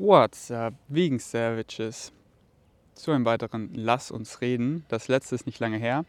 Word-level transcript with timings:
What's 0.00 0.52
up, 0.52 0.74
Vegan 0.86 1.18
Savages? 1.18 2.12
Zu 2.94 3.10
einem 3.10 3.24
weiteren 3.24 3.70
Lass 3.74 4.12
uns 4.12 4.40
reden. 4.40 4.84
Das 4.86 5.08
letzte 5.08 5.34
ist 5.34 5.44
nicht 5.44 5.58
lange 5.58 5.76
her, 5.76 6.04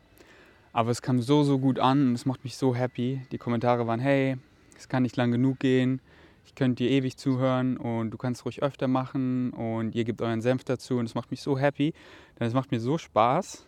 aber 0.73 0.92
es 0.92 1.01
kam 1.01 1.23
so, 1.23 1.42
so 1.42 1.58
gut 1.58 1.79
an 1.79 2.09
und 2.09 2.13
es 2.13 2.27
macht 2.27 2.43
mich 2.43 2.55
so 2.55 2.75
happy. 2.75 3.25
Die 3.31 3.39
Kommentare 3.39 3.87
waren, 3.87 3.99
hey, 3.99 4.37
es 4.77 4.89
kann 4.89 5.01
nicht 5.01 5.17
lang 5.17 5.31
genug 5.31 5.57
gehen, 5.57 6.01
ich 6.45 6.53
könnte 6.53 6.83
dir 6.83 6.91
ewig 6.91 7.17
zuhören 7.17 7.77
und 7.77 8.11
du 8.11 8.17
kannst 8.20 8.45
ruhig 8.45 8.61
öfter 8.61 8.88
machen 8.88 9.49
und 9.54 9.95
ihr 9.95 10.03
gebt 10.03 10.21
euren 10.21 10.41
Senf 10.41 10.63
dazu 10.63 10.97
und 10.97 11.05
es 11.05 11.15
macht 11.15 11.31
mich 11.31 11.41
so 11.41 11.57
happy, 11.57 11.95
denn 12.39 12.45
es 12.45 12.53
macht 12.53 12.69
mir 12.69 12.79
so 12.79 12.99
Spaß, 12.99 13.65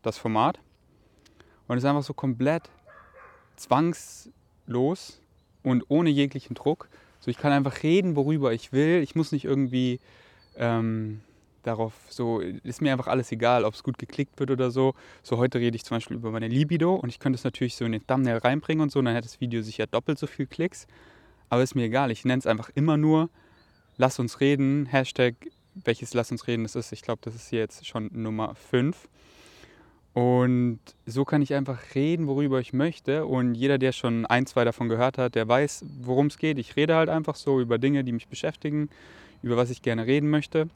das 0.00 0.16
Format. 0.16 0.58
Und 1.68 1.76
es 1.76 1.84
ist 1.84 1.90
einfach 1.90 2.02
so 2.02 2.14
komplett 2.14 2.70
zwangslos 3.56 5.20
und 5.62 5.84
ohne 5.88 6.08
jeglichen 6.08 6.54
Druck. 6.54 6.88
So, 7.20 7.30
ich 7.30 7.38
kann 7.38 7.52
einfach 7.52 7.82
reden, 7.82 8.16
worüber 8.16 8.52
ich 8.52 8.72
will. 8.72 9.02
Ich 9.02 9.14
muss 9.14 9.30
nicht 9.30 9.44
irgendwie 9.44 10.00
ähm, 10.56 11.20
darauf 11.62 11.92
so, 12.08 12.40
ist 12.40 12.80
mir 12.80 12.92
einfach 12.92 13.06
alles 13.06 13.30
egal, 13.30 13.64
ob 13.64 13.74
es 13.74 13.82
gut 13.82 13.98
geklickt 13.98 14.38
wird 14.40 14.50
oder 14.50 14.70
so. 14.70 14.94
So, 15.22 15.36
heute 15.36 15.58
rede 15.58 15.76
ich 15.76 15.84
zum 15.84 15.96
Beispiel 15.96 16.16
über 16.16 16.30
meine 16.30 16.48
Libido 16.48 16.94
und 16.94 17.10
ich 17.10 17.18
könnte 17.18 17.36
es 17.36 17.44
natürlich 17.44 17.76
so 17.76 17.84
in 17.84 17.92
den 17.92 18.06
Thumbnail 18.06 18.38
reinbringen 18.38 18.82
und 18.82 18.90
so, 18.90 18.98
und 18.98 19.04
dann 19.04 19.14
hätte 19.14 19.28
das 19.28 19.40
Video 19.40 19.62
sicher 19.62 19.86
doppelt 19.86 20.18
so 20.18 20.26
viel 20.26 20.46
Klicks. 20.46 20.86
Aber 21.50 21.62
ist 21.62 21.74
mir 21.74 21.84
egal, 21.84 22.10
ich 22.10 22.24
nenne 22.24 22.38
es 22.38 22.46
einfach 22.46 22.70
immer 22.74 22.96
nur 22.96 23.28
Lass 23.96 24.18
uns 24.18 24.40
reden, 24.40 24.86
Hashtag, 24.86 25.34
welches 25.74 26.14
Lass 26.14 26.30
uns 26.30 26.46
reden 26.46 26.62
das 26.62 26.74
ist. 26.74 26.90
Ich 26.92 27.02
glaube, 27.02 27.20
das 27.22 27.34
ist 27.34 27.50
hier 27.50 27.58
jetzt 27.58 27.86
schon 27.86 28.08
Nummer 28.14 28.54
5. 28.54 29.08
Und 30.12 30.80
so 31.06 31.24
kann 31.24 31.40
ich 31.40 31.54
einfach 31.54 31.78
reden, 31.94 32.26
worüber 32.26 32.58
ich 32.60 32.72
möchte. 32.72 33.26
Und 33.26 33.54
jeder, 33.54 33.78
der 33.78 33.92
schon 33.92 34.26
ein, 34.26 34.46
zwei 34.46 34.64
davon 34.64 34.88
gehört 34.88 35.18
hat, 35.18 35.34
der 35.34 35.46
weiß, 35.46 35.84
worum 36.00 36.26
es 36.26 36.38
geht. 36.38 36.58
Ich 36.58 36.76
rede 36.76 36.96
halt 36.96 37.08
einfach 37.08 37.36
so 37.36 37.60
über 37.60 37.78
Dinge, 37.78 38.02
die 38.02 38.12
mich 38.12 38.28
beschäftigen, 38.28 38.90
über 39.42 39.56
was 39.56 39.70
ich 39.70 39.82
gerne 39.82 40.06
reden 40.06 40.28
möchte. 40.28 40.68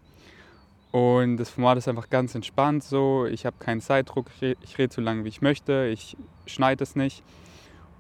Und 0.93 1.39
das 1.39 1.51
Format 1.51 1.77
ist 1.79 1.89
einfach 1.89 2.09
ganz 2.09 2.37
entspannt 2.37 2.85
so. 2.85 3.27
Ich 3.27 3.45
habe 3.47 3.57
keinen 3.59 3.81
Zeitdruck, 3.81 4.27
ich 4.41 4.79
rede 4.79 4.95
so 4.95 5.01
lange, 5.01 5.25
wie 5.25 5.29
ich 5.29 5.43
möchte. 5.43 5.91
Ich 5.93 6.17
schneide 6.47 6.85
es 6.85 6.95
nicht. 6.95 7.25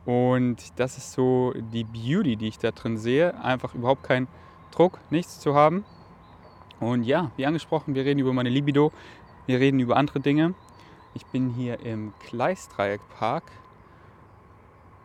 Und 0.04 0.58
das 0.76 0.96
ist 0.96 1.12
so 1.12 1.52
die 1.72 1.82
Beauty, 1.82 2.36
die 2.36 2.46
ich 2.46 2.58
da 2.58 2.70
drin 2.70 2.96
sehe. 2.96 3.34
Einfach 3.42 3.74
überhaupt 3.74 4.04
keinen 4.04 4.28
Druck, 4.70 5.00
nichts 5.10 5.40
zu 5.40 5.56
haben. 5.56 5.84
Und 6.78 7.02
ja, 7.02 7.32
wie 7.36 7.46
angesprochen, 7.46 7.96
wir 7.96 8.04
reden 8.04 8.20
über 8.20 8.32
meine 8.32 8.50
Libido, 8.50 8.92
wir 9.46 9.58
reden 9.58 9.80
über 9.80 9.96
andere 9.96 10.20
Dinge. 10.20 10.54
Ich 11.16 11.24
bin 11.26 11.48
hier 11.50 11.78
im 11.78 12.12
Gleisdreieckpark 12.28 13.44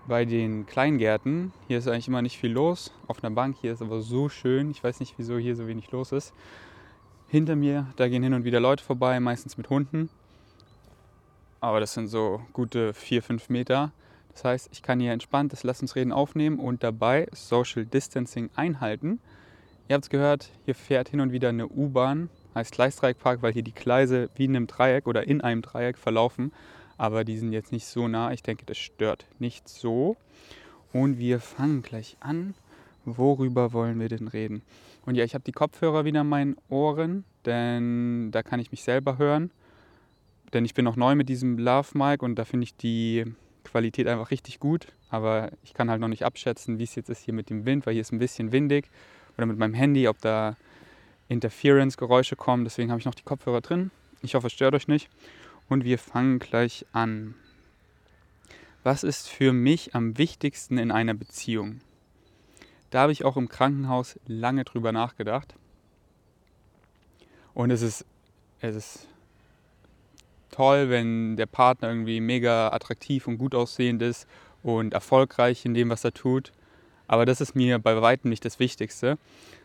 bei 0.07 0.25
den 0.25 0.65
Kleingärten. 0.65 1.53
Hier 1.67 1.77
ist 1.77 1.87
eigentlich 1.87 2.07
immer 2.07 2.23
nicht 2.23 2.39
viel 2.39 2.51
los. 2.51 2.91
Auf 3.05 3.23
einer 3.23 3.33
Bank 3.33 3.57
hier 3.61 3.71
ist 3.73 3.83
aber 3.83 4.01
so 4.01 4.27
schön. 4.27 4.71
Ich 4.71 4.83
weiß 4.83 5.01
nicht, 5.01 5.13
wieso 5.17 5.37
hier 5.37 5.55
so 5.55 5.67
wenig 5.67 5.91
los 5.91 6.11
ist. 6.11 6.33
Hinter 7.27 7.55
mir, 7.55 7.85
da 7.95 8.07
gehen 8.07 8.23
hin 8.23 8.33
und 8.33 8.43
wieder 8.43 8.59
Leute 8.59 8.83
vorbei, 8.83 9.19
meistens 9.19 9.55
mit 9.55 9.69
Hunden. 9.69 10.09
Aber 11.61 11.79
das 11.79 11.93
sind 11.93 12.07
so 12.07 12.41
gute 12.53 12.95
4, 12.95 13.21
5 13.21 13.49
Meter. 13.49 13.91
Das 14.31 14.43
heißt, 14.43 14.69
ich 14.71 14.81
kann 14.81 14.99
hier 14.99 15.11
entspannt 15.11 15.53
das 15.53 15.61
Lass 15.61 15.79
uns 15.79 15.95
reden 15.95 16.11
aufnehmen 16.11 16.57
und 16.57 16.83
dabei 16.83 17.27
Social 17.33 17.85
Distancing 17.85 18.49
einhalten. 18.55 19.19
Ihr 19.87 19.93
habt 19.93 20.05
es 20.05 20.09
gehört, 20.09 20.49
hier 20.65 20.73
fährt 20.73 21.09
hin 21.09 21.21
und 21.21 21.31
wieder 21.31 21.49
eine 21.49 21.67
U-Bahn 21.67 22.31
heißt 22.55 22.73
Gleisdreieckpark, 22.73 23.41
weil 23.41 23.53
hier 23.53 23.63
die 23.63 23.73
Gleise 23.73 24.29
wie 24.35 24.45
in 24.45 24.55
einem 24.55 24.67
Dreieck 24.67 25.07
oder 25.07 25.27
in 25.27 25.41
einem 25.41 25.61
Dreieck 25.61 25.97
verlaufen. 25.97 26.51
Aber 26.97 27.23
die 27.23 27.37
sind 27.37 27.53
jetzt 27.53 27.71
nicht 27.71 27.85
so 27.85 28.07
nah. 28.07 28.31
Ich 28.31 28.43
denke, 28.43 28.65
das 28.65 28.77
stört 28.77 29.25
nicht 29.39 29.69
so. 29.69 30.17
Und 30.91 31.17
wir 31.17 31.39
fangen 31.39 31.81
gleich 31.81 32.17
an. 32.19 32.55
Worüber 33.05 33.73
wollen 33.73 33.99
wir 33.99 34.09
denn 34.09 34.27
reden? 34.27 34.61
Und 35.05 35.15
ja, 35.15 35.23
ich 35.23 35.33
habe 35.33 35.43
die 35.43 35.51
Kopfhörer 35.51 36.05
wieder 36.05 36.21
in 36.21 36.27
meinen 36.27 36.57
Ohren, 36.69 37.23
denn 37.45 38.31
da 38.31 38.43
kann 38.43 38.59
ich 38.59 38.71
mich 38.71 38.83
selber 38.83 39.17
hören. 39.17 39.51
Denn 40.53 40.65
ich 40.65 40.73
bin 40.73 40.85
noch 40.85 40.95
neu 40.95 41.15
mit 41.15 41.29
diesem 41.29 41.57
Love 41.57 41.97
Mic 41.97 42.23
und 42.23 42.35
da 42.35 42.43
finde 42.43 42.65
ich 42.65 42.75
die 42.75 43.25
Qualität 43.63 44.07
einfach 44.07 44.31
richtig 44.31 44.59
gut. 44.59 44.87
Aber 45.09 45.51
ich 45.63 45.73
kann 45.73 45.89
halt 45.89 46.01
noch 46.01 46.07
nicht 46.07 46.25
abschätzen, 46.25 46.79
wie 46.79 46.83
es 46.83 46.95
jetzt 46.95 47.09
ist 47.09 47.23
hier 47.23 47.33
mit 47.33 47.49
dem 47.49 47.65
Wind, 47.65 47.85
weil 47.85 47.93
hier 47.93 48.01
ist 48.01 48.11
ein 48.11 48.19
bisschen 48.19 48.51
windig. 48.51 48.89
Oder 49.37 49.45
mit 49.45 49.57
meinem 49.57 49.73
Handy, 49.73 50.07
ob 50.07 50.19
da 50.21 50.57
Interference-Geräusche 51.29 52.35
kommen. 52.35 52.65
Deswegen 52.65 52.91
habe 52.91 52.99
ich 52.99 53.05
noch 53.05 53.15
die 53.15 53.23
Kopfhörer 53.23 53.61
drin. 53.61 53.91
Ich 54.21 54.35
hoffe, 54.35 54.47
es 54.47 54.53
stört 54.53 54.75
euch 54.75 54.87
nicht. 54.87 55.09
Und 55.69 55.85
wir 55.85 55.97
fangen 55.97 56.39
gleich 56.39 56.85
an. 56.91 57.35
Was 58.83 59.03
ist 59.03 59.29
für 59.29 59.53
mich 59.53 59.95
am 59.95 60.17
wichtigsten 60.17 60.77
in 60.77 60.91
einer 60.91 61.13
Beziehung? 61.13 61.81
Da 62.89 63.01
habe 63.01 63.11
ich 63.11 63.23
auch 63.23 63.37
im 63.37 63.47
Krankenhaus 63.47 64.19
lange 64.25 64.63
drüber 64.63 64.91
nachgedacht. 64.91 65.53
Und 67.53 67.71
es 67.71 67.81
ist, 67.81 68.05
es 68.61 68.75
ist 68.75 69.07
toll, 70.49 70.89
wenn 70.89 71.35
der 71.37 71.45
Partner 71.45 71.89
irgendwie 71.89 72.19
mega 72.19 72.69
attraktiv 72.71 73.27
und 73.27 73.37
gut 73.37 73.53
aussehend 73.53 74.01
ist 74.01 74.27
und 74.63 74.93
erfolgreich 74.93 75.65
in 75.65 75.73
dem, 75.73 75.89
was 75.89 76.03
er 76.03 76.13
tut. 76.13 76.51
Aber 77.07 77.25
das 77.25 77.41
ist 77.41 77.55
mir 77.55 77.79
bei 77.79 78.01
weitem 78.01 78.29
nicht 78.29 78.45
das 78.45 78.59
Wichtigste, 78.59 79.17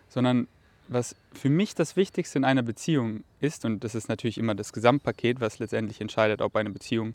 sondern 0.08 0.48
was 0.88 1.16
für 1.32 1.50
mich 1.50 1.74
das 1.74 1.96
Wichtigste 1.96 2.38
in 2.38 2.44
einer 2.44 2.62
Beziehung 2.62 3.24
ist, 3.40 3.64
und 3.64 3.84
das 3.84 3.94
ist 3.94 4.08
natürlich 4.08 4.38
immer 4.38 4.54
das 4.54 4.72
Gesamtpaket, 4.72 5.40
was 5.40 5.58
letztendlich 5.58 6.00
entscheidet, 6.00 6.40
ob 6.42 6.56
eine 6.56 6.70
Beziehung, 6.70 7.14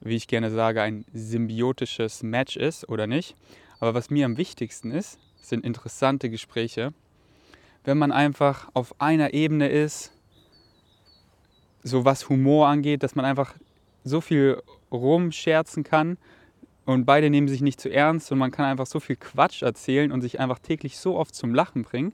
wie 0.00 0.16
ich 0.16 0.28
gerne 0.28 0.50
sage, 0.50 0.82
ein 0.82 1.04
symbiotisches 1.12 2.22
Match 2.22 2.56
ist 2.56 2.88
oder 2.88 3.06
nicht. 3.06 3.36
Aber 3.80 3.94
was 3.94 4.10
mir 4.10 4.26
am 4.26 4.36
wichtigsten 4.36 4.90
ist, 4.90 5.18
sind 5.40 5.64
interessante 5.64 6.30
Gespräche. 6.30 6.92
Wenn 7.84 7.98
man 7.98 8.12
einfach 8.12 8.68
auf 8.74 9.00
einer 9.00 9.34
Ebene 9.34 9.68
ist, 9.68 10.12
so 11.82 12.04
was 12.04 12.28
Humor 12.28 12.68
angeht, 12.68 13.02
dass 13.02 13.16
man 13.16 13.24
einfach 13.24 13.54
so 14.04 14.20
viel 14.20 14.62
rumscherzen 14.92 15.82
kann 15.82 16.16
und 16.84 17.04
beide 17.04 17.30
nehmen 17.30 17.48
sich 17.48 17.60
nicht 17.60 17.80
zu 17.80 17.90
ernst 17.90 18.30
und 18.30 18.38
man 18.38 18.52
kann 18.52 18.66
einfach 18.66 18.86
so 18.86 19.00
viel 19.00 19.16
Quatsch 19.16 19.62
erzählen 19.62 20.12
und 20.12 20.20
sich 20.20 20.38
einfach 20.38 20.60
täglich 20.60 20.98
so 20.98 21.16
oft 21.16 21.34
zum 21.34 21.54
Lachen 21.54 21.82
bringen 21.82 22.12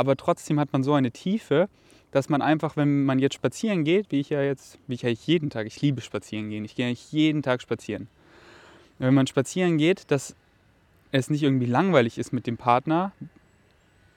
aber 0.00 0.16
trotzdem 0.16 0.58
hat 0.58 0.72
man 0.72 0.82
so 0.82 0.94
eine 0.94 1.10
Tiefe, 1.10 1.68
dass 2.10 2.30
man 2.30 2.40
einfach, 2.40 2.74
wenn 2.74 3.04
man 3.04 3.18
jetzt 3.18 3.34
spazieren 3.34 3.84
geht, 3.84 4.10
wie 4.10 4.20
ich 4.20 4.30
ja 4.30 4.42
jetzt, 4.42 4.78
wie 4.86 4.94
ich 4.94 5.04
eigentlich 5.04 5.26
jeden 5.26 5.50
Tag, 5.50 5.66
ich 5.66 5.80
liebe 5.82 6.00
spazieren 6.00 6.48
gehen, 6.48 6.64
ich 6.64 6.74
gehe 6.74 6.86
eigentlich 6.86 7.12
jeden 7.12 7.42
Tag 7.42 7.60
spazieren. 7.60 8.08
Wenn 8.98 9.12
man 9.12 9.26
spazieren 9.26 9.76
geht, 9.76 10.10
dass 10.10 10.34
es 11.12 11.28
nicht 11.28 11.42
irgendwie 11.42 11.66
langweilig 11.66 12.16
ist 12.16 12.32
mit 12.32 12.46
dem 12.46 12.56
Partner, 12.56 13.12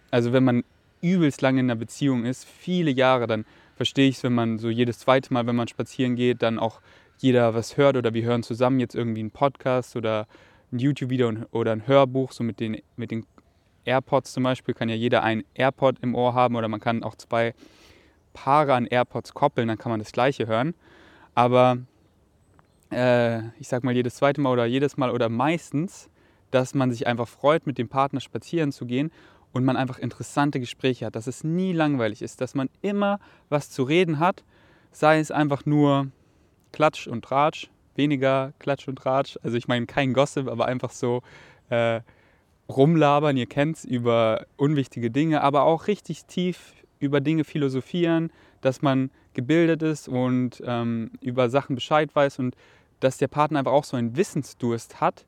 also 0.10 0.32
wenn 0.32 0.46
man 0.46 0.64
übelst 1.02 1.42
lange 1.42 1.60
in 1.60 1.66
einer 1.66 1.78
Beziehung 1.78 2.24
ist, 2.24 2.46
viele 2.46 2.90
Jahre, 2.90 3.28
dann 3.28 3.46
verstehe 3.76 4.08
ich 4.08 4.18
es, 4.18 4.24
wenn 4.24 4.34
man 4.34 4.60
so 4.60 4.70
jedes 4.70 5.00
zweite 5.00 5.34
Mal, 5.34 5.46
wenn 5.48 5.56
man 5.56 5.68
spazieren 5.68 6.16
geht, 6.16 6.42
dann 6.42 6.60
auch 6.60 6.80
jeder 7.18 7.54
was 7.54 7.76
hört 7.76 7.98
oder 7.98 8.14
wir 8.14 8.24
hören 8.24 8.42
zusammen 8.42 8.80
jetzt 8.80 8.96
irgendwie 8.96 9.20
einen 9.20 9.32
Podcast 9.32 9.98
oder 9.98 10.28
ein 10.72 10.80
YouTube-Video 10.80 11.34
oder 11.52 11.74
ein 11.74 11.88
Hörbuch, 11.88 12.32
so 12.32 12.44
mit 12.44 12.62
den, 12.62 12.82
mit 12.96 13.12
den 13.12 13.26
AirPods 13.86 14.34
zum 14.34 14.44
Beispiel 14.44 14.74
kann 14.74 14.90
ja 14.90 14.96
jeder 14.96 15.24
ein 15.24 15.44
AirPod 15.54 15.98
im 16.02 16.16
Ohr 16.16 16.34
haben 16.34 16.56
oder 16.56 16.68
man 16.68 16.80
kann 16.80 17.04
auch 17.04 17.16
zwei 17.16 17.54
Paare 18.34 18.74
an 18.74 18.86
AirPods 18.86 19.34
koppeln, 19.34 19.68
dann 19.68 19.78
kann 19.78 19.92
man 19.92 20.00
das 20.00 20.12
gleiche 20.12 20.48
hören. 20.48 20.74
Aber 21.36 21.78
äh, 22.92 23.48
ich 23.60 23.68
sag 23.68 23.84
mal 23.84 23.94
jedes 23.94 24.16
zweite 24.16 24.42
Mal 24.42 24.52
oder 24.52 24.66
jedes 24.66 24.98
Mal 24.98 25.12
oder 25.12 25.30
meistens, 25.30 26.10
dass 26.52 26.74
man 26.74 26.92
sich 26.92 27.08
einfach 27.08 27.28
freut, 27.28 27.66
mit 27.66 27.78
dem 27.78 27.90
Partner 27.90 28.20
spazieren 28.20 28.72
zu 28.72 28.86
gehen 28.86 29.12
und 29.52 29.64
man 29.66 29.78
einfach 29.78 30.00
interessante 30.00 30.60
Gespräche 30.60 31.06
hat, 31.06 31.16
dass 31.16 31.28
es 31.28 31.44
nie 31.44 31.74
langweilig 31.74 32.22
ist, 32.22 32.42
dass 32.42 32.56
man 32.56 32.70
immer 32.82 33.20
was 33.50 33.70
zu 33.70 33.84
reden 33.84 34.20
hat, 34.20 34.44
sei 34.92 35.20
es 35.20 35.32
einfach 35.32 35.66
nur 35.66 36.08
Klatsch 36.72 37.08
und 37.08 37.24
Tratsch, 37.24 37.70
weniger 37.96 38.54
Klatsch 38.60 38.88
und 38.88 38.98
Tratsch, 38.98 39.38
also 39.44 39.58
ich 39.58 39.68
meine 39.68 39.86
kein 39.86 40.14
Gossip, 40.14 40.48
aber 40.48 40.66
einfach 40.66 40.92
so 40.92 41.22
äh, 41.70 42.02
rumlabern, 42.70 43.38
ihr 43.38 43.46
kennt 43.46 43.78
es, 43.78 43.86
über 43.86 44.46
unwichtige 44.58 45.12
Dinge, 45.12 45.42
aber 45.42 45.64
auch 45.64 45.88
richtig 45.88 46.26
tief 46.26 46.74
über 47.00 47.20
Dinge 47.22 47.44
philosophieren, 47.44 48.32
dass 48.62 48.82
man 48.82 49.12
gebildet 49.34 49.82
ist 49.82 50.08
und 50.08 50.64
ähm, 50.66 51.12
über 51.22 51.50
Sachen 51.50 51.76
Bescheid 51.76 52.16
weiß 52.16 52.40
und 52.40 52.56
dass 53.00 53.18
der 53.18 53.28
Partner 53.28 53.60
einfach 53.60 53.74
auch 53.74 53.84
so 53.84 53.98
einen 53.98 54.16
Wissensdurst 54.16 55.02
hat 55.02 55.26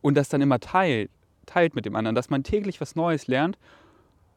und 0.00 0.16
das 0.16 0.28
dann 0.28 0.40
immer 0.40 0.58
teilt, 0.58 1.10
teilt 1.46 1.74
mit 1.74 1.86
dem 1.86 1.94
anderen, 1.94 2.16
dass 2.16 2.30
man 2.30 2.42
täglich 2.42 2.80
was 2.80 2.96
Neues 2.96 3.28
lernt, 3.28 3.58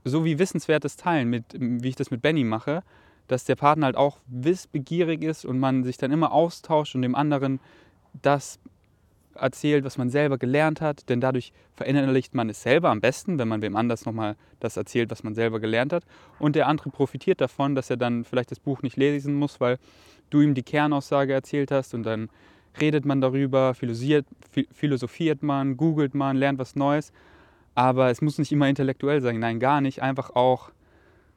so 0.04 0.24
wie 0.24 0.38
wissenswertes 0.38 0.98
Teilen, 0.98 1.30
mit, 1.30 1.46
wie 1.58 1.90
ich 1.90 1.96
das 1.96 2.12
mit 2.12 2.22
Benny 2.22 2.44
mache, 2.44 2.84
dass 3.28 3.46
der 3.46 3.56
Partner 3.56 3.88
halt 3.88 3.96
auch 3.96 4.20
wissbegierig 4.28 5.24
ist 5.24 5.46
und 5.46 5.58
man 5.58 5.84
sich 5.84 5.98
dann 5.98 6.12
immer 6.12 6.32
austauscht 6.32 6.94
und 6.94 7.02
dem 7.02 7.16
anderen 7.16 7.60
das 8.22 8.60
erzählt, 9.36 9.84
was 9.84 9.98
man 9.98 10.10
selber 10.10 10.38
gelernt 10.38 10.82
hat, 10.82 11.10
denn 11.10 11.22
dadurch 11.22 11.52
verinnerlicht 11.74 12.34
man 12.36 12.50
es 12.50 12.62
selber 12.62 12.90
am 12.90 13.02
besten, 13.02 13.38
wenn 13.38 13.48
man 13.48 13.62
wem 13.62 13.76
anders 13.76 14.06
nochmal 14.06 14.36
das 14.60 14.78
erzählt, 14.78 15.12
was 15.12 15.24
man 15.24 15.36
selber 15.36 15.60
gelernt 15.60 15.94
hat. 15.94 16.04
Und 16.40 16.56
der 16.56 16.68
andere 16.68 16.90
profitiert 16.90 17.42
davon, 17.42 17.76
dass 17.76 17.90
er 17.90 17.98
dann 17.98 18.24
vielleicht 18.24 18.52
das 18.52 18.60
Buch 18.60 18.82
nicht 18.82 18.98
lesen 18.98 19.34
muss, 19.36 19.60
weil 19.60 19.78
du 20.30 20.42
ihm 20.42 20.54
die 20.54 20.64
Kernaussage 20.64 21.34
erzählt 21.34 21.72
hast 21.72 21.94
und 21.94 22.04
dann 22.04 22.30
redet 22.80 23.06
man 23.06 23.22
darüber, 23.22 23.74
philosophiert, 23.74 25.44
man, 25.44 25.78
googelt 25.78 26.14
man, 26.14 26.36
lernt 26.38 26.60
was 26.60 26.76
Neues. 26.76 27.12
Aber 27.74 28.10
es 28.10 28.22
muss 28.22 28.38
nicht 28.38 28.52
immer 28.52 28.70
intellektuell 28.70 29.22
sein. 29.22 29.40
Nein, 29.40 29.60
gar 29.60 29.82
nicht. 29.82 30.02
Einfach 30.02 30.30
auch 30.36 30.72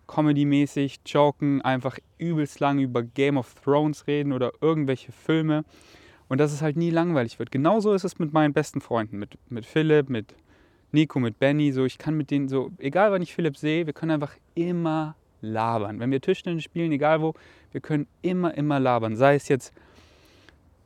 Comedy-mäßig, 0.07 1.01
joken, 1.07 1.61
einfach 1.63 1.99
übelst 2.17 2.61
lang 2.61 2.79
über 2.79 3.03
Game 3.03 3.37
of 3.37 3.55
Thrones 3.63 4.07
reden 4.07 4.33
oder 4.33 4.53
irgendwelche 4.61 5.13
Filme. 5.13 5.65
Und 6.29 6.39
dass 6.39 6.53
es 6.53 6.61
halt 6.61 6.77
nie 6.77 6.91
langweilig 6.91 7.39
wird. 7.39 7.51
Genauso 7.51 7.95
ist 7.95 8.05
es 8.05 8.19
mit 8.19 8.33
meinen 8.33 8.53
besten 8.53 8.81
Freunden, 8.81 9.19
mit, 9.19 9.39
mit 9.49 9.65
Philipp, 9.65 10.11
mit 10.11 10.35
Nico, 10.93 11.19
mit 11.21 11.39
Benny. 11.39 11.73
So, 11.73 11.85
ich 11.85 11.99
kann 11.99 12.17
mit 12.17 12.31
denen 12.31 12.49
so, 12.49 12.71
egal 12.79 13.13
wann 13.13 13.23
ich 13.23 13.35
Philipp 13.35 13.57
sehe, 13.57 13.87
wir 13.87 13.93
können 13.93 14.13
einfach 14.13 14.37
immer 14.55 15.17
labern. 15.41 16.01
Wenn 16.01 16.11
wir 16.11 16.21
Tischtennis 16.21 16.65
spielen, 16.65 16.93
egal 16.93 17.23
wo, 17.23 17.35
wir 17.73 17.81
können 17.81 18.07
immer, 18.23 18.55
immer 18.55 18.81
labern. 18.81 19.17
Sei 19.17 19.35
es 19.37 19.49
jetzt 19.49 19.73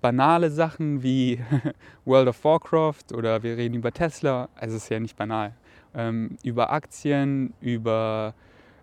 banale 0.01 0.51
Sachen 0.51 1.03
wie 1.03 1.41
World 2.05 2.29
of 2.29 2.45
Warcraft 2.45 3.15
oder 3.15 3.43
wir 3.43 3.57
reden 3.57 3.77
über 3.77 3.93
Tesla, 3.93 4.49
also 4.57 4.77
es 4.77 4.85
ist 4.85 4.89
ja 4.91 5.01
nicht 5.01 5.17
banal, 5.17 5.55
ähm, 5.95 6.37
über 6.43 6.71
Aktien, 6.73 7.55
über 7.61 8.35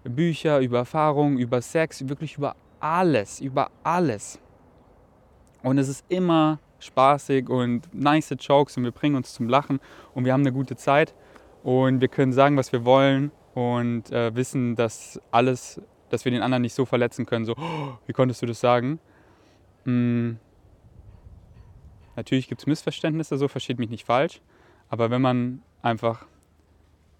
Bücher, 0.04 0.60
über 0.60 0.80
Erfahrungen, 0.80 1.38
über 1.38 1.62
Sex, 1.62 2.08
wirklich 2.08 2.38
über 2.38 2.56
alles, 2.80 3.42
über 3.42 3.70
alles. 3.84 4.40
Und 5.64 5.78
es 5.78 5.90
ist 5.90 6.06
immer 6.10 6.60
spaßig 6.80 7.50
und 7.50 7.94
nice 7.94 8.36
Jokes 8.40 8.78
und 8.78 8.84
wir 8.84 8.92
bringen 8.92 9.16
uns 9.16 9.34
zum 9.34 9.50
Lachen 9.50 9.80
und 10.14 10.26
wir 10.26 10.34
haben 10.34 10.42
eine 10.42 10.54
gute 10.54 10.76
Zeit 10.76 11.14
und 11.64 12.02
wir 12.02 12.08
können 12.08 12.32
sagen, 12.32 12.56
was 12.58 12.72
wir 12.72 12.86
wollen 12.86 13.32
und 13.54 14.12
äh, 14.12 14.34
wissen, 14.36 14.76
dass 14.76 15.20
alles, 15.32 15.82
dass 16.10 16.24
wir 16.26 16.32
den 16.32 16.42
anderen 16.42 16.62
nicht 16.62 16.74
so 16.74 16.86
verletzen 16.86 17.26
können, 17.26 17.46
so, 17.46 17.56
oh, 17.58 17.98
wie 18.06 18.14
konntest 18.14 18.42
du 18.42 18.46
das 18.46 18.60
sagen? 18.60 19.00
Hm. 19.84 20.40
Natürlich 22.16 22.48
gibt 22.48 22.62
es 22.62 22.68
Missverständnisse, 22.68 23.38
so 23.38 23.48
versteht 23.48 23.80
mich 23.80 23.90
nicht 23.90 24.06
falsch, 24.06 24.42
aber 24.90 25.10
wenn 25.10 25.22
man 25.22 25.62
einfach 25.82 26.26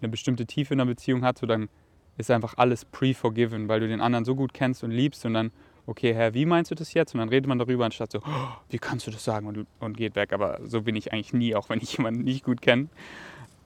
eine 0.00 0.08
bestimmte 0.08 0.46
Tiefe 0.46 0.74
in 0.74 0.80
einer 0.80 0.90
Beziehung 0.90 1.24
hat, 1.24 1.38
so 1.38 1.46
dann 1.46 1.68
ist 2.16 2.30
einfach 2.30 2.54
alles 2.56 2.84
pre-forgiven, 2.84 3.68
weil 3.68 3.80
du 3.80 3.88
den 3.88 4.00
anderen 4.00 4.24
so 4.24 4.34
gut 4.34 4.52
kennst 4.52 4.84
und 4.84 4.90
liebst 4.90 5.24
und 5.24 5.34
dann, 5.34 5.52
okay, 5.90 6.14
Herr, 6.14 6.34
wie 6.34 6.46
meinst 6.46 6.70
du 6.70 6.76
das 6.76 6.94
jetzt? 6.94 7.14
Und 7.14 7.18
dann 7.18 7.28
redet 7.28 7.48
man 7.48 7.58
darüber, 7.58 7.84
anstatt 7.84 8.12
so, 8.12 8.20
oh, 8.20 8.48
wie 8.68 8.78
kannst 8.78 9.08
du 9.08 9.10
das 9.10 9.24
sagen 9.24 9.46
und, 9.48 9.66
und 9.80 9.96
geht 9.96 10.14
weg. 10.14 10.32
Aber 10.32 10.60
so 10.64 10.82
bin 10.82 10.94
ich 10.94 11.12
eigentlich 11.12 11.32
nie, 11.32 11.54
auch 11.54 11.68
wenn 11.68 11.80
ich 11.80 11.92
jemanden 11.98 12.22
nicht 12.22 12.44
gut 12.44 12.62
kenne. 12.62 12.88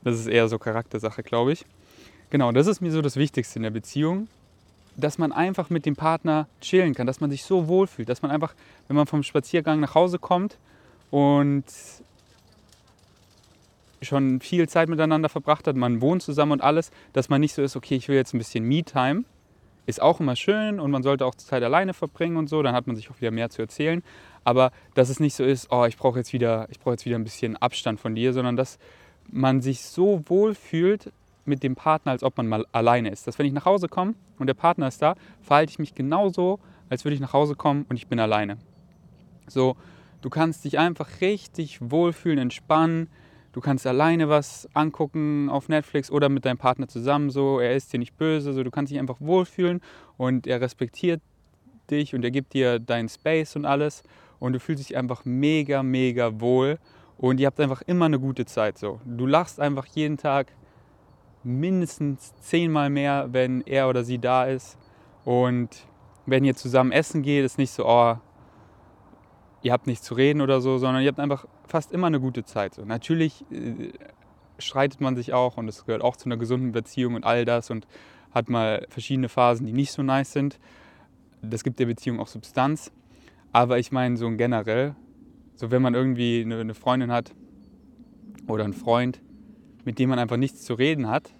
Das 0.03 0.19
ist 0.19 0.27
eher 0.27 0.49
so 0.49 0.59
Charaktersache, 0.59 1.23
glaube 1.23 1.53
ich. 1.53 1.65
Genau, 2.31 2.51
das 2.51 2.67
ist 2.67 2.81
mir 2.81 2.91
so 2.91 3.03
das 3.03 3.17
Wichtigste 3.17 3.59
in 3.59 3.63
der 3.63 3.71
Beziehung, 3.71 4.29
dass 4.97 5.19
man 5.19 5.33
einfach 5.33 5.71
mit 5.71 5.87
dem 5.87 5.97
Partner 5.97 6.49
chillen 6.61 6.95
kann, 6.95 7.07
dass 7.07 7.21
man 7.21 7.31
sich 7.31 7.45
so 7.45 7.69
wohlfühlt, 7.69 8.09
dass 8.09 8.23
man 8.23 8.31
einfach, 8.31 8.55
wenn 8.89 8.97
man 8.97 9.07
vom 9.07 9.23
Spaziergang 9.23 9.81
nach 9.81 9.95
Hause 9.95 10.19
kommt 10.19 10.59
und 11.11 11.65
schon 14.03 14.41
viel 14.41 14.69
Zeit 14.69 14.89
miteinander 14.89 15.29
verbracht 15.29 15.67
hat, 15.67 15.77
man 15.77 16.01
wohnt 16.01 16.23
zusammen 16.23 16.53
und 16.53 16.63
alles, 16.63 16.91
dass 17.13 17.29
man 17.29 17.41
nicht 17.41 17.55
so 17.55 17.63
ist, 17.63 17.77
okay, 17.77 17.97
ich 17.97 18.09
will 18.09 18.17
jetzt 18.17 18.35
ein 18.35 18.39
bisschen 18.39 18.65
Me-Time. 18.65 19.25
Ist 19.87 20.01
auch 20.01 20.21
immer 20.21 20.37
schön 20.37 20.81
und 20.81 20.91
man 20.91 21.03
sollte 21.03 21.27
auch 21.27 21.35
Zeit 21.35 21.63
alleine 21.63 21.93
verbringen 21.93 22.37
und 22.37 22.49
so, 22.49 22.63
dann 22.63 22.75
hat 22.75 22.87
man 22.87 22.97
sich 22.97 23.11
auch 23.11 23.21
wieder 23.21 23.31
mehr 23.31 23.51
zu 23.51 23.61
erzählen. 23.63 24.03
Aber 24.45 24.73
dass 24.95 25.09
es 25.09 25.21
nicht 25.21 25.35
so 25.35 25.45
ist, 25.45 25.71
oh, 25.71 25.85
ich 25.85 25.97
brauche 25.97 26.19
jetzt, 26.19 26.33
wieder, 26.33 26.69
brauch 26.83 26.93
jetzt 26.93 27.05
wieder 27.05 27.17
ein 27.17 27.25
bisschen 27.25 27.57
Abstand 27.57 28.01
von 28.01 28.15
dir, 28.15 28.33
sondern 28.33 28.57
dass 28.57 28.79
man 29.31 29.61
sich 29.61 29.83
so 29.83 30.23
wohl 30.27 30.55
fühlt 30.55 31.13
mit 31.45 31.63
dem 31.63 31.75
Partner, 31.75 32.13
als 32.13 32.23
ob 32.23 32.37
man 32.37 32.49
mal 32.49 32.67
alleine 32.73 33.11
ist. 33.11 33.27
Dass 33.27 33.39
wenn 33.39 33.47
ich 33.47 33.53
nach 33.53 33.65
Hause 33.65 33.89
komme 33.89 34.15
und 34.39 34.47
der 34.47 34.55
Partner 34.55 34.89
ist 34.89 35.03
da, 35.03 35.15
verhalte 35.43 35.71
ich 35.71 35.79
mich 35.79 35.95
genauso, 35.95 36.61
als 36.89 37.05
würde 37.05 37.15
ich 37.15 37.21
nach 37.21 37.33
Hause 37.33 37.55
kommen 37.55 37.85
und 37.89 37.97
ich 37.97 38.07
bin 38.07 38.19
alleine. 38.21 38.59
So, 39.47 39.77
du 40.23 40.31
kannst 40.31 40.65
dich 40.65 40.79
einfach 40.79 41.21
richtig 41.21 41.79
wohlfühlen, 41.81 42.39
entspannen, 42.39 43.09
Du 43.55 43.61
kannst 43.61 43.87
alleine 43.87 44.29
was 44.29 44.69
angucken 44.75 45.49
auf 45.49 45.69
Netflix 45.69 46.11
oder 46.11 46.29
mit 46.29 46.45
deinem 46.45 46.59
Partner 46.59 46.89
zusammen. 46.89 47.31
So, 47.31 47.61
er 47.61 47.77
ist 47.77 47.93
dir 47.93 48.01
nicht 48.01 48.19
böse. 48.19 48.53
So, 48.53 48.65
du 48.65 48.71
kannst 48.73 48.91
dich 48.91 48.99
einfach 48.99 49.21
wohlfühlen 49.21 49.81
und 50.17 50.49
er 50.49 50.61
respektiert 50.61 51.23
dich 51.89 52.17
und 52.17 52.25
er 52.25 52.33
gibt 52.33 52.53
dir 52.53 52.81
deinen 52.81 53.09
Space 53.09 53.55
und 53.55 53.65
alles. 53.65 54.03
Und 54.41 54.55
du 54.55 54.59
fühlst 54.59 54.89
dich 54.89 54.97
einfach 54.97 55.25
mega, 55.25 55.85
mega 55.85 56.41
wohl. 56.41 56.81
Und 57.17 57.39
ihr 57.39 57.47
habt 57.47 57.61
einfach 57.61 57.83
immer 57.83 58.07
eine 58.07 58.19
gute 58.19 58.45
Zeit. 58.45 58.77
So, 58.77 58.99
du 59.05 59.25
lachst 59.25 59.61
einfach 59.61 59.87
jeden 59.87 60.17
Tag 60.17 60.51
mindestens 61.45 62.35
zehnmal 62.41 62.91
mehr, 62.91 63.29
wenn 63.31 63.61
er 63.61 63.89
oder 63.89 64.03
sie 64.03 64.19
da 64.19 64.47
ist. 64.47 64.77
Und 65.25 65.87
wenn 66.27 66.45
ihr 66.45 66.57
zusammen 66.57 66.91
essen 66.91 67.23
geht, 67.23 67.45
ist 67.45 67.59
nicht 67.59 67.71
so, 67.71 67.87
oh, 67.87 68.17
ihr 69.65 69.73
habt 69.73 69.89
nichts 69.89 70.05
zu 70.05 70.15
reden 70.15 70.43
oder 70.43 70.61
so, 70.61 70.79
sondern 70.79 71.03
ihr 71.03 71.09
habt 71.09 71.19
einfach 71.19 71.47
fast 71.67 71.91
immer 71.91 72.07
eine 72.07 72.21
gute 72.21 72.45
Zeit. 72.45 72.75
So, 72.75 72.85
natürlich 72.85 73.45
äh, 73.51 73.93
streitet 74.59 75.01
man 75.01 75.17
sich 75.17 75.33
auch 75.33 75.57
und 75.57 75.67
es 75.67 75.87
gehört 75.87 76.03
auch 76.03 76.17
zu 76.17 76.27
einer 76.27 76.37
gesunden 76.37 76.71
Beziehung 76.71 77.15
und 77.15 77.25
all 77.25 77.45
das 77.45 77.71
und 77.71 77.87
hat 78.33 78.49
mal 78.51 78.87
verschiedene 78.91 79.29
Phasen, 79.29 79.67
die 79.67 79.73
nicht 79.73 79.91
so 79.91 80.03
nice 80.03 80.33
sind. 80.33 80.61
Das 81.41 81.65
gibt 81.65 81.79
der 81.79 81.87
Beziehung 81.87 82.21
auch 82.21 82.29
Substanz. 82.29 82.93
Aber 83.53 83.79
ich 83.79 83.91
meine 83.91 84.19
so 84.19 84.31
generell, 84.31 84.95
so 85.55 85.71
wenn 85.71 85.81
man 85.81 85.95
irgendwie 85.95 86.43
eine, 86.43 86.61
eine 86.61 86.75
Freundin 86.75 87.11
hat 87.11 87.33
oder 88.47 88.65
einen 88.65 88.75
Freund, 88.75 89.23
mit 89.85 89.99
dem 89.99 90.11
man 90.11 90.19
einfach 90.19 90.37
nichts 90.37 90.63
zu 90.63 90.75
reden 90.75 91.09
hat, 91.09 91.33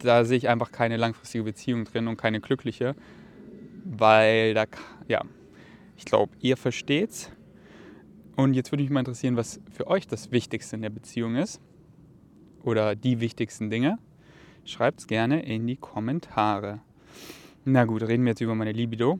da 0.00 0.24
sehe 0.24 0.38
ich 0.38 0.48
einfach 0.48 0.72
keine 0.72 0.96
langfristige 0.96 1.44
Beziehung 1.44 1.84
drin 1.84 2.08
und 2.08 2.16
keine 2.16 2.40
glückliche, 2.40 2.96
weil 3.84 4.54
da, 4.54 4.64
ja, 5.06 5.22
ich 5.98 6.04
glaube, 6.04 6.32
ihr 6.40 6.56
versteht's. 6.56 7.30
Und 8.36 8.54
jetzt 8.54 8.70
würde 8.70 8.84
mich 8.84 8.90
mal 8.90 9.00
interessieren, 9.00 9.36
was 9.36 9.60
für 9.70 9.88
euch 9.88 10.06
das 10.06 10.30
Wichtigste 10.30 10.76
in 10.76 10.82
der 10.82 10.90
Beziehung 10.90 11.34
ist. 11.34 11.60
Oder 12.62 12.94
die 12.94 13.20
wichtigsten 13.20 13.68
Dinge. 13.68 13.98
Schreibt 14.64 15.00
es 15.00 15.06
gerne 15.08 15.42
in 15.42 15.66
die 15.66 15.76
Kommentare. 15.76 16.80
Na 17.64 17.84
gut, 17.84 18.02
reden 18.02 18.24
wir 18.24 18.30
jetzt 18.30 18.40
über 18.40 18.54
meine 18.54 18.72
Libido. 18.72 19.18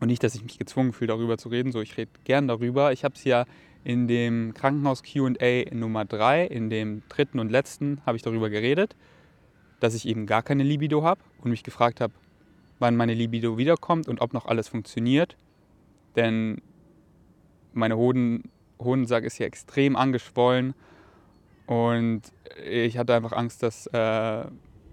Und 0.00 0.06
nicht, 0.06 0.22
dass 0.22 0.36
ich 0.36 0.44
mich 0.44 0.58
gezwungen 0.58 0.92
fühle, 0.92 1.08
darüber 1.08 1.38
zu 1.38 1.48
reden. 1.48 1.72
So, 1.72 1.80
ich 1.80 1.96
rede 1.96 2.12
gern 2.22 2.46
darüber. 2.46 2.92
Ich 2.92 3.02
habe 3.02 3.16
es 3.16 3.24
ja 3.24 3.44
in 3.82 4.06
dem 4.06 4.54
Krankenhaus 4.54 5.02
QA 5.02 5.64
Nummer 5.72 6.04
3, 6.04 6.46
in 6.46 6.70
dem 6.70 7.02
dritten 7.08 7.40
und 7.40 7.50
letzten, 7.50 8.00
habe 8.06 8.16
ich 8.16 8.22
darüber 8.22 8.48
geredet, 8.48 8.94
dass 9.80 9.94
ich 9.94 10.06
eben 10.06 10.26
gar 10.26 10.42
keine 10.42 10.62
Libido 10.62 11.02
habe 11.02 11.20
und 11.40 11.50
mich 11.50 11.64
gefragt 11.64 12.00
habe, 12.00 12.12
wann 12.78 12.96
meine 12.96 13.14
Libido 13.14 13.58
wiederkommt 13.58 14.06
und 14.06 14.20
ob 14.20 14.34
noch 14.34 14.46
alles 14.46 14.68
funktioniert. 14.68 15.36
Denn 16.18 16.60
meine 17.72 17.96
Hoden, 17.96 18.50
Hodensack 18.80 19.22
ist 19.22 19.36
hier 19.36 19.46
extrem 19.46 19.94
angeschwollen. 19.94 20.74
Und 21.66 22.22
ich 22.68 22.98
hatte 22.98 23.14
einfach 23.14 23.30
Angst, 23.30 23.62
dass 23.62 23.86
äh, 23.92 24.44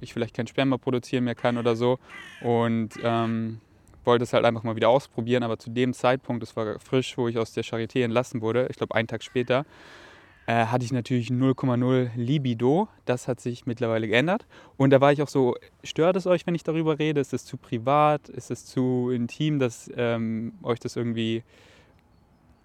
ich 0.01 0.13
vielleicht 0.13 0.35
kein 0.35 0.45
Sperma 0.45 0.77
produzieren 0.77 1.23
mehr 1.23 1.33
kann 1.33 1.57
oder 1.57 1.75
so. 1.75 1.97
Und 2.41 2.91
ähm, 3.01 3.59
wollte 4.03 4.23
es 4.23 4.33
halt 4.33 4.45
einfach 4.45 4.61
mal 4.61 4.75
wieder 4.75 4.89
ausprobieren, 4.89 5.41
aber 5.41 5.57
zu 5.57 5.71
dem 5.71 5.93
Zeitpunkt, 5.93 6.43
es 6.43 6.55
war 6.55 6.79
frisch, 6.79 7.17
wo 7.17 7.27
ich 7.27 7.39
aus 7.39 7.53
der 7.53 7.63
Charité 7.63 8.03
entlassen 8.03 8.41
wurde, 8.41 8.67
ich 8.69 8.77
glaube 8.77 8.93
einen 8.93 9.07
Tag 9.07 9.23
später, 9.23 9.65
äh, 10.47 10.65
hatte 10.65 10.85
ich 10.85 10.91
natürlich 10.91 11.29
0,0 11.29 12.09
Libido. 12.15 12.87
Das 13.05 13.27
hat 13.27 13.39
sich 13.39 13.65
mittlerweile 13.65 14.07
geändert. 14.07 14.45
Und 14.77 14.91
da 14.91 15.01
war 15.01 15.11
ich 15.11 15.21
auch 15.21 15.27
so, 15.27 15.55
stört 15.83 16.15
es 16.15 16.27
euch, 16.27 16.45
wenn 16.45 16.55
ich 16.55 16.63
darüber 16.63 16.99
rede? 16.99 17.19
Ist 17.19 17.33
es 17.33 17.45
zu 17.45 17.57
privat? 17.57 18.29
Ist 18.29 18.51
es 18.51 18.65
zu 18.65 19.09
intim, 19.11 19.59
dass 19.59 19.89
ähm, 19.95 20.53
euch 20.63 20.79
das 20.79 20.95
irgendwie 20.95 21.43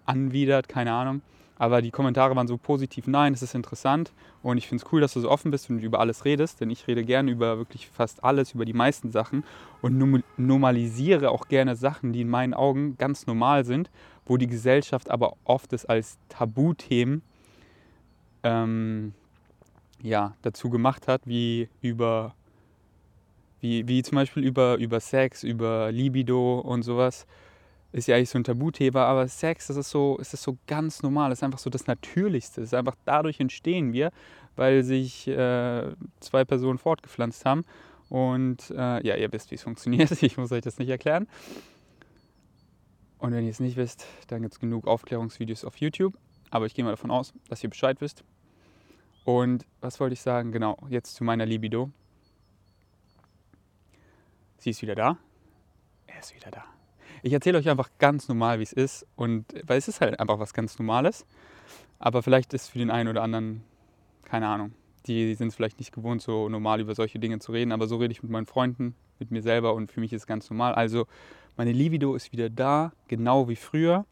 anwidert, 0.05 0.67
keine 0.67 0.93
Ahnung. 0.93 1.21
Aber 1.57 1.83
die 1.83 1.91
Kommentare 1.91 2.35
waren 2.35 2.47
so 2.47 2.57
positiv, 2.57 3.05
nein, 3.05 3.33
es 3.33 3.43
ist 3.43 3.53
interessant 3.53 4.13
und 4.41 4.57
ich 4.57 4.67
finde 4.67 4.83
es 4.83 4.91
cool, 4.91 4.99
dass 4.99 5.13
du 5.13 5.19
so 5.19 5.29
offen 5.29 5.51
bist 5.51 5.69
und 5.69 5.77
über 5.77 5.99
alles 5.99 6.25
redest, 6.25 6.59
denn 6.59 6.71
ich 6.71 6.87
rede 6.87 7.03
gerne 7.03 7.29
über 7.29 7.59
wirklich 7.59 7.87
fast 7.87 8.23
alles, 8.23 8.55
über 8.55 8.65
die 8.65 8.73
meisten 8.73 9.11
Sachen 9.11 9.43
und 9.83 10.23
normalisiere 10.37 11.29
auch 11.29 11.49
gerne 11.49 11.75
Sachen, 11.75 12.13
die 12.13 12.21
in 12.21 12.29
meinen 12.29 12.55
Augen 12.55 12.97
ganz 12.97 13.27
normal 13.27 13.63
sind, 13.63 13.91
wo 14.25 14.37
die 14.37 14.47
Gesellschaft 14.47 15.11
aber 15.11 15.35
oft 15.43 15.71
es 15.73 15.85
als 15.85 16.17
Tabuthemen 16.29 17.21
ähm, 18.43 19.13
ja, 20.01 20.35
dazu 20.41 20.69
gemacht 20.69 21.07
hat, 21.07 21.21
wie 21.25 21.69
über 21.81 22.35
wie, 23.59 23.87
wie 23.87 24.01
zum 24.01 24.15
Beispiel 24.15 24.43
über, 24.43 24.77
über 24.77 24.99
Sex, 24.99 25.43
über 25.43 25.91
Libido 25.91 26.59
und 26.59 26.81
sowas 26.81 27.27
ist 27.91 28.07
ja 28.07 28.15
eigentlich 28.15 28.29
so 28.29 28.39
ein 28.39 28.43
Tabuthema, 28.43 29.05
aber 29.05 29.27
Sex, 29.27 29.67
das 29.67 29.77
ist 29.77 29.89
so, 29.89 30.17
ist 30.17 30.33
das 30.33 30.41
so 30.41 30.57
ganz 30.65 31.03
normal, 31.03 31.29
das 31.29 31.39
ist 31.39 31.43
einfach 31.43 31.59
so 31.59 31.69
das 31.69 31.87
Natürlichste. 31.87 32.61
Das 32.61 32.69
ist 32.69 32.73
einfach 32.73 32.95
dadurch 33.05 33.39
entstehen 33.39 33.91
wir, 33.93 34.11
weil 34.55 34.83
sich 34.83 35.27
äh, 35.27 35.91
zwei 36.19 36.45
Personen 36.45 36.77
fortgepflanzt 36.77 37.45
haben. 37.45 37.65
Und 38.09 38.71
äh, 38.71 39.05
ja, 39.05 39.15
ihr 39.15 39.31
wisst, 39.31 39.51
wie 39.51 39.55
es 39.55 39.63
funktioniert. 39.63 40.09
Ich 40.21 40.37
muss 40.37 40.51
euch 40.51 40.61
das 40.61 40.79
nicht 40.79 40.89
erklären. 40.89 41.27
Und 43.19 43.33
wenn 43.33 43.43
ihr 43.43 43.51
es 43.51 43.59
nicht 43.59 43.77
wisst, 43.77 44.05
dann 44.27 44.41
gibt 44.41 44.53
es 44.53 44.59
genug 44.59 44.87
Aufklärungsvideos 44.87 45.65
auf 45.65 45.77
YouTube. 45.77 46.17
Aber 46.51 46.67
ich 46.67 46.75
gehe 46.75 46.85
mal 46.85 46.91
davon 46.91 47.09
aus, 47.09 47.33
dass 47.49 47.63
ihr 47.63 47.69
Bescheid 47.69 47.99
wisst. 48.01 48.23
Und 49.23 49.65
was 49.79 49.99
wollte 49.99 50.13
ich 50.13 50.21
sagen? 50.21 50.51
Genau, 50.51 50.77
jetzt 50.89 51.15
zu 51.15 51.23
meiner 51.23 51.45
Libido. 51.45 51.89
Sie 54.57 54.69
ist 54.69 54.81
wieder 54.83 54.95
da. 54.95 55.17
Er 56.07 56.19
ist 56.19 56.35
wieder 56.35 56.51
da. 56.51 56.63
Ich 57.23 57.33
erzähle 57.33 57.57
euch 57.57 57.69
einfach 57.69 57.89
ganz 57.97 58.27
normal, 58.27 58.59
wie 58.59 58.63
es 58.63 58.73
ist. 58.73 59.07
Und 59.15 59.45
weil 59.65 59.77
es 59.77 59.87
ist 59.87 60.01
halt 60.01 60.19
einfach 60.19 60.37
was 60.37 60.53
ganz 60.53 60.77
Normales. 60.77 61.25
Aber 61.99 62.23
vielleicht 62.23 62.53
ist 62.53 62.69
für 62.69 62.79
den 62.79 62.91
einen 62.91 63.09
oder 63.09 63.21
anderen, 63.21 63.63
keine 64.25 64.47
Ahnung, 64.47 64.73
die 65.05 65.35
sind 65.35 65.53
vielleicht 65.53 65.79
nicht 65.79 65.93
gewohnt, 65.93 66.21
so 66.21 66.49
normal 66.49 66.79
über 66.79 66.95
solche 66.95 67.19
Dinge 67.19 67.39
zu 67.39 67.51
reden, 67.51 67.71
aber 67.71 67.87
so 67.87 67.97
rede 67.97 68.11
ich 68.11 68.21
mit 68.23 68.31
meinen 68.31 68.45
Freunden, 68.45 68.95
mit 69.19 69.31
mir 69.31 69.41
selber 69.41 69.73
und 69.73 69.91
für 69.91 69.99
mich 69.99 70.13
ist 70.13 70.23
es 70.23 70.27
ganz 70.27 70.49
normal. 70.49 70.73
Also 70.73 71.07
meine 71.57 71.71
Libido 71.71 72.15
ist 72.15 72.31
wieder 72.31 72.49
da, 72.49 72.91
genau 73.07 73.49
wie 73.49 73.55
früher. 73.55 74.05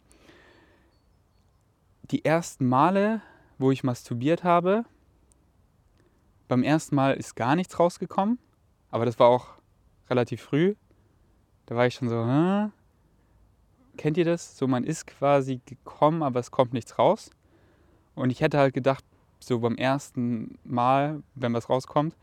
Die 2.12 2.26
ersten 2.26 2.68
Male, 2.68 3.22
wo 3.58 3.72
ich 3.72 3.84
masturbiert 3.84 4.44
habe, 4.44 4.84
beim 6.48 6.64
ersten 6.64 6.96
Mal 6.96 7.14
ist 7.14 7.36
gar 7.36 7.56
nichts 7.56 7.80
rausgekommen, 7.80 8.40
aber 8.90 9.06
das 9.06 9.20
war 9.20 9.28
auch 9.28 9.50
relativ 10.10 10.42
früh. 10.42 10.76
Da 11.68 11.76
war 11.76 11.86
ich 11.86 11.94
schon 11.94 12.10
so, 12.10 12.26
Hä? 12.26 12.70
kennt 14.00 14.18
ihr 14.18 14.26
das? 14.26 14.58
So, 14.58 14.66
man 14.66 14.84
ist 14.84 15.06
quasi 15.06 15.62
gekommen, 15.66 16.24
aber 16.24 16.40
es 16.40 16.50
kommt 16.50 16.74
nichts 16.74 16.98
raus. 16.98 17.30
Und 18.16 18.32
ich 18.32 18.42
hätte 18.42 18.58
halt 18.58 18.74
gedacht, 18.74 19.04
so 19.40 19.60
beim 19.60 19.76
ersten 19.76 20.58
Mal, 20.64 21.22
wenn 21.36 21.54
was 21.54 21.70
rauskommt, 21.70 22.16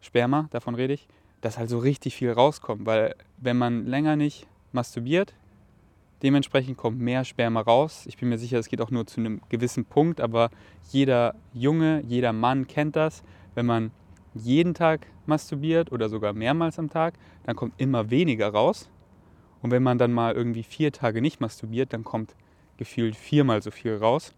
Sperma, 0.00 0.48
davon 0.50 0.74
rede 0.74 0.94
ich, 0.94 1.06
dass 1.40 1.58
halt 1.58 1.70
so 1.70 1.78
richtig 1.78 2.16
viel 2.16 2.32
rauskommt. 2.32 2.84
Weil 2.86 3.14
wenn 3.36 3.56
man 3.58 3.86
länger 3.86 4.16
nicht 4.16 4.48
masturbiert, 4.72 5.34
dementsprechend 6.22 6.76
kommt 6.76 6.98
mehr 6.98 7.24
Sperma 7.24 7.60
raus. 7.60 8.04
Ich 8.06 8.16
bin 8.16 8.28
mir 8.28 8.38
sicher, 8.38 8.58
es 8.58 8.68
geht 8.68 8.80
auch 8.80 8.90
nur 8.90 9.06
zu 9.06 9.20
einem 9.20 9.40
gewissen 9.48 9.84
Punkt, 9.84 10.20
aber 10.20 10.50
jeder 10.90 11.34
Junge, 11.52 12.02
jeder 12.06 12.32
Mann 12.32 12.66
kennt 12.66 12.96
das. 12.96 13.22
Wenn 13.54 13.66
man 13.66 13.90
jeden 14.34 14.74
Tag 14.74 15.06
masturbiert 15.26 15.92
oder 15.92 16.08
sogar 16.08 16.32
mehrmals 16.32 16.78
am 16.78 16.90
Tag, 16.90 17.14
dann 17.44 17.56
kommt 17.56 17.74
immer 17.78 18.10
weniger 18.10 18.48
raus. 18.48 18.88
Und 19.62 19.70
wenn 19.70 19.82
man 19.82 19.98
dann 19.98 20.12
mal 20.12 20.34
irgendwie 20.34 20.62
vier 20.62 20.92
Tage 20.92 21.20
nicht 21.20 21.40
masturbiert, 21.40 21.92
dann 21.92 22.04
kommt 22.04 22.34
gefühlt 22.76 23.16
viermal 23.16 23.62
so 23.62 23.70
viel 23.70 23.96
raus. 23.96 24.34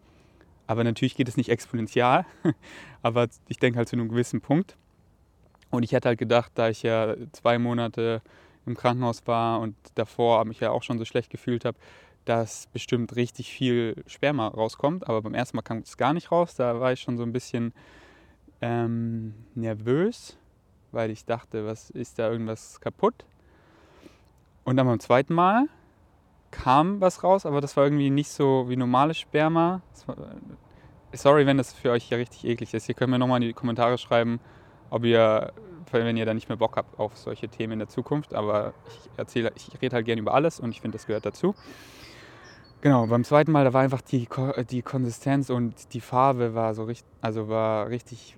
Aber 0.66 0.84
natürlich 0.84 1.14
geht 1.16 1.28
es 1.28 1.36
nicht 1.36 1.48
exponentiell, 1.48 2.24
aber 3.02 3.28
ich 3.48 3.58
denke 3.58 3.78
halt 3.78 3.88
zu 3.88 3.96
einem 3.96 4.08
gewissen 4.08 4.40
Punkt. 4.40 4.76
Und 5.70 5.84
ich 5.84 5.92
hätte 5.92 6.08
halt 6.08 6.18
gedacht, 6.18 6.52
da 6.54 6.68
ich 6.68 6.82
ja 6.82 7.14
zwei 7.32 7.58
Monate 7.58 8.20
im 8.66 8.76
Krankenhaus 8.76 9.26
war 9.26 9.60
und 9.60 9.76
davor 9.94 10.44
mich 10.44 10.60
ja 10.60 10.70
auch 10.70 10.82
schon 10.82 10.98
so 10.98 11.04
schlecht 11.04 11.30
gefühlt 11.30 11.64
habe, 11.64 11.78
dass 12.24 12.66
bestimmt 12.68 13.16
richtig 13.16 13.50
viel 13.50 14.02
Sperma 14.06 14.48
rauskommt. 14.48 15.08
Aber 15.08 15.22
beim 15.22 15.34
ersten 15.34 15.56
Mal 15.56 15.62
kam 15.62 15.78
es 15.78 15.96
gar 15.96 16.12
nicht 16.12 16.30
raus. 16.30 16.54
Da 16.54 16.80
war 16.80 16.92
ich 16.92 17.00
schon 17.00 17.16
so 17.16 17.24
ein 17.24 17.32
bisschen 17.32 17.72
ähm, 18.60 19.34
nervös, 19.54 20.36
weil 20.92 21.10
ich 21.10 21.24
dachte, 21.24 21.66
was 21.66 21.90
ist 21.90 22.18
da 22.18 22.30
irgendwas 22.30 22.80
kaputt? 22.80 23.24
Und 24.64 24.76
dann 24.76 24.86
beim 24.86 25.00
zweiten 25.00 25.34
Mal 25.34 25.66
kam 26.52 27.00
was 27.00 27.24
raus, 27.24 27.46
aber 27.46 27.60
das 27.60 27.76
war 27.76 27.84
irgendwie 27.84 28.10
nicht 28.10 28.30
so 28.30 28.68
wie 28.68 28.76
normales 28.76 29.18
Sperma. 29.18 29.80
War, 30.06 30.36
sorry, 31.12 31.46
wenn 31.46 31.58
das 31.58 31.72
für 31.72 31.90
euch 31.90 32.04
hier 32.04 32.18
richtig 32.18 32.44
eklig 32.44 32.72
ist. 32.74 32.88
Ihr 32.88 32.94
könnt 32.94 33.10
mir 33.10 33.18
nochmal 33.18 33.42
in 33.42 33.48
die 33.48 33.54
Kommentare 33.54 33.98
schreiben, 33.98 34.38
ob 34.90 35.04
ihr, 35.04 35.52
wenn 35.92 36.16
ihr 36.16 36.26
da 36.26 36.34
nicht 36.34 36.48
mehr 36.48 36.58
Bock 36.58 36.76
habt 36.76 36.98
auf 36.98 37.16
solche 37.16 37.48
Themen 37.48 37.74
in 37.74 37.78
der 37.80 37.88
Zukunft. 37.88 38.34
Aber 38.34 38.74
ich 38.88 39.10
erzähle, 39.18 39.52
ich 39.56 39.68
rede 39.80 39.96
halt 39.96 40.06
gerne 40.06 40.20
über 40.20 40.34
alles 40.34 40.60
und 40.60 40.70
ich 40.70 40.80
finde, 40.80 40.96
das 40.96 41.06
gehört 41.06 41.26
dazu. 41.26 41.54
Genau, 42.80 43.06
beim 43.06 43.22
zweiten 43.22 43.52
Mal, 43.52 43.64
da 43.64 43.72
war 43.72 43.82
einfach 43.82 44.00
die, 44.00 44.28
die 44.70 44.82
Konsistenz 44.82 45.50
und 45.50 45.94
die 45.94 46.00
Farbe 46.00 46.54
war 46.54 46.74
so 46.74 46.84
richtig, 46.84 47.08
also 47.20 47.48
war 47.48 47.88
richtig, 47.88 48.36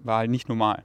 war 0.00 0.18
halt 0.18 0.30
nicht 0.30 0.48
normal, 0.50 0.82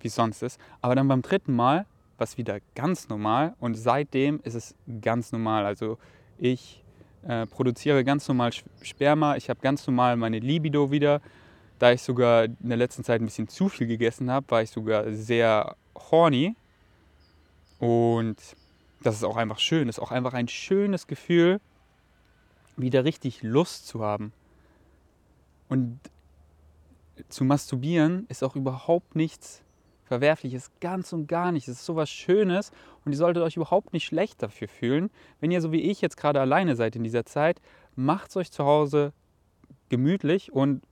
wie 0.00 0.08
es 0.08 0.14
sonst 0.14 0.42
ist. 0.42 0.60
Aber 0.82 0.94
dann 0.94 1.08
beim 1.08 1.22
dritten 1.22 1.54
Mal 1.54 1.86
was 2.18 2.36
wieder 2.36 2.58
ganz 2.74 3.08
normal 3.08 3.54
und 3.58 3.74
seitdem 3.74 4.40
ist 4.44 4.54
es 4.54 4.74
ganz 5.00 5.32
normal. 5.32 5.64
Also 5.64 5.98
ich 6.38 6.84
äh, 7.26 7.46
produziere 7.46 8.04
ganz 8.04 8.28
normal 8.28 8.50
Sperma, 8.82 9.36
ich 9.36 9.48
habe 9.48 9.60
ganz 9.60 9.86
normal 9.86 10.16
meine 10.16 10.38
Libido 10.38 10.90
wieder. 10.90 11.20
Da 11.78 11.92
ich 11.92 12.02
sogar 12.02 12.44
in 12.44 12.56
der 12.60 12.76
letzten 12.76 13.04
Zeit 13.04 13.20
ein 13.20 13.24
bisschen 13.24 13.48
zu 13.48 13.68
viel 13.68 13.86
gegessen 13.86 14.30
habe, 14.30 14.50
war 14.50 14.62
ich 14.62 14.70
sogar 14.70 15.12
sehr 15.12 15.76
horny. 15.96 16.54
Und 17.78 18.36
das 19.02 19.16
ist 19.16 19.24
auch 19.24 19.36
einfach 19.36 19.58
schön. 19.58 19.88
Das 19.88 19.98
ist 19.98 20.02
auch 20.02 20.12
einfach 20.12 20.34
ein 20.34 20.48
schönes 20.48 21.06
Gefühl, 21.06 21.60
wieder 22.76 23.04
richtig 23.04 23.42
Lust 23.42 23.86
zu 23.86 24.02
haben. 24.02 24.32
Und 25.68 25.98
zu 27.28 27.44
masturbieren 27.44 28.26
ist 28.28 28.42
auch 28.44 28.56
überhaupt 28.56 29.16
nichts 29.16 29.62
Verwerfliches, 30.04 30.70
ganz 30.80 31.12
und 31.12 31.26
gar 31.26 31.52
nicht. 31.52 31.68
Es 31.68 31.78
ist 31.78 31.86
sowas 31.86 32.10
Schönes 32.10 32.70
und 33.04 33.12
ihr 33.12 33.18
solltet 33.18 33.42
euch 33.42 33.56
überhaupt 33.56 33.94
nicht 33.94 34.04
schlecht 34.04 34.42
dafür 34.42 34.68
fühlen. 34.68 35.10
Wenn 35.40 35.50
ihr 35.50 35.62
so 35.62 35.72
wie 35.72 35.80
ich 35.80 36.02
jetzt 36.02 36.16
gerade 36.18 36.40
alleine 36.40 36.76
seid 36.76 36.96
in 36.96 37.04
dieser 37.04 37.24
Zeit, 37.24 37.62
macht 37.96 38.30
es 38.30 38.36
euch 38.36 38.52
zu 38.52 38.64
Hause 38.64 39.12
gemütlich 39.88 40.52
und 40.52 40.82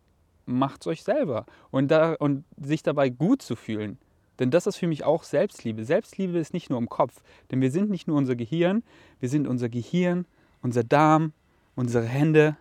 macht 0.46 0.82
es 0.82 0.86
euch 0.86 1.02
selber. 1.02 1.46
Und, 1.70 1.90
da, 1.90 2.14
und 2.14 2.44
sich 2.56 2.82
dabei 2.82 3.08
gut 3.08 3.42
zu 3.42 3.56
fühlen. 3.56 3.98
Denn 4.38 4.50
das 4.50 4.66
ist 4.66 4.76
für 4.76 4.86
mich 4.86 5.04
auch 5.04 5.22
Selbstliebe. 5.22 5.84
Selbstliebe 5.84 6.38
ist 6.38 6.54
nicht 6.54 6.70
nur 6.70 6.78
im 6.78 6.88
Kopf. 6.88 7.22
Denn 7.50 7.60
wir 7.60 7.70
sind 7.70 7.90
nicht 7.90 8.08
nur 8.08 8.16
unser 8.16 8.36
Gehirn, 8.36 8.82
wir 9.20 9.28
sind 9.28 9.46
unser 9.46 9.68
Gehirn, 9.68 10.24
unser 10.62 10.82
Darm, 10.82 11.32
unsere 11.76 12.04
Hände, 12.04 12.56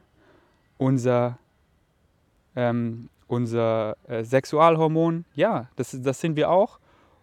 unser, 0.77 1.39
ähm, 2.55 3.09
unser 3.27 3.95
äh, 4.07 4.23
Sexualhormon, 4.23 5.25
ja, 5.35 5.69
das, 5.77 5.97
das 6.01 6.19
sind 6.19 6.35
wir 6.35 6.49
auch. 6.49 6.79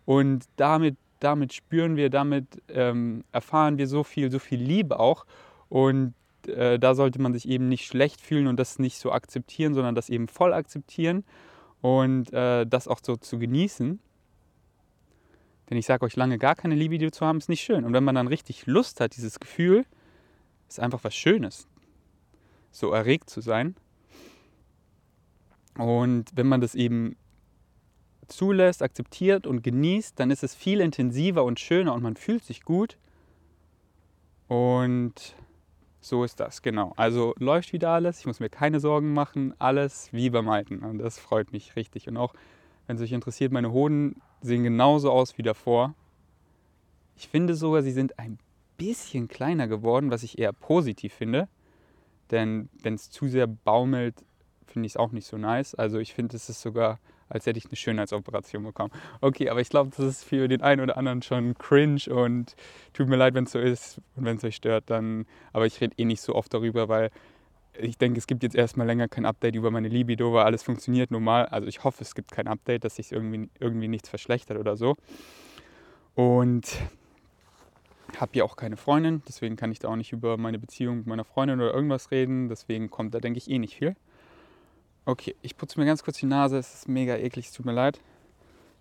Und 0.07 0.47
damit, 0.57 0.97
damit 1.21 1.53
spüren 1.53 1.97
wir, 1.97 2.09
damit 2.09 2.47
ähm, 2.69 3.25
erfahren 3.33 3.77
wir 3.77 3.87
so 3.87 4.05
viel, 4.05 4.31
so 4.31 4.39
viel 4.39 4.61
Liebe 4.61 4.99
auch. 4.99 5.27
Und 5.69 6.15
äh, 6.49 6.79
da 6.79 6.95
sollte 6.95 7.21
man 7.21 7.33
sich 7.33 7.49
eben 7.49 7.69
nicht 7.69 7.87
schlecht 7.87 8.21
fühlen 8.21 8.47
und 8.47 8.59
das 8.59 8.79
nicht 8.79 8.99
so 8.99 9.13
akzeptieren, 9.13 9.75
sondern 9.75 9.95
das 9.95 10.09
eben 10.09 10.29
voll 10.29 10.53
akzeptieren 10.53 11.25
und 11.81 12.33
äh, 12.33 12.67
das 12.67 12.89
auch 12.89 13.01
so 13.03 13.17
zu 13.17 13.39
genießen. 13.39 14.01
Denn 15.69 15.79
ich 15.79 15.87
sage 15.87 16.05
euch, 16.05 16.17
lange 16.17 16.39
gar 16.39 16.55
keine 16.55 16.75
Liebe 16.75 17.11
zu 17.11 17.27
haben, 17.27 17.39
ist 17.39 17.49
nicht 17.49 17.63
schön. 17.63 17.85
Und 17.85 17.93
wenn 17.93 18.05
man 18.05 18.15
dann 18.15 18.29
richtig 18.29 18.67
Lust 18.67 19.01
hat, 19.01 19.17
dieses 19.17 19.41
Gefühl, 19.41 19.85
ist 20.69 20.81
einfach 20.81 21.03
was 21.03 21.15
Schönes, 21.15 21.67
so 22.71 22.93
erregt 22.93 23.31
zu 23.31 23.41
sein. 23.41 23.75
Und 25.77 26.31
wenn 26.35 26.47
man 26.47 26.61
das 26.61 26.75
eben 26.75 27.17
zulässt, 28.29 28.83
akzeptiert 28.83 29.47
und 29.47 29.63
genießt, 29.63 30.19
dann 30.19 30.31
ist 30.31 30.43
es 30.43 30.55
viel 30.55 30.81
intensiver 30.81 31.45
und 31.45 31.61
schöner 31.61 31.95
und 31.95 32.03
man 32.03 32.17
fühlt 32.17 32.45
sich 32.45 32.63
gut. 32.63 32.97
Und 34.49 35.35
so 36.09 36.23
ist 36.23 36.39
das, 36.39 36.63
genau. 36.63 36.93
Also 36.97 37.35
läuft 37.39 37.73
wieder 37.73 37.91
alles, 37.91 38.21
ich 38.21 38.27
muss 38.27 38.39
mir 38.39 38.49
keine 38.49 38.79
Sorgen 38.79 39.13
machen, 39.13 39.55
alles 39.59 40.13
wie 40.13 40.31
beim 40.31 40.49
Alten. 40.49 40.85
Und 40.85 40.99
das 40.99 41.19
freut 41.19 41.53
mich 41.53 41.75
richtig. 41.75 42.07
Und 42.09 42.17
auch, 42.17 42.33
wenn 42.87 42.97
es 42.97 43.03
euch 43.03 43.13
interessiert, 43.13 43.53
meine 43.53 43.73
Hoden 43.73 44.23
sehen 44.41 44.63
genauso 44.63 45.11
aus 45.11 45.37
wie 45.37 45.43
davor. 45.43 45.95
Ich 47.17 47.29
finde 47.29 47.55
sogar, 47.55 47.83
sie 47.83 47.93
sind 47.93 48.19
ein 48.19 48.39
bisschen 48.77 49.27
kleiner 49.27 49.67
geworden, 49.67 50.11
was 50.11 50.23
ich 50.23 50.39
eher 50.39 50.53
positiv 50.53 51.13
finde. 51.13 51.49
Denn 52.31 52.69
wenn 52.83 52.95
es 52.95 53.11
zu 53.11 53.27
sehr 53.27 53.49
baumelt, 53.49 54.15
finde 54.67 54.87
ich 54.87 54.93
es 54.93 54.97
auch 54.97 55.11
nicht 55.11 55.27
so 55.27 55.37
nice. 55.39 55.75
Also 55.75 55.99
ich 55.99 56.15
finde, 56.15 56.37
es 56.37 56.49
ist 56.49 56.63
sogar, 56.63 57.01
als 57.29 57.47
hätte 57.47 57.59
ich 57.59 57.67
eine 57.67 57.77
Schönheitsoperation 57.77 58.63
bekommen. 58.63 58.93
Okay, 59.21 59.49
aber 59.49 59.61
ich 59.61 59.69
glaube, 59.69 59.91
das 59.97 60.07
ist 60.07 60.25
für 60.25 60.49
den 60.49 60.63
einen 60.63 60.81
oder 60.81 60.97
anderen 60.97 61.23
schon 61.23 61.57
cringe 61.59 62.03
und 62.09 62.55
tut 62.93 63.09
mir 63.09 63.17
leid, 63.17 63.35
wenn 63.35 63.45
es 63.45 63.53
so 63.53 63.59
ist 63.59 64.01
und 64.17 64.25
wenn 64.25 64.37
es 64.37 64.45
euch 64.45 64.57
stört, 64.57 64.85
dann. 64.89 65.27
Aber 65.53 65.67
ich 65.67 65.81
rede 65.81 65.95
eh 65.99 66.05
nicht 66.05 66.21
so 66.21 66.35
oft 66.35 66.53
darüber, 66.53 66.89
weil 66.89 67.11
ich 67.79 67.99
denke, 67.99 68.19
es 68.19 68.27
gibt 68.27 68.43
jetzt 68.43 68.57
erstmal 68.57 68.87
länger 68.87 69.09
kein 69.09 69.27
Update 69.27 69.55
über 69.55 69.71
meine 69.71 69.89
Libido, 69.89 70.33
weil 70.33 70.45
alles 70.45 70.63
funktioniert 70.63 71.11
normal. 71.11 71.47
Also 71.47 71.69
ich 71.69 71.85
hoffe, 71.85 72.03
es 72.03 72.15
gibt 72.15 72.31
kein 72.31 72.47
Update, 72.47 72.85
dass 72.85 72.97
sich 72.97 73.13
irgendwie, 73.13 73.51
irgendwie 73.61 73.89
nichts 73.89 74.09
verschlechtert 74.09 74.59
oder 74.59 74.77
so. 74.77 74.97
Und 76.15 76.79
habe 78.19 78.33
ja 78.35 78.45
auch 78.45 78.57
keine 78.57 78.77
Freundin, 78.77 79.23
deswegen 79.29 79.57
kann 79.57 79.73
ich 79.73 79.79
da 79.79 79.89
auch 79.89 79.97
nicht 79.97 80.13
über 80.13 80.39
meine 80.39 80.59
Beziehung 80.59 80.99
mit 80.99 81.07
meiner 81.07 81.25
Freundin 81.25 81.61
oder 81.61 81.75
irgendwas 81.75 82.11
reden. 82.11 82.49
Deswegen 82.49 82.91
kommt 82.91 83.15
da, 83.15 83.21
denke 83.21 83.39
ich, 83.39 83.51
eh 83.51 83.59
nicht 83.59 83.77
viel. 83.77 83.97
Okay, 85.09 85.37
ich 85.41 85.57
putze 85.57 85.79
mir 85.79 85.87
ganz 85.87 86.03
kurz 86.03 86.19
die 86.19 86.27
Nase. 86.27 86.59
Es 86.59 86.75
ist 86.75 86.89
mega 86.89 87.15
eklig, 87.17 87.47
es 87.47 87.53
tut 87.53 87.65
mir 87.65 87.73
leid, 87.73 88.01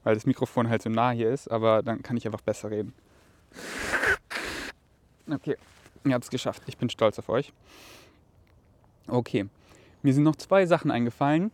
weil 0.04 0.16
das 0.16 0.26
Mikrofon 0.26 0.68
halt 0.68 0.82
so 0.82 0.90
nah 0.90 1.12
hier 1.12 1.30
ist, 1.30 1.48
aber 1.50 1.84
dann 1.84 2.02
kann 2.02 2.18
ich 2.18 2.26
einfach 2.26 2.42
besser 2.42 2.72
reden. 2.72 2.96
Okay, 5.32 5.56
ihr 6.04 6.14
habt 6.16 6.24
es 6.24 6.32
geschafft. 6.32 6.64
Ich 6.66 6.80
bin 6.80 6.90
stolz 6.90 7.20
auf 7.20 7.30
euch. 7.30 7.54
Okay, 9.08 9.46
mir 10.02 10.14
sind 10.16 10.24
noch 10.24 10.36
zwei 10.36 10.66
Sachen 10.66 10.90
eingefallen, 10.90 11.52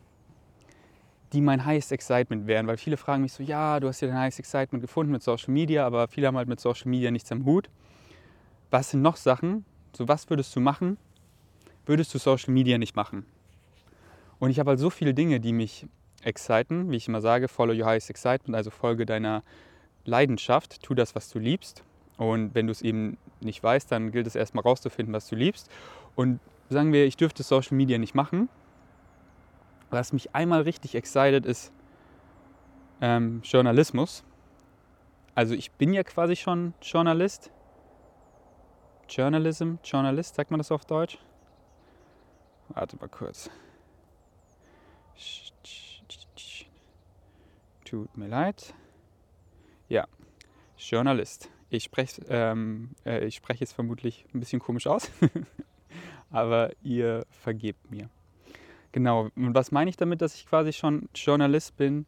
die 1.34 1.42
mein 1.42 1.66
Highest 1.66 1.92
Excitement 1.92 2.48
wären, 2.48 2.66
weil 2.68 2.78
viele 2.78 2.96
fragen 2.96 3.24
mich 3.24 3.34
so, 3.34 3.44
ja, 3.44 3.78
du 3.82 3.90
hast 3.90 4.00
ja 4.00 4.08
dein 4.08 4.20
Highest 4.20 4.40
Excitement 4.40 4.82
gefunden 4.82 5.12
mit 5.12 5.22
Social 5.22 5.52
Media, 5.52 5.86
aber 5.86 6.08
viele 6.08 6.28
haben 6.28 6.38
halt 6.38 6.48
mit 6.48 6.62
Social 6.62 6.90
Media 6.90 7.12
nichts 7.12 7.30
am 7.34 7.44
Hut. 7.44 7.70
Was 8.70 8.92
sind 8.92 9.02
noch 9.02 9.18
Sachen? 9.18 9.66
So, 9.92 10.08
was 10.08 10.30
würdest 10.30 10.56
du 10.56 10.62
machen? 10.62 10.98
Würdest 11.86 12.14
du 12.14 12.20
Social 12.20 12.54
Media 12.54 12.78
nicht 12.78 12.96
machen? 12.96 13.26
Und 14.42 14.50
ich 14.50 14.60
habe 14.60 14.72
halt 14.72 14.80
so 14.80 14.90
viele 14.90 15.14
Dinge, 15.14 15.40
die 15.40 15.54
mich 15.54 15.86
exciten, 16.24 16.90
wie 16.90 16.96
ich 16.98 17.08
immer 17.08 17.22
sage, 17.22 17.48
follow 17.48 17.74
your 17.74 17.86
highest 17.86 18.10
excitement, 18.10 18.56
also 18.56 18.72
folge 18.72 19.06
deiner 19.06 19.44
Leidenschaft, 20.04 20.82
tu 20.82 20.96
das, 20.96 21.14
was 21.14 21.30
du 21.30 21.38
liebst. 21.38 21.84
Und 22.18 22.56
wenn 22.56 22.66
du 22.66 22.72
es 22.72 22.82
eben 22.82 23.20
nicht 23.40 23.62
weißt, 23.62 23.92
dann 23.92 24.12
gilt 24.12 24.26
es 24.26 24.36
erstmal 24.36 24.64
rauszufinden, 24.64 25.14
was 25.14 25.30
du 25.30 25.36
liebst. 25.36 25.70
Und 26.16 26.40
sagen 26.70 26.92
wir, 26.92 27.06
ich 27.06 27.18
dürfte 27.18 27.44
Social 27.44 27.78
Media 27.78 28.00
nicht 28.00 28.16
machen. 28.16 28.50
was 29.92 30.12
mich 30.12 30.34
einmal 30.34 30.62
richtig 30.62 30.96
excited 30.96 31.46
ist 31.46 31.72
ähm, 33.02 33.42
Journalismus. 33.44 34.24
Also 35.36 35.54
ich 35.54 35.72
bin 35.72 35.94
ja 35.94 36.04
quasi 36.04 36.36
schon 36.36 36.74
Journalist. 36.82 37.52
Journalism, 39.08 39.76
Journalist, 39.84 40.36
sagt 40.36 40.50
man 40.50 40.60
das 40.60 40.72
auf 40.72 40.86
Deutsch? 40.86 41.20
Warte 42.70 42.96
mal 42.98 43.10
kurz. 43.10 43.52
Tut 47.86 48.16
mir 48.18 48.28
leid. 48.28 48.74
Ja, 49.90 50.08
Journalist. 50.78 51.50
Ich 51.70 51.84
spreche 51.84 52.22
ähm, 52.30 52.92
äh, 53.04 53.30
sprech 53.32 53.60
jetzt 53.60 53.74
vermutlich 53.74 54.26
ein 54.34 54.40
bisschen 54.40 54.60
komisch 54.60 54.88
aus, 54.88 55.10
aber 56.32 56.72
ihr 56.84 57.26
vergebt 57.30 57.92
mir. 57.92 58.10
Genau, 58.92 59.30
und 59.36 59.56
was 59.56 59.72
meine 59.72 59.90
ich 59.90 59.98
damit, 59.98 60.22
dass 60.22 60.36
ich 60.36 60.46
quasi 60.46 60.74
schon 60.74 61.08
Journalist 61.16 61.78
bin? 61.78 62.06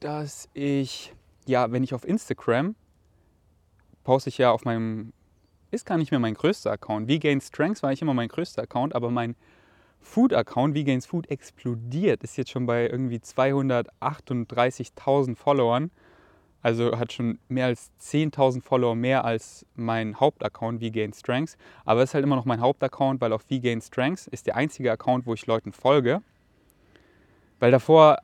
Dass 0.00 0.48
ich, 0.54 1.14
ja, 1.46 1.70
wenn 1.70 1.84
ich 1.84 1.92
auf 1.92 2.06
Instagram 2.06 2.74
poste 4.06 4.28
ich 4.28 4.38
ja 4.38 4.52
auf 4.52 4.64
meinem, 4.64 5.12
ist 5.72 5.84
gar 5.84 5.98
nicht 5.98 6.12
mehr 6.12 6.20
mein 6.20 6.34
größter 6.34 6.70
Account. 6.70 7.10
V-Gain 7.10 7.40
Strengths 7.40 7.82
war 7.82 7.92
ich 7.92 8.00
immer 8.00 8.14
mein 8.14 8.28
größter 8.28 8.62
Account, 8.62 8.94
aber 8.94 9.10
mein 9.10 9.34
Food-Account, 10.00 10.76
V-Gains 10.76 11.06
Food, 11.06 11.30
explodiert. 11.30 12.22
Ist 12.22 12.36
jetzt 12.36 12.50
schon 12.50 12.66
bei 12.66 12.88
irgendwie 12.88 13.18
238.000 13.18 15.36
Followern. 15.36 15.90
Also 16.62 16.98
hat 16.98 17.12
schon 17.12 17.38
mehr 17.48 17.66
als 17.66 17.92
10.000 18.00 18.60
Follower 18.60 18.96
mehr 18.96 19.24
als 19.24 19.64
mein 19.76 20.18
Hauptaccount 20.18 20.82
V-Gain 20.82 21.12
Strengths. 21.12 21.56
Aber 21.84 22.02
es 22.02 22.10
ist 22.10 22.14
halt 22.14 22.24
immer 22.24 22.34
noch 22.34 22.44
mein 22.44 22.60
Hauptaccount, 22.60 23.20
weil 23.20 23.32
auf 23.32 23.42
V-Gain 23.42 23.80
Strengths 23.80 24.26
ist 24.26 24.48
der 24.48 24.56
einzige 24.56 24.90
Account, 24.90 25.26
wo 25.26 25.34
ich 25.34 25.46
Leuten 25.46 25.70
folge. 25.72 26.22
Weil 27.60 27.70
davor 27.70 28.18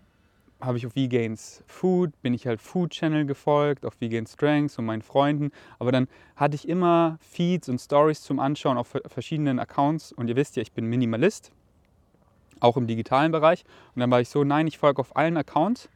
habe 0.60 0.78
ich 0.78 0.86
auf 0.86 0.94
V-Gains 0.94 1.62
Food, 1.66 2.20
bin 2.22 2.34
ich 2.34 2.46
halt 2.46 2.60
Food 2.60 2.90
Channel 2.90 3.26
gefolgt, 3.26 3.86
auf 3.86 3.94
V-Gain 3.94 4.26
Strengths 4.26 4.78
und 4.78 4.86
meinen 4.86 5.02
Freunden. 5.02 5.52
Aber 5.78 5.92
dann 5.92 6.08
hatte 6.34 6.56
ich 6.56 6.68
immer 6.68 7.18
Feeds 7.20 7.68
und 7.68 7.80
Stories 7.80 8.22
zum 8.22 8.40
Anschauen 8.40 8.76
auf 8.76 8.96
verschiedenen 9.06 9.58
Accounts. 9.58 10.12
Und 10.12 10.28
ihr 10.28 10.36
wisst 10.36 10.56
ja, 10.56 10.62
ich 10.62 10.72
bin 10.72 10.86
Minimalist, 10.86 11.52
auch 12.62 12.76
im 12.76 12.86
digitalen 12.86 13.32
Bereich. 13.32 13.64
Und 13.94 14.00
dann 14.00 14.10
war 14.10 14.20
ich 14.20 14.28
so, 14.28 14.44
nein, 14.44 14.66
ich 14.66 14.78
folge 14.78 15.00
auf 15.00 15.16
allen 15.16 15.36
Accounts, 15.36 15.88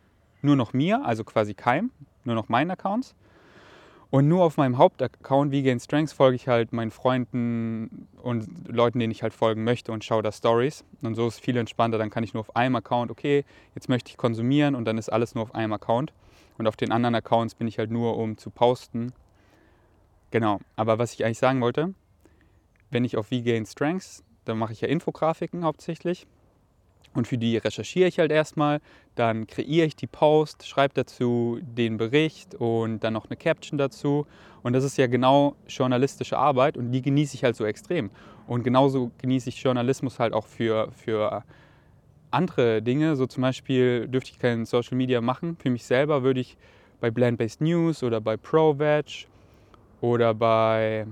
nur 0.42 0.56
noch 0.56 0.73
mir, 0.73 1.04
also 1.04 1.25
quasi 1.25 1.54
keinem, 1.54 1.90
nur 2.25 2.35
noch 2.35 2.49
meinen 2.49 2.70
Accounts. 2.70 3.14
Und 4.08 4.28
nur 4.28 4.44
auf 4.44 4.56
meinem 4.56 4.78
Hauptaccount 4.78 5.50
Vegan 5.50 5.80
Strengths 5.80 6.12
folge 6.12 6.37
ich 6.37 6.46
halt 6.46 6.73
meinen 6.73 6.92
Freunden 6.92 8.08
und 8.23 8.68
Leuten, 8.68 9.00
denen 9.00 9.11
ich 9.11 9.23
halt 9.23 9.35
folgen 9.35 9.64
möchte 9.64 9.90
und 9.90 10.04
schaue 10.04 10.23
da 10.23 10.30
Stories. 10.30 10.85
Und 11.02 11.16
so 11.16 11.26
ist 11.26 11.35
es 11.35 11.40
viel 11.40 11.56
entspannter. 11.56 11.99
Dann 11.99 12.11
kann 12.11 12.23
ich 12.23 12.32
nur 12.32 12.40
auf 12.40 12.54
einem 12.54 12.76
Account, 12.76 13.11
okay, 13.11 13.44
jetzt 13.75 13.88
möchte 13.88 14.11
ich 14.11 14.16
konsumieren 14.16 14.76
und 14.76 14.85
dann 14.85 14.96
ist 14.96 15.08
alles 15.08 15.35
nur 15.35 15.42
auf 15.42 15.54
einem 15.54 15.73
Account. 15.73 16.12
Und 16.56 16.68
auf 16.68 16.76
den 16.76 16.92
anderen 16.92 17.16
Accounts 17.16 17.54
bin 17.56 17.66
ich 17.66 17.78
halt 17.78 17.90
nur, 17.90 18.16
um 18.16 18.38
zu 18.38 18.50
posten. 18.50 19.12
Genau. 20.30 20.61
Aber 20.76 20.99
was 20.99 21.12
ich 21.12 21.25
eigentlich 21.25 21.38
sagen 21.38 21.61
wollte, 21.61 21.92
wenn 22.90 23.04
ich 23.04 23.16
auf 23.16 23.30
Vegan 23.32 23.66
Strengths, 23.66 24.23
dann 24.44 24.56
mache 24.56 24.73
ich 24.73 24.80
ja 24.80 24.88
Infografiken 24.88 25.64
hauptsächlich. 25.64 26.26
Und 27.16 27.26
für 27.26 27.38
die 27.38 27.56
recherchiere 27.56 28.08
ich 28.08 28.18
halt 28.18 28.30
erstmal, 28.30 28.80
dann 29.14 29.46
kreiere 29.46 29.87
ich 29.87 29.96
die 29.96 30.06
Post, 30.06 30.68
schreibe 30.68 30.92
dazu 30.92 31.58
den 31.62 31.96
Bericht 31.96 32.54
und 32.54 33.00
dann 33.00 33.14
noch 33.14 33.25
eine 33.30 33.38
Caption 33.38 33.78
dazu. 33.78 34.26
Und 34.62 34.75
das 34.75 34.85
ist 34.85 34.99
ja 34.99 35.06
genau 35.06 35.56
journalistische 35.66 36.37
Arbeit 36.37 36.76
und 36.76 36.92
die 36.92 37.00
genieße 37.00 37.35
ich 37.35 37.42
halt 37.42 37.56
so 37.56 37.64
extrem. 37.64 38.11
Und 38.46 38.64
genauso 38.64 39.12
genieße 39.16 39.49
ich 39.49 39.62
Journalismus 39.62 40.18
halt 40.18 40.35
auch 40.35 40.46
für, 40.46 40.92
für 40.92 41.42
andere 42.30 42.82
Dinge. 42.82 43.16
So 43.16 43.26
zum 43.26 43.40
Beispiel 43.40 44.06
dürfte 44.08 44.32
ich 44.32 44.38
kein 44.38 44.66
Social 44.66 44.99
Media 44.99 45.23
machen. 45.23 45.56
Für 45.58 45.70
mich 45.70 45.87
selber 45.87 46.23
würde 46.23 46.40
ich 46.40 46.58
bei 47.00 47.11
Blend-Based 47.11 47.62
News 47.62 48.02
oder 48.02 48.20
bei 48.20 48.37
ProVeg 48.37 49.26
oder 50.02 50.35
bei 50.35 51.06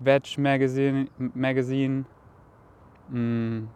Veg 0.00 0.36
Magazine, 0.36 1.06
Magazine 1.16 2.04
mh, 3.08 3.16
hm, 3.18 3.68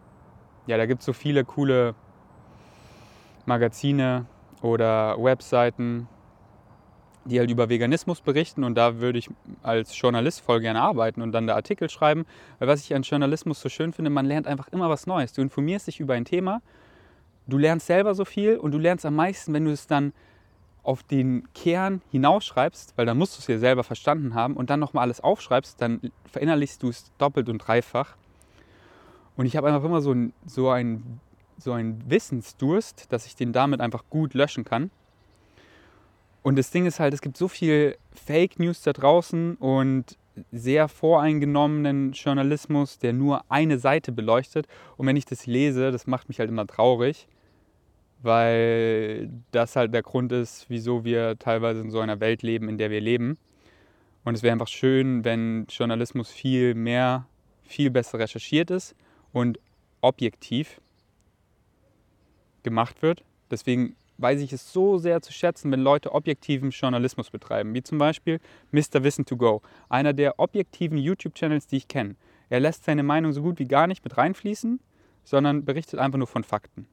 ja, 0.67 0.77
da 0.77 0.85
gibt 0.85 1.01
es 1.01 1.05
so 1.05 1.13
viele 1.13 1.43
coole 1.45 1.95
Magazine 3.45 4.25
oder 4.61 5.15
Webseiten, 5.17 6.07
die 7.25 7.39
halt 7.39 7.51
über 7.51 7.69
Veganismus 7.69 8.21
berichten 8.21 8.63
und 8.63 8.75
da 8.75 8.99
würde 8.99 9.19
ich 9.19 9.29
als 9.61 9.99
Journalist 9.99 10.41
voll 10.41 10.59
gerne 10.59 10.81
arbeiten 10.81 11.21
und 11.21 11.31
dann 11.31 11.47
da 11.47 11.55
Artikel 11.55 11.89
schreiben. 11.89 12.25
Weil 12.59 12.67
was 12.67 12.81
ich 12.81 12.95
an 12.95 13.03
Journalismus 13.03 13.61
so 13.61 13.69
schön 13.69 13.93
finde, 13.93 14.09
man 14.09 14.25
lernt 14.25 14.47
einfach 14.47 14.67
immer 14.69 14.89
was 14.89 15.05
Neues. 15.07 15.33
Du 15.33 15.41
informierst 15.41 15.87
dich 15.87 15.99
über 15.99 16.15
ein 16.15 16.25
Thema, 16.25 16.61
du 17.47 17.57
lernst 17.57 17.87
selber 17.87 18.15
so 18.15 18.25
viel 18.25 18.57
und 18.57 18.71
du 18.71 18.77
lernst 18.77 19.05
am 19.05 19.15
meisten, 19.15 19.53
wenn 19.53 19.65
du 19.65 19.71
es 19.71 19.87
dann 19.87 20.13
auf 20.83 21.03
den 21.03 21.47
Kern 21.53 22.01
hinausschreibst, 22.09 22.97
weil 22.97 23.05
dann 23.05 23.17
musst 23.17 23.37
du 23.37 23.39
es 23.39 23.45
dir 23.45 23.59
selber 23.59 23.83
verstanden 23.83 24.33
haben 24.33 24.55
und 24.55 24.69
dann 24.71 24.79
nochmal 24.79 25.03
alles 25.03 25.21
aufschreibst, 25.21 25.79
dann 25.79 26.11
verinnerlichst 26.25 26.81
du 26.81 26.89
es 26.89 27.11
doppelt 27.19 27.49
und 27.49 27.59
dreifach. 27.59 28.15
Und 29.35 29.45
ich 29.45 29.55
habe 29.55 29.67
einfach 29.67 29.83
immer 29.83 30.01
so, 30.01 30.11
ein, 30.11 30.33
so, 30.45 30.69
ein, 30.69 31.19
so 31.57 31.71
einen 31.73 32.03
Wissensdurst, 32.09 33.11
dass 33.11 33.25
ich 33.25 33.35
den 33.35 33.53
damit 33.53 33.81
einfach 33.81 34.03
gut 34.09 34.33
löschen 34.33 34.65
kann. 34.65 34.91
Und 36.43 36.57
das 36.57 36.71
Ding 36.71 36.85
ist 36.85 36.99
halt, 36.99 37.13
es 37.13 37.21
gibt 37.21 37.37
so 37.37 37.47
viel 37.47 37.97
Fake 38.11 38.59
News 38.59 38.81
da 38.81 38.93
draußen 38.93 39.55
und 39.55 40.17
sehr 40.51 40.87
voreingenommenen 40.87 42.13
Journalismus, 42.13 42.97
der 42.97 43.13
nur 43.13 43.43
eine 43.49 43.77
Seite 43.77 44.11
beleuchtet. 44.11 44.67
Und 44.97 45.05
wenn 45.05 45.17
ich 45.17 45.25
das 45.25 45.45
lese, 45.45 45.91
das 45.91 46.07
macht 46.07 46.29
mich 46.29 46.39
halt 46.39 46.49
immer 46.49 46.65
traurig, 46.65 47.27
weil 48.23 49.29
das 49.51 49.75
halt 49.75 49.93
der 49.93 50.03
Grund 50.03 50.31
ist, 50.31 50.65
wieso 50.69 51.03
wir 51.03 51.37
teilweise 51.37 51.81
in 51.81 51.91
so 51.91 51.99
einer 51.99 52.19
Welt 52.19 52.41
leben, 52.41 52.69
in 52.69 52.77
der 52.77 52.89
wir 52.89 53.01
leben. 53.01 53.37
Und 54.23 54.35
es 54.35 54.41
wäre 54.43 54.53
einfach 54.53 54.67
schön, 54.67 55.25
wenn 55.25 55.67
Journalismus 55.69 56.31
viel 56.31 56.75
mehr, 56.75 57.27
viel 57.63 57.91
besser 57.91 58.19
recherchiert 58.19 58.71
ist 58.71 58.95
und 59.33 59.59
objektiv 60.01 60.81
gemacht 62.63 63.01
wird. 63.01 63.23
Deswegen 63.49 63.95
weiß 64.17 64.39
ich 64.41 64.53
es 64.53 64.71
so 64.71 64.97
sehr 64.97 65.21
zu 65.21 65.33
schätzen, 65.33 65.71
wenn 65.71 65.81
Leute 65.81 66.11
objektiven 66.13 66.69
Journalismus 66.69 67.29
betreiben, 67.29 67.73
wie 67.73 67.83
zum 67.83 67.97
Beispiel 67.97 68.39
Mr. 68.71 69.03
Wissen 69.03 69.25
to 69.25 69.35
Go, 69.35 69.61
einer 69.89 70.13
der 70.13 70.39
objektiven 70.39 70.97
YouTube-Channels, 70.97 71.67
die 71.67 71.77
ich 71.77 71.87
kenne. 71.87 72.15
Er 72.49 72.59
lässt 72.59 72.83
seine 72.83 73.03
Meinung 73.03 73.33
so 73.33 73.41
gut 73.41 73.59
wie 73.59 73.67
gar 73.67 73.87
nicht 73.87 74.03
mit 74.03 74.17
reinfließen, 74.17 74.79
sondern 75.23 75.65
berichtet 75.65 75.99
einfach 75.99 76.17
nur 76.17 76.27
von 76.27 76.43
Fakten. 76.43 76.87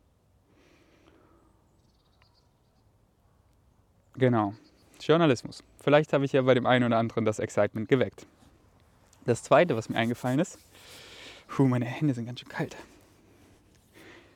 Genau, 4.16 4.54
Journalismus. 5.00 5.62
Vielleicht 5.80 6.12
habe 6.12 6.24
ich 6.24 6.32
ja 6.32 6.42
bei 6.42 6.54
dem 6.54 6.66
einen 6.66 6.86
oder 6.86 6.98
anderen 6.98 7.24
das 7.24 7.38
Excitement 7.38 7.88
geweckt. 7.88 8.26
Das 9.26 9.42
zweite, 9.42 9.76
was 9.76 9.88
mir 9.88 9.96
eingefallen 9.96 10.40
ist, 10.40 10.58
Puh, 11.48 11.66
meine 11.66 11.86
Hände 11.86 12.14
sind 12.14 12.26
ganz 12.26 12.40
schön 12.40 12.48
kalt. 12.48 12.76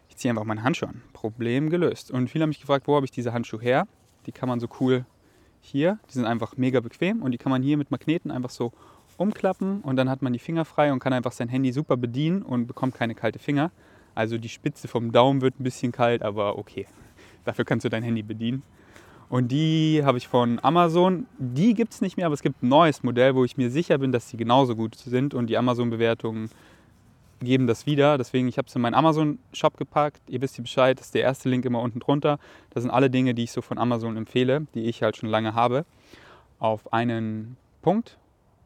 Ich 0.09 0.17
ziehe 0.17 0.31
einfach 0.31 0.45
meine 0.45 0.63
Handschuhe 0.63 0.89
an. 0.89 1.03
Problem 1.13 1.71
gelöst. 1.71 2.11
Und 2.11 2.29
viele 2.29 2.43
haben 2.43 2.51
mich 2.51 2.61
gefragt, 2.61 2.89
wo 2.89 2.97
habe 2.97 3.07
ich 3.07 3.13
diese 3.13 3.33
Handschuhe 3.33 3.61
her? 3.61 3.87
Die 4.27 4.33
kann 4.33 4.49
man 4.49 4.59
so 4.59 4.69
cool 4.81 5.05
hier. 5.61 5.99
Die 6.09 6.15
sind 6.15 6.25
einfach 6.25 6.57
mega 6.57 6.81
bequem 6.81 7.23
und 7.23 7.31
die 7.31 7.39
kann 7.39 7.51
man 7.51 7.63
hier 7.63 7.77
mit 7.77 7.91
Magneten 7.91 8.31
einfach 8.31 8.51
so 8.51 8.73
umklappen 9.17 9.83
und 9.83 9.97
dann 9.97 10.11
hat 10.11 10.23
man 10.23 10.33
die 10.33 10.39
Finger 10.39 10.65
frei 10.65 10.93
und 10.93 10.99
kann 10.99 11.13
einfach 11.13 11.33
sein 11.33 11.49
Handy 11.49 11.71
super 11.73 11.97
bedienen 11.97 12.43
und 12.43 12.67
bekommt 12.67 12.95
keine 12.95 13.15
kalte 13.15 13.39
Finger. 13.39 13.71
Also 14.15 14.39
die 14.39 14.49
Spitze 14.49 14.89
vom 14.89 15.13
Daumen 15.13 15.41
wird 15.41 15.61
ein 15.61 15.65
bisschen 15.65 15.93
kalt, 15.93 16.23
aber 16.23 16.59
okay. 16.59 16.87
Dafür 17.45 17.65
kannst 17.65 17.85
du 17.85 17.89
dein 17.89 18.03
Handy 18.03 18.23
bedienen. 18.23 18.63
Und 19.29 19.49
die 19.49 20.03
habe 20.05 20.19
ich 20.19 20.29
von 20.29 20.59
Amazon. 20.63 21.27
Die 21.39 21.73
gibt 21.75 21.95
es 21.95 22.01
nicht 22.03 22.17
mehr, 22.17 22.27
aber 22.27 22.35
es 22.35 22.43
gibt 22.43 22.63
ein 22.63 22.69
neues 22.69 23.03
Modell, 23.03 23.35
wo 23.35 23.45
ich 23.45 23.57
mir 23.57 23.71
sicher 23.71 23.97
bin, 23.99 24.13
dass 24.13 24.29
sie 24.29 24.37
genauso 24.37 24.77
gut 24.77 24.95
sind 24.97 25.33
und 25.33 25.47
die 25.47 25.57
Amazon-Bewertungen 25.57 26.51
geben 27.45 27.67
das 27.67 27.87
wieder. 27.87 28.19
Deswegen, 28.19 28.49
ich 28.49 28.59
habe 28.59 28.69
es 28.69 28.75
in 28.75 28.83
meinen 28.83 28.95
Amazon-Shop 28.95 29.77
gepackt. 29.77 30.21
Ihr 30.29 30.41
wisst 30.41 30.59
ja 30.59 30.63
Bescheid, 30.63 30.99
das 30.99 31.07
ist 31.07 31.15
der 31.15 31.23
erste 31.23 31.49
Link 31.49 31.65
immer 31.65 31.81
unten 31.81 32.01
drunter. 32.01 32.39
Das 32.71 32.83
sind 32.83 32.91
alle 32.91 33.11
Dinge, 33.11 33.35
die 33.35 33.45
ich 33.45 33.53
so 33.53 33.63
von 33.63 33.79
Amazon 33.79 34.17
empfehle, 34.17 34.67
die 34.75 34.85
ich 34.85 35.03
halt 35.03 35.17
schon 35.17 35.29
lange 35.29 35.55
habe, 35.55 35.85
auf 36.59 36.93
einen 36.93 37.57
Punkt. 37.83 38.19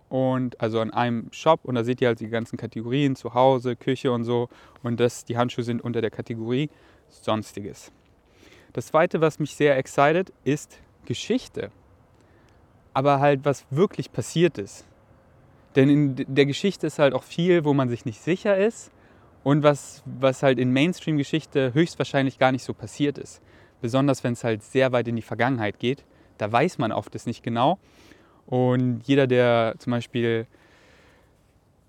Und 0.08 0.60
also 0.60 0.80
an 0.80 0.92
einem 0.92 1.28
Shop 1.32 1.60
und 1.64 1.74
da 1.74 1.82
seht 1.82 2.00
ihr 2.00 2.08
halt 2.08 2.20
die 2.20 2.28
ganzen 2.28 2.56
Kategorien, 2.56 3.16
Zuhause, 3.16 3.74
Küche 3.74 4.12
und 4.12 4.24
so. 4.24 4.48
Und 4.82 5.00
das, 5.00 5.24
die 5.24 5.36
Handschuhe 5.36 5.64
sind 5.64 5.82
unter 5.82 6.00
der 6.00 6.10
Kategorie 6.10 6.70
Sonstiges. 7.08 7.90
Das 8.72 8.86
zweite, 8.88 9.20
was 9.20 9.38
mich 9.38 9.54
sehr 9.54 9.76
excited, 9.76 10.32
ist 10.44 10.78
Geschichte. 11.06 11.70
Aber 12.92 13.20
halt, 13.20 13.44
was 13.44 13.66
wirklich 13.70 14.12
passiert 14.12 14.58
ist. 14.58 14.84
Denn 15.76 15.90
in 15.90 16.34
der 16.34 16.46
Geschichte 16.46 16.86
ist 16.86 16.98
halt 16.98 17.14
auch 17.14 17.22
viel, 17.22 17.64
wo 17.64 17.74
man 17.74 17.88
sich 17.88 18.04
nicht 18.06 18.20
sicher 18.20 18.56
ist 18.56 18.90
und 19.44 19.62
was, 19.62 20.02
was 20.06 20.42
halt 20.42 20.58
in 20.58 20.72
Mainstream-Geschichte 20.72 21.74
höchstwahrscheinlich 21.74 22.38
gar 22.38 22.50
nicht 22.50 22.64
so 22.64 22.72
passiert 22.72 23.18
ist. 23.18 23.42
Besonders 23.82 24.24
wenn 24.24 24.32
es 24.32 24.42
halt 24.42 24.62
sehr 24.62 24.90
weit 24.92 25.06
in 25.06 25.16
die 25.16 25.22
Vergangenheit 25.22 25.78
geht. 25.78 26.04
Da 26.38 26.50
weiß 26.50 26.78
man 26.78 26.92
oft 26.92 27.14
es 27.14 27.26
nicht 27.26 27.42
genau. 27.42 27.78
Und 28.46 29.02
jeder, 29.04 29.26
der 29.26 29.74
zum 29.78 29.90
Beispiel, 29.90 30.46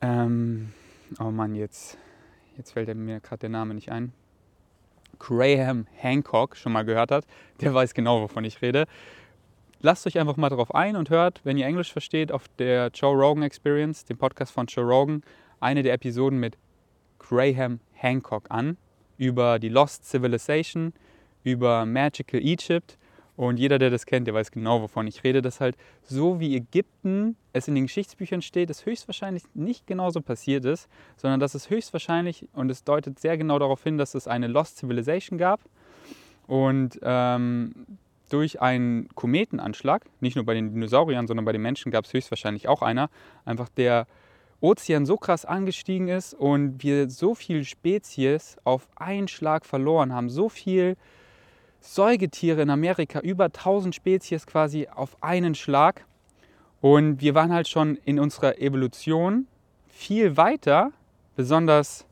ähm, 0.02 0.73
oh 1.19 1.32
Mann, 1.32 1.56
jetzt, 1.56 1.97
jetzt 2.58 2.71
fällt 2.71 2.93
mir 2.95 3.21
gerade 3.21 3.39
der 3.39 3.50
Name 3.50 3.73
nicht 3.73 3.91
ein. 3.91 4.12
Graham 5.19 5.88
Hancock 5.95 6.56
schon 6.58 6.73
mal 6.73 6.84
gehört 6.84 7.12
hat, 7.12 7.26
der 7.62 7.73
weiß 7.73 7.93
genau, 7.93 8.21
wovon 8.21 8.43
ich 8.43 8.62
rede. 8.62 8.86
Lasst 9.79 10.07
euch 10.07 10.17
einfach 10.17 10.37
mal 10.37 10.49
darauf 10.49 10.73
ein 10.73 10.95
und 10.95 11.11
hört, 11.11 11.41
wenn 11.43 11.57
ihr 11.57 11.67
Englisch 11.67 11.91
versteht, 11.91 12.31
auf 12.31 12.47
der 12.57 12.89
Joe 12.93 13.15
Rogan 13.15 13.43
Experience, 13.43 14.05
dem 14.05 14.17
Podcast 14.17 14.51
von 14.51 14.65
Joe 14.65 14.83
Rogan, 14.83 15.21
eine 15.59 15.83
der 15.83 15.93
Episoden 15.93 16.39
mit 16.39 16.57
Graham 17.19 17.79
Hancock 17.93 18.45
an 18.49 18.77
über 19.17 19.59
die 19.59 19.69
Lost 19.69 20.05
Civilization, 20.05 20.93
über 21.43 21.85
Magical 21.85 22.39
Egypt 22.41 22.97
und 23.35 23.59
jeder, 23.59 23.77
der 23.77 23.91
das 23.91 24.07
kennt, 24.07 24.25
der 24.25 24.33
weiß 24.33 24.49
genau, 24.49 24.81
wovon 24.81 25.05
ich 25.05 25.23
rede, 25.23 25.43
dass 25.43 25.61
halt 25.61 25.77
so 26.01 26.39
wie 26.39 26.55
Ägypten 26.55 27.37
es 27.53 27.67
in 27.67 27.75
den 27.75 27.85
Geschichtsbüchern 27.85 28.41
steht, 28.41 28.71
es 28.71 28.83
höchstwahrscheinlich 28.83 29.43
nicht 29.53 29.85
genauso 29.85 30.21
passiert 30.21 30.65
ist, 30.65 30.89
sondern 31.17 31.39
dass 31.39 31.53
es 31.53 31.69
höchstwahrscheinlich, 31.69 32.49
und 32.53 32.71
es 32.71 32.83
deutet 32.83 33.19
sehr 33.19 33.37
genau 33.37 33.59
darauf 33.59 33.83
hin, 33.83 33.99
dass 33.99 34.15
es 34.15 34.27
eine 34.27 34.47
Lost 34.47 34.77
Civilization 34.77 35.37
gab. 35.37 35.61
Und 36.47 36.99
ähm, 37.03 37.99
durch 38.29 38.61
einen 38.61 39.07
Kometenanschlag, 39.15 40.05
nicht 40.19 40.35
nur 40.35 40.45
bei 40.45 40.53
den 40.53 40.73
Dinosauriern, 40.73 41.27
sondern 41.27 41.45
bei 41.45 41.51
den 41.51 41.61
Menschen 41.61 41.91
gab 41.91 42.05
es 42.05 42.13
höchstwahrscheinlich 42.13 42.67
auch 42.67 42.81
einer, 42.81 43.09
einfach 43.45 43.69
der 43.69 44.07
Ozean 44.59 45.05
so 45.05 45.17
krass 45.17 45.45
angestiegen 45.45 46.07
ist 46.07 46.33
und 46.33 46.81
wir 46.83 47.09
so 47.09 47.35
viele 47.35 47.63
Spezies 47.63 48.57
auf 48.63 48.87
einen 48.95 49.27
Schlag 49.27 49.65
verloren 49.65 50.13
haben, 50.13 50.29
so 50.29 50.49
viel 50.49 50.97
Säugetiere 51.79 52.63
in 52.63 52.69
Amerika, 52.69 53.19
über 53.19 53.45
1000 53.45 53.93
Spezies 53.93 54.47
quasi 54.47 54.87
auf 54.87 55.21
einen 55.21 55.55
Schlag. 55.55 56.05
Und 56.81 57.21
wir 57.21 57.35
waren 57.35 57.53
halt 57.53 57.67
schon 57.67 57.97
in 58.03 58.19
unserer 58.19 58.59
Evolution 58.59 59.47
viel 59.87 60.37
weiter, 60.37 60.91
besonders 61.35 62.05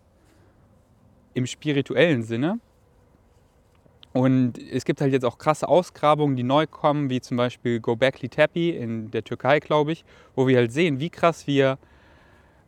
im 1.33 1.45
spirituellen 1.45 2.23
Sinne. 2.23 2.59
Und 4.15 4.57
es 4.57 4.85
gibt 4.85 5.01
halt 5.01 5.11
jetzt 5.11 5.25
auch 5.25 5.37
krasse 5.37 5.67
Ausgrabungen, 5.67 6.37
die 6.37 6.43
neu 6.43 6.67
kommen, 6.67 7.09
wie 7.09 7.19
zum 7.19 7.35
Beispiel 7.35 7.81
Gobekli 7.81 8.29
Tepe 8.29 8.69
in 8.69 9.11
der 9.11 9.25
Türkei, 9.25 9.59
glaube 9.59 9.91
ich, 9.91 10.05
wo 10.35 10.47
wir 10.47 10.55
halt 10.55 10.71
sehen, 10.71 11.01
wie 11.01 11.09
krass 11.09 11.47
wir 11.47 11.77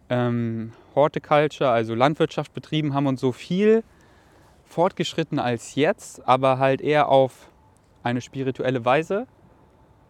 ähm, 0.10 0.74
Horticulture, 0.94 1.70
also 1.70 1.96
Landwirtschaft 1.96 2.54
betrieben 2.54 2.94
haben 2.94 3.08
und 3.08 3.18
so 3.18 3.32
viel 3.32 3.86
fortgeschritten 4.66 5.40
als 5.40 5.76
jetzt, 5.76 6.28
aber 6.28 6.60
halt 6.60 6.82
eher 6.82 7.08
auf 7.08 7.50
eine 8.04 8.20
spirituelle 8.20 8.84
Weise. 8.84 9.26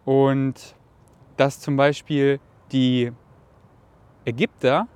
Und 0.04 0.74
dass 1.36 1.60
zum 1.60 1.76
Beispiel 1.76 2.40
die 2.72 3.12
Ägypter 4.24 4.88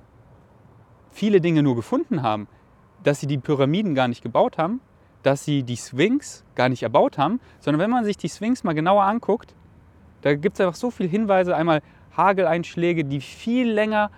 viele 1.09 1.39
Dinge 1.39 1.63
nur 1.63 1.77
gefunden 1.77 2.21
haben, 2.21 2.49
dass 3.01 3.21
sie 3.21 3.27
die 3.27 3.37
Pyramiden 3.37 3.95
gar 3.95 4.09
nicht 4.09 4.21
gebaut 4.21 4.57
haben, 4.57 4.81
dass 5.23 5.43
sie 5.43 5.63
die 5.63 5.77
Sphinx 5.77 6.43
gar 6.55 6.69
nicht 6.69 6.83
erbaut 6.83 7.17
haben, 7.17 7.39
sondern 7.59 7.81
wenn 7.81 7.89
man 7.89 8.05
sich 8.05 8.17
die 8.17 8.29
Sphinx 8.29 8.63
mal 8.63 8.73
genauer 8.73 9.03
anguckt, 9.03 9.55
da 10.21 10.35
gibt 10.35 10.55
es 10.55 10.61
einfach 10.61 10.75
so 10.75 10.91
viele 10.91 11.09
Hinweise, 11.09 11.55
einmal 11.55 11.81
Hageleinschläge, 12.15 13.03
die 13.03 13.21
viel 13.21 13.69
länger 13.69 14.11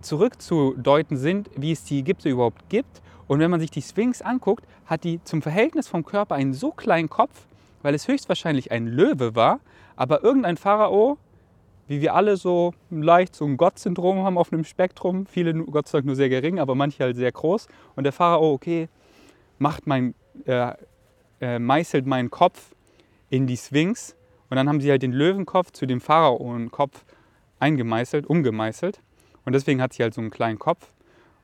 zurückzudeuten 0.00 1.16
sind, 1.16 1.50
wie 1.56 1.72
es 1.72 1.84
die 1.84 2.00
Ägypter 2.00 2.30
überhaupt 2.30 2.68
gibt. 2.68 3.02
Und 3.26 3.40
wenn 3.40 3.50
man 3.50 3.60
sich 3.60 3.70
die 3.70 3.82
Sphinx 3.82 4.22
anguckt, 4.22 4.64
hat 4.86 5.04
die 5.04 5.22
zum 5.24 5.42
Verhältnis 5.42 5.88
vom 5.88 6.04
Körper 6.04 6.34
einen 6.34 6.52
so 6.52 6.70
kleinen 6.70 7.08
Kopf, 7.08 7.46
weil 7.82 7.94
es 7.94 8.06
höchstwahrscheinlich 8.06 8.70
ein 8.70 8.86
Löwe 8.86 9.34
war, 9.34 9.60
aber 9.96 10.22
irgendein 10.22 10.56
Pharao, 10.56 11.18
wie 11.86 12.00
wir 12.00 12.14
alle 12.14 12.36
so 12.36 12.72
leicht 12.90 13.34
so 13.34 13.44
ein 13.44 13.56
Gott-Syndrom 13.56 14.24
haben 14.24 14.38
auf 14.38 14.52
einem 14.52 14.64
Spektrum, 14.64 15.26
viele 15.26 15.54
Gott 15.54 15.88
sei 15.88 15.98
Dank 15.98 16.06
nur 16.06 16.16
sehr 16.16 16.28
gering, 16.28 16.58
aber 16.58 16.74
manche 16.74 17.04
halt 17.04 17.16
sehr 17.16 17.32
groß. 17.32 17.68
Und 17.94 18.04
der 18.04 18.12
Pharao, 18.12 18.52
okay, 18.52 18.88
macht 19.58 19.86
mein, 19.86 20.14
äh, 20.46 20.72
äh, 21.40 21.58
meißelt 21.58 22.06
meinen 22.06 22.30
Kopf 22.30 22.74
in 23.30 23.46
die 23.46 23.56
Sphinx. 23.56 24.16
Und 24.50 24.56
dann 24.56 24.68
haben 24.68 24.80
sie 24.80 24.90
halt 24.90 25.02
den 25.02 25.12
Löwenkopf 25.12 25.72
zu 25.72 25.86
dem 25.86 26.00
Pharaonenkopf 26.00 27.04
eingemeißelt, 27.58 28.26
umgemeißelt. 28.26 29.00
Und 29.44 29.52
deswegen 29.52 29.80
hat 29.80 29.92
sie 29.92 30.02
halt 30.02 30.14
so 30.14 30.20
einen 30.20 30.30
kleinen 30.30 30.58
Kopf. 30.58 30.92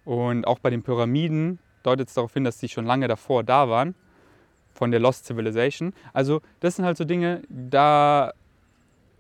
Und 0.05 0.47
auch 0.47 0.59
bei 0.59 0.71
den 0.71 0.83
Pyramiden 0.83 1.59
deutet 1.83 2.09
es 2.09 2.15
darauf 2.15 2.33
hin, 2.33 2.45
dass 2.45 2.59
sie 2.59 2.69
schon 2.69 2.87
lange 2.87 3.09
davor 3.09 3.43
da 3.45 3.69
waren, 3.69 3.95
von 4.73 4.91
der 4.91 5.01
Lost 5.01 5.27
Civilization. 5.27 5.93
Also 6.13 6.41
das 6.61 6.77
sind 6.77 6.85
halt 6.85 6.97
so 6.97 7.05
Dinge, 7.05 7.43
da 7.49 8.33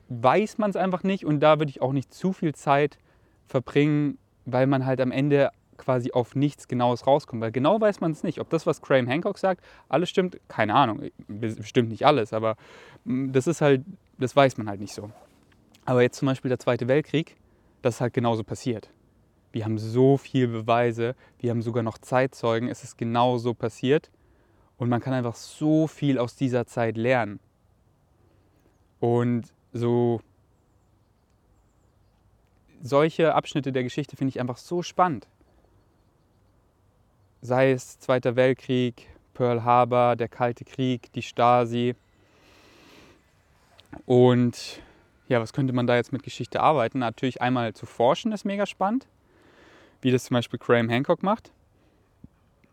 weiß 0.08 0.58
man 0.58 0.70
es 0.70 0.76
einfach 0.76 1.02
nicht 1.02 1.24
und 1.24 1.40
da 1.40 1.58
würde 1.58 1.70
ich 1.70 1.82
auch 1.82 1.92
nicht 1.92 2.12
zu 2.12 2.32
viel 2.32 2.54
Zeit 2.54 2.98
verbringen, 3.46 4.18
weil 4.44 4.66
man 4.66 4.84
halt 4.84 5.00
am 5.00 5.12
Ende 5.12 5.50
quasi 5.80 6.12
auf 6.12 6.36
nichts 6.36 6.68
Genaues 6.68 7.06
rauskommt. 7.06 7.42
Weil 7.42 7.52
genau 7.52 7.80
weiß 7.80 8.00
man 8.00 8.12
es 8.12 8.22
nicht. 8.22 8.40
Ob 8.40 8.48
das, 8.50 8.66
was 8.66 8.82
Graham 8.82 9.06
Hancock 9.06 9.38
sagt, 9.38 9.64
alles 9.88 10.08
stimmt, 10.08 10.38
keine 10.48 10.74
Ahnung. 10.74 11.10
Bestimmt 11.26 11.88
nicht 11.88 12.06
alles, 12.06 12.32
aber 12.32 12.56
mm, 13.04 13.32
das 13.32 13.46
ist 13.46 13.60
halt, 13.60 13.82
das 14.18 14.36
weiß 14.36 14.56
man 14.58 14.68
halt 14.68 14.80
nicht 14.80 14.94
so. 14.94 15.10
Aber 15.84 16.02
jetzt 16.02 16.18
zum 16.18 16.26
Beispiel 16.26 16.48
der 16.48 16.58
Zweite 16.58 16.86
Weltkrieg, 16.88 17.36
das 17.82 17.96
ist 17.96 18.00
halt 18.00 18.14
genauso 18.14 18.44
passiert. 18.44 18.90
Wir 19.52 19.64
haben 19.64 19.78
so 19.78 20.16
viele 20.16 20.48
Beweise, 20.48 21.16
wir 21.38 21.50
haben 21.50 21.62
sogar 21.62 21.82
noch 21.82 21.98
Zeitzeugen, 21.98 22.68
es 22.68 22.84
ist 22.84 22.96
genauso 22.96 23.54
passiert. 23.54 24.10
Und 24.76 24.88
man 24.88 25.00
kann 25.00 25.12
einfach 25.12 25.34
so 25.34 25.86
viel 25.86 26.18
aus 26.18 26.36
dieser 26.36 26.66
Zeit 26.66 26.96
lernen. 26.96 27.40
Und 29.00 29.52
so 29.72 30.20
solche 32.82 33.34
Abschnitte 33.34 33.72
der 33.72 33.82
Geschichte 33.82 34.16
finde 34.16 34.30
ich 34.30 34.40
einfach 34.40 34.56
so 34.56 34.82
spannend. 34.82 35.28
Sei 37.42 37.72
es 37.72 37.98
Zweiter 37.98 38.36
Weltkrieg, 38.36 39.08
Pearl 39.32 39.64
Harbor, 39.64 40.14
der 40.14 40.28
Kalte 40.28 40.64
Krieg, 40.64 41.10
die 41.12 41.22
Stasi. 41.22 41.94
Und 44.04 44.82
ja, 45.28 45.40
was 45.40 45.52
könnte 45.52 45.72
man 45.72 45.86
da 45.86 45.96
jetzt 45.96 46.12
mit 46.12 46.22
Geschichte 46.22 46.60
arbeiten? 46.60 46.98
Natürlich 46.98 47.40
einmal 47.40 47.72
zu 47.72 47.86
forschen 47.86 48.32
ist 48.32 48.44
mega 48.44 48.66
spannend, 48.66 49.06
wie 50.02 50.10
das 50.10 50.24
zum 50.24 50.34
Beispiel 50.34 50.58
Graham 50.58 50.88
Hancock 50.88 51.22
macht. 51.22 51.50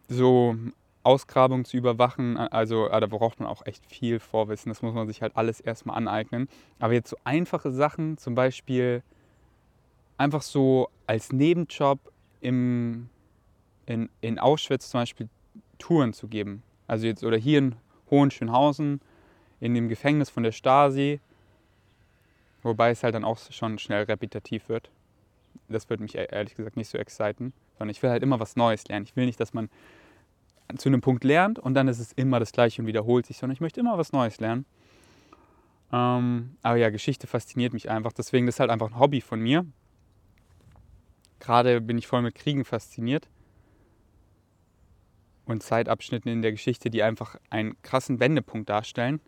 So 0.10 0.58
Ausgrabungen 1.04 1.64
zu 1.64 1.78
überwachen, 1.78 2.36
also 2.38 2.90
ah, 2.92 3.00
da 3.00 3.08
braucht 3.08 3.40
man 3.40 3.48
auch 3.48 3.66
echt 3.66 3.86
viel 3.86 4.20
Vorwissen, 4.20 4.70
das 4.70 4.82
muss 4.82 4.94
man 4.94 5.08
sich 5.08 5.22
halt 5.22 5.38
alles 5.38 5.62
erstmal 5.62 5.96
aneignen. 5.96 6.50
Aber 6.80 6.92
jetzt 6.94 7.10
so 7.10 7.18
einfache 7.24 7.72
Sachen, 7.72 8.18
zum 8.18 8.36
Beispiel 8.36 9.02
einfach 10.18 10.42
so 10.42 10.90
als 11.06 11.32
Nebenjob 11.32 12.00
im, 12.42 13.10
in, 13.88 14.10
in 14.22 14.38
Auschwitz 14.38 14.92
zum 14.92 15.02
Beispiel 15.02 15.30
Touren 15.80 16.14
zu 16.14 16.28
geben. 16.28 16.62
Also 16.86 17.08
jetzt 17.08 17.24
oder 17.24 17.38
hier 17.38 17.58
in 17.58 17.76
Hohenschönhausen 18.12 19.02
in 19.60 19.74
dem 19.74 19.90
Gefängnis 19.90 20.30
von 20.30 20.44
der 20.44 20.52
Stasi 20.52 21.20
Wobei 22.64 22.92
es 22.92 23.04
halt 23.04 23.16
dann 23.16 23.24
auch 23.24 23.38
schon 23.52 23.80
schnell 23.80 24.04
repetitiv 24.04 24.70
wird. 24.70 24.90
Das 25.70 25.90
würde 25.90 26.04
mich 26.04 26.16
e-, 26.16 26.28
ehrlich 26.30 26.56
gesagt 26.56 26.76
nicht 26.76 26.90
so 26.90 26.98
exciten, 26.98 27.54
sondern 27.78 27.92
ich 27.92 28.04
will 28.04 28.10
halt 28.10 28.24
immer 28.24 28.40
was 28.40 28.56
Neues 28.56 28.88
lernen. 28.88 29.06
Ich 29.06 29.16
will 29.16 29.26
nicht, 29.26 29.40
dass 29.40 29.54
man 29.54 29.70
zu 30.76 30.90
einem 30.90 31.00
Punkt 31.02 31.24
lernt 31.24 31.60
und 31.60 31.76
dann 31.76 31.88
ist 31.88 32.00
es 32.00 32.12
immer 32.12 32.40
das 32.40 32.52
Gleiche 32.52 32.82
und 32.82 32.88
wiederholt 32.88 33.26
sich, 33.26 33.38
sondern 33.38 33.54
ich 33.54 33.62
möchte 33.62 33.80
immer 33.80 33.98
was 33.98 34.12
Neues 34.12 34.40
lernen. 34.40 34.66
Ähm, 35.94 36.58
aber 36.62 36.76
ja, 36.76 36.90
Geschichte 36.90 37.26
fasziniert 37.26 37.72
mich 37.72 37.90
einfach. 37.90 38.12
Deswegen 38.12 38.46
das 38.46 38.56
ist 38.56 38.60
halt 38.60 38.70
einfach 38.70 38.88
ein 38.88 39.00
Hobby 39.00 39.22
von 39.22 39.40
mir. 39.40 39.66
Gerade 41.40 41.80
bin 41.80 41.98
ich 41.98 42.08
voll 42.08 42.22
mit 42.22 42.36
Kriegen 42.36 42.66
fasziniert 42.66 43.30
und 45.48 45.64
Zeitabschnitten 45.64 46.32
in 46.32 46.42
der 46.42 46.52
Geschichte, 46.52 46.90
die 46.90 47.04
einfach 47.04 47.38
einen 47.50 47.76
krassen 47.82 48.20
Wendepunkt 48.20 48.70
darstellen. 48.70 49.20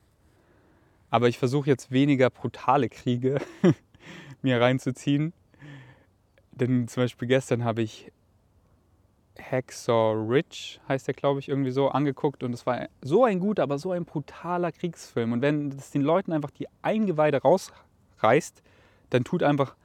Aber 1.09 1.27
ich 1.27 1.37
versuche 1.37 1.69
jetzt 1.69 1.91
weniger 1.91 2.29
brutale 2.29 2.89
Kriege 2.89 3.39
mir 4.41 4.61
reinzuziehen. 4.61 5.33
Denn 6.51 6.87
zum 6.87 7.03
Beispiel 7.03 7.27
gestern 7.27 7.63
habe 7.63 7.81
ich 7.81 8.11
Hacksaw 9.39 10.13
Ridge, 10.13 10.79
heißt 10.87 11.07
der 11.07 11.13
glaube 11.13 11.39
ich 11.39 11.49
irgendwie 11.49 11.71
so, 11.71 11.87
angeguckt 11.89 12.43
und 12.43 12.53
es 12.53 12.65
war 12.65 12.89
so 13.01 13.23
ein 13.23 13.39
guter, 13.39 13.63
aber 13.63 13.77
so 13.77 13.91
ein 13.91 14.05
brutaler 14.05 14.71
Kriegsfilm. 14.71 15.31
Und 15.31 15.41
wenn 15.41 15.69
es 15.69 15.91
den 15.91 16.01
Leuten 16.01 16.33
einfach 16.33 16.51
die 16.51 16.67
Eingeweide 16.81 17.41
rausreißt, 17.41 18.61
dann 19.09 19.23
tut 19.23 19.41
einfach 19.43 19.75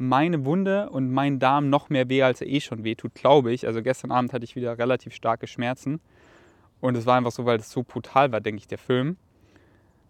meine 0.00 0.46
Wunde 0.46 0.88
und 0.88 1.12
mein 1.12 1.38
Darm 1.38 1.68
noch 1.68 1.90
mehr 1.90 2.08
weh, 2.08 2.22
als 2.22 2.40
er 2.40 2.46
eh 2.46 2.60
schon 2.60 2.84
weh 2.84 2.94
tut, 2.94 3.14
glaube 3.14 3.52
ich. 3.52 3.66
Also 3.66 3.82
gestern 3.82 4.10
Abend 4.10 4.32
hatte 4.32 4.44
ich 4.44 4.56
wieder 4.56 4.78
relativ 4.78 5.14
starke 5.14 5.46
Schmerzen. 5.46 6.00
Und 6.80 6.96
es 6.96 7.04
war 7.04 7.18
einfach 7.18 7.32
so, 7.32 7.44
weil 7.44 7.58
es 7.58 7.70
so 7.70 7.82
brutal 7.82 8.32
war, 8.32 8.40
denke 8.40 8.60
ich, 8.60 8.66
der 8.66 8.78
Film. 8.78 9.18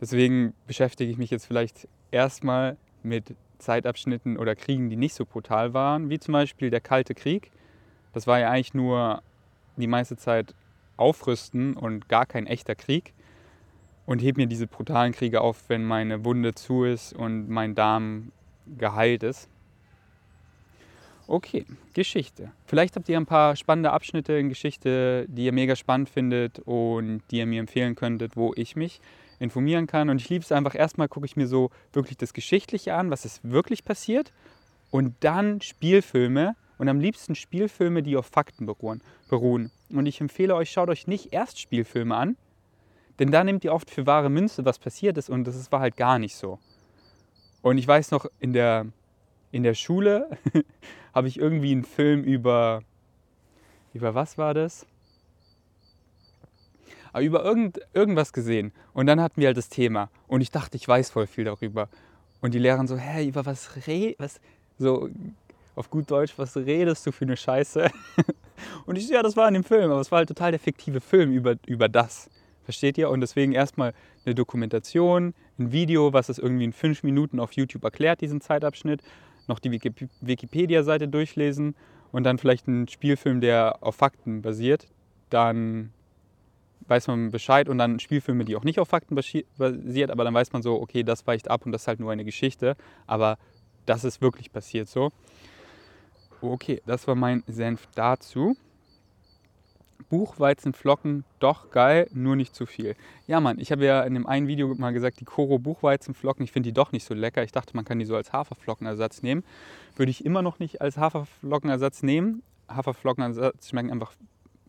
Deswegen 0.01 0.55
beschäftige 0.69 1.11
ich 1.11 1.19
mich 1.19 1.31
jetzt 1.31 1.45
vielleicht 1.45 1.89
erstmal 2.13 2.77
mit 3.03 3.35
Zeitabschnitten 3.59 4.39
oder 4.39 4.55
Kriegen, 4.55 4.91
die 4.91 4.97
nicht 4.97 5.15
so 5.15 5.27
brutal 5.27 5.75
waren, 5.75 6.09
wie 6.09 6.21
zum 6.21 6.33
Beispiel 6.33 6.71
der 6.71 6.81
Kalte 6.81 7.15
Krieg. 7.15 7.51
Das 8.13 8.29
war 8.29 8.39
ja 8.39 8.49
eigentlich 8.49 8.75
nur 8.75 9.23
die 9.77 9.89
meiste 9.89 10.17
Zeit 10.17 10.55
Aufrüsten 10.97 11.75
und 11.75 12.09
gar 12.09 12.27
kein 12.27 12.47
echter 12.47 12.77
Krieg. 12.77 13.13
Und 14.07 14.23
heb 14.23 14.37
mir 14.37 14.47
diese 14.47 14.69
brutalen 14.69 15.13
Kriege 15.13 15.41
auf, 15.41 15.69
wenn 15.69 15.85
meine 15.85 16.25
Wunde 16.25 16.55
zu 16.55 16.85
ist 16.85 17.13
und 17.13 17.49
mein 17.49 17.75
Darm 17.75 18.31
geheilt 18.79 19.25
ist. 19.25 19.50
Okay, 21.31 21.65
Geschichte. 21.95 22.51
Vielleicht 22.67 22.97
habt 22.97 23.09
ihr 23.09 23.17
ein 23.17 23.25
paar 23.25 23.55
spannende 23.55 23.93
Abschnitte 23.93 24.33
in 24.33 24.49
Geschichte, 24.49 25.27
die 25.29 25.45
ihr 25.45 25.53
mega 25.53 25.77
spannend 25.77 26.09
findet 26.09 26.59
und 26.59 27.23
die 27.31 27.37
ihr 27.37 27.47
mir 27.47 27.61
empfehlen 27.61 27.95
könntet, 27.95 28.37
wo 28.37 28.53
ich 28.57 28.75
mich 28.75 29.01
informieren 29.39 29.87
kann. 29.87 30.11
Und 30.11 30.21
ich 30.21 30.29
liebe 30.29 30.45
es 30.45 30.51
einfach, 30.51 30.75
erstmal 30.75 31.07
gucke 31.07 31.27
ich 31.27 31.37
mir 31.37 31.47
so 31.47 31.71
wirklich 31.93 32.19
das 32.19 32.33
Geschichtliche 32.33 32.95
an, 32.95 33.13
was 33.13 33.25
ist 33.25 33.49
wirklich 33.49 33.85
passiert. 33.85 34.33
Und 34.91 35.15
dann 35.21 35.61
Spielfilme 35.61 36.57
und 36.79 36.89
am 36.89 36.99
liebsten 36.99 37.37
Spielfilme, 37.37 38.03
die 38.03 38.17
auf 38.17 38.27
Fakten 38.27 38.67
beruhen. 38.67 39.71
Und 39.89 40.07
ich 40.07 40.21
empfehle 40.21 40.57
euch, 40.57 40.73
schaut 40.73 40.89
euch 40.89 41.07
nicht 41.07 41.33
erst 41.33 41.61
Spielfilme 41.61 42.17
an, 42.17 42.37
denn 43.21 43.31
da 43.31 43.45
nehmt 43.45 43.63
ihr 43.63 43.73
oft 43.73 43.89
für 43.89 44.05
wahre 44.05 44.31
Münze, 44.31 44.65
was 44.65 44.81
passiert 44.81 45.17
ist 45.17 45.31
und 45.31 45.45
das 45.45 45.71
war 45.71 45.79
halt 45.79 45.97
gar 45.97 46.19
nicht 46.19 46.35
so. 46.35 46.59
Und 47.63 47.79
ich 47.79 47.87
weiß 47.87 48.11
noch, 48.11 48.27
in 48.41 48.53
der, 48.53 48.87
in 49.53 49.63
der 49.63 49.75
Schule 49.75 50.37
habe 51.15 51.29
ich 51.29 51.39
irgendwie 51.39 51.73
einen 51.73 51.85
Film 51.85 52.23
über, 52.23 52.83
über 53.93 54.15
was 54.15 54.39
war 54.39 54.55
das? 54.55 54.87
Aber 57.13 57.23
über 57.23 57.45
irgend, 57.45 57.81
irgendwas 57.93 58.33
gesehen. 58.33 58.73
Und 58.93 59.07
dann 59.07 59.21
hatten 59.21 59.41
wir 59.41 59.49
halt 59.49 59.57
das 59.57 59.69
Thema. 59.69 60.11
Und 60.29 60.41
ich 60.41 60.51
dachte, 60.51 60.77
ich 60.77 60.87
weiß 60.87 61.11
voll 61.11 61.27
viel 61.27 61.45
darüber. 61.45 61.89
Und 62.41 62.55
die 62.55 62.59
Lehrerin 62.59 62.87
so, 62.87 62.97
hä, 62.97 63.27
über 63.27 63.45
was 63.45 63.87
red, 63.87 64.17
was, 64.19 64.41
so 64.79 65.11
auf 65.75 65.91
gut 65.91 66.11
Deutsch, 66.11 66.35
was 66.37 66.57
redest 66.57 67.07
du 67.07 67.13
für 67.13 67.25
eine 67.25 67.37
Scheiße? 67.37 67.91
Und 68.87 68.97
ich 68.97 69.07
so, 69.07 69.15
ja, 69.15 69.23
das 69.23 69.37
war 69.37 69.49
in 69.49 69.55
dem 69.55 69.65
Film, 69.65 69.91
aber 69.91 70.01
es 70.01 70.11
war 70.11 70.19
halt 70.19 70.29
total 70.29 70.53
der 70.53 70.61
fiktive 70.61 71.01
Film 71.01 71.33
über, 71.33 71.57
über 71.67 71.89
das. 71.89 72.31
Versteht 72.65 72.99
ihr? 72.99 73.11
Und 73.11 73.21
deswegen 73.21 73.53
erstmal 73.53 73.95
eine 74.25 74.35
Dokumentation, 74.35 75.35
ein 75.59 75.73
Video, 75.73 76.13
was 76.13 76.29
es 76.29 76.39
irgendwie 76.39 76.65
in 76.65 76.73
fünf 76.73 77.03
Minuten 77.03 77.41
auf 77.41 77.53
YouTube 77.53 77.83
erklärt, 77.85 78.21
diesen 78.21 78.41
Zeitabschnitt 78.41 79.03
noch 79.51 79.59
die 79.59 79.71
Wikipedia-Seite 79.73 81.09
durchlesen 81.09 81.75
und 82.13 82.25
dann 82.25 82.39
vielleicht 82.39 82.67
einen 82.67 82.89
Spielfilm, 82.89 83.43
der 83.43 83.79
auf 83.83 83.97
Fakten 83.97 84.41
basiert, 84.41 84.87
dann 85.29 85.93
weiß 86.89 87.07
man 87.07 87.31
Bescheid 87.31 87.69
und 87.69 87.79
dann 87.79 88.01
Spielfilme, 88.01 88.45
die 88.45 88.57
auch 88.57 88.65
nicht 88.65 88.81
auf 88.81 88.89
Fakten 88.89 89.15
basiert, 89.15 90.11
aber 90.11 90.25
dann 90.25 90.35
weiß 90.35 90.53
man 90.53 90.63
so, 90.63 90.81
okay, 90.81 91.03
das 91.03 91.27
weicht 91.27 91.51
ab 91.51 91.67
und 91.67 91.73
das 91.73 91.83
ist 91.83 91.89
halt 91.89 92.01
nur 92.01 92.11
eine 92.11 92.25
Geschichte, 92.25 92.77
aber 93.07 93.39
das 93.87 94.05
ist 94.05 94.21
wirklich 94.21 94.51
passiert 94.53 94.89
so. 94.89 95.11
Okay, 96.41 96.81
das 96.87 97.07
war 97.07 97.15
mein 97.15 97.45
Senf 97.47 97.87
dazu. 97.95 98.57
Buchweizenflocken, 100.11 101.25
doch 101.39 101.71
geil, 101.71 102.09
nur 102.13 102.37
nicht 102.37 102.55
zu 102.55 102.67
viel. 102.67 102.97
Ja, 103.27 103.41
Mann, 103.41 103.59
ich 103.59 103.73
habe 103.73 103.85
ja 103.85 104.03
in 104.03 104.15
dem 104.15 104.27
einen 104.27 104.49
Video 104.49 104.75
mal 104.75 104.93
gesagt, 104.93 105.21
die 105.21 105.25
Koro 105.25 105.59
Buchweizenflocken, 105.59 106.45
ich 106.45 106.53
finde 106.53 106.69
die 106.69 106.75
doch 106.75 106.93
nicht 106.93 107.07
so 107.07 107.15
lecker. 107.15 107.43
Ich 107.45 107.53
dachte, 107.53 107.75
man 107.77 107.85
kann 107.85 107.99
die 107.99 108.05
so 108.05 108.17
als 108.17 108.33
Haferflockenersatz 108.33 109.23
nehmen. 109.23 109.45
Würde 109.97 110.11
ich 110.11 110.25
immer 110.25 110.43
noch 110.43 110.59
nicht 110.59 110.81
als 110.81 110.99
Haferflockenersatz 110.99 112.03
nehmen. 112.03 112.43
Haferflockenersatz 112.69 113.69
schmecken 113.69 113.93
einfach 113.93 114.13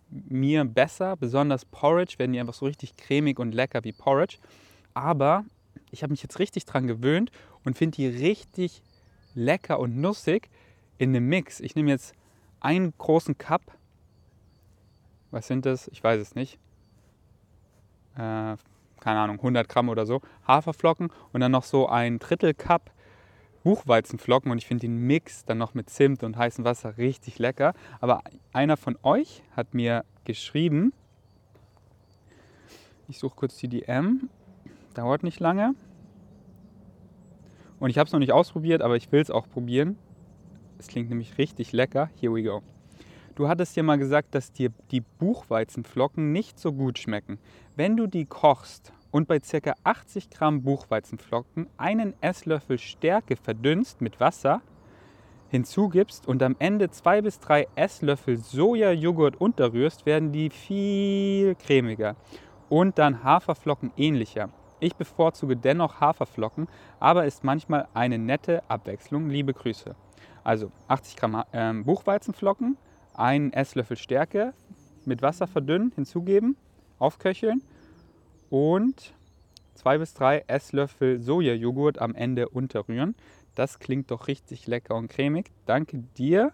mir 0.09 0.63
besser, 0.63 1.17
besonders 1.17 1.65
Porridge, 1.65 2.19
werden 2.19 2.33
die 2.33 2.39
einfach 2.39 2.53
so 2.53 2.65
richtig 2.65 2.95
cremig 2.95 3.39
und 3.39 3.53
lecker 3.53 3.83
wie 3.83 3.93
Porridge. 3.93 4.37
Aber 4.93 5.43
ich 5.89 6.03
habe 6.03 6.11
mich 6.11 6.21
jetzt 6.21 6.37
richtig 6.39 6.65
dran 6.65 6.85
gewöhnt 6.85 7.31
und 7.65 7.77
finde 7.77 7.95
die 7.95 8.07
richtig 8.07 8.83
lecker 9.33 9.79
und 9.79 9.97
nussig 9.97 10.49
in 10.97 11.15
einem 11.15 11.27
Mix. 11.27 11.59
Ich 11.61 11.75
nehme 11.75 11.89
jetzt 11.89 12.13
einen 12.59 12.93
großen 12.97 13.37
Cup 13.37 13.61
was 15.31 15.47
sind 15.47 15.65
das? 15.65 15.87
Ich 15.87 16.03
weiß 16.03 16.21
es 16.21 16.35
nicht. 16.35 16.59
Äh, 18.15 18.55
keine 18.99 19.19
Ahnung, 19.19 19.37
100 19.37 19.67
Gramm 19.67 19.89
oder 19.89 20.05
so. 20.05 20.21
Haferflocken 20.47 21.11
und 21.33 21.41
dann 21.41 21.51
noch 21.51 21.63
so 21.63 21.87
ein 21.87 22.19
Drittel 22.19 22.53
Cup 22.53 22.91
Buchweizenflocken 23.63 24.51
und 24.51 24.57
ich 24.57 24.65
finde 24.65 24.81
den 24.81 24.97
Mix 24.97 25.45
dann 25.45 25.57
noch 25.57 25.73
mit 25.73 25.89
Zimt 25.89 26.23
und 26.23 26.37
heißem 26.37 26.65
Wasser 26.65 26.97
richtig 26.97 27.39
lecker. 27.39 27.73
Aber 27.99 28.21
einer 28.53 28.77
von 28.77 28.97
euch 29.03 29.43
hat 29.55 29.73
mir 29.73 30.03
geschrieben, 30.25 30.93
ich 33.07 33.19
suche 33.19 33.35
kurz 33.35 33.57
die 33.57 33.67
DM, 33.67 34.29
dauert 34.93 35.23
nicht 35.23 35.39
lange. 35.39 35.75
Und 37.79 37.89
ich 37.89 37.97
habe 37.97 38.07
es 38.07 38.13
noch 38.13 38.19
nicht 38.19 38.31
ausprobiert, 38.31 38.81
aber 38.81 38.95
ich 38.95 39.11
will 39.11 39.21
es 39.21 39.31
auch 39.31 39.47
probieren. 39.49 39.97
Es 40.77 40.87
klingt 40.87 41.09
nämlich 41.09 41.37
richtig 41.37 41.71
lecker. 41.71 42.09
Here 42.19 42.33
we 42.33 42.43
go. 42.43 42.61
Du 43.35 43.47
hattest 43.47 43.77
ja 43.77 43.83
mal 43.83 43.97
gesagt, 43.97 44.35
dass 44.35 44.51
dir 44.51 44.71
die 44.91 44.99
Buchweizenflocken 45.01 46.33
nicht 46.33 46.59
so 46.59 46.73
gut 46.73 46.99
schmecken. 46.99 47.39
Wenn 47.77 47.95
du 47.95 48.05
die 48.05 48.25
kochst 48.25 48.91
und 49.09 49.27
bei 49.27 49.39
ca. 49.39 49.73
80 49.83 50.29
Gramm 50.29 50.63
Buchweizenflocken 50.63 51.67
einen 51.77 52.13
Esslöffel 52.21 52.77
Stärke 52.77 53.37
verdünnst 53.37 54.01
mit 54.01 54.19
Wasser, 54.19 54.61
hinzugibst 55.49 56.27
und 56.27 56.43
am 56.43 56.55
Ende 56.59 56.89
zwei 56.89 57.21
bis 57.21 57.39
drei 57.39 57.67
Esslöffel 57.75 58.37
Sojajoghurt 58.37 59.39
unterrührst, 59.39 60.05
werden 60.05 60.31
die 60.31 60.49
viel 60.49 61.55
cremiger 61.55 62.17
und 62.69 62.97
dann 62.99 63.23
Haferflocken 63.23 63.91
ähnlicher. 63.95 64.49
Ich 64.81 64.95
bevorzuge 64.95 65.55
dennoch 65.55 66.01
Haferflocken, 66.01 66.67
aber 66.99 67.25
ist 67.25 67.43
manchmal 67.43 67.87
eine 67.93 68.17
nette 68.17 68.63
Abwechslung. 68.69 69.29
Liebe 69.29 69.53
Grüße. 69.53 69.95
Also 70.43 70.71
80 70.87 71.15
Gramm 71.17 71.43
äh, 71.51 71.73
Buchweizenflocken, 71.73 72.77
einen 73.13 73.53
Esslöffel 73.53 73.97
Stärke 73.97 74.53
mit 75.05 75.21
Wasser 75.21 75.47
verdünnen, 75.47 75.91
hinzugeben, 75.95 76.55
aufköcheln 76.99 77.61
und 78.49 79.13
zwei 79.73 79.97
bis 79.97 80.13
drei 80.13 80.43
Esslöffel 80.47 81.19
Sojajoghurt 81.19 81.99
am 81.99 82.15
Ende 82.15 82.49
unterrühren. 82.49 83.15
Das 83.55 83.79
klingt 83.79 84.11
doch 84.11 84.27
richtig 84.27 84.67
lecker 84.67 84.95
und 84.95 85.09
cremig. 85.09 85.51
Danke 85.65 86.03
dir. 86.17 86.51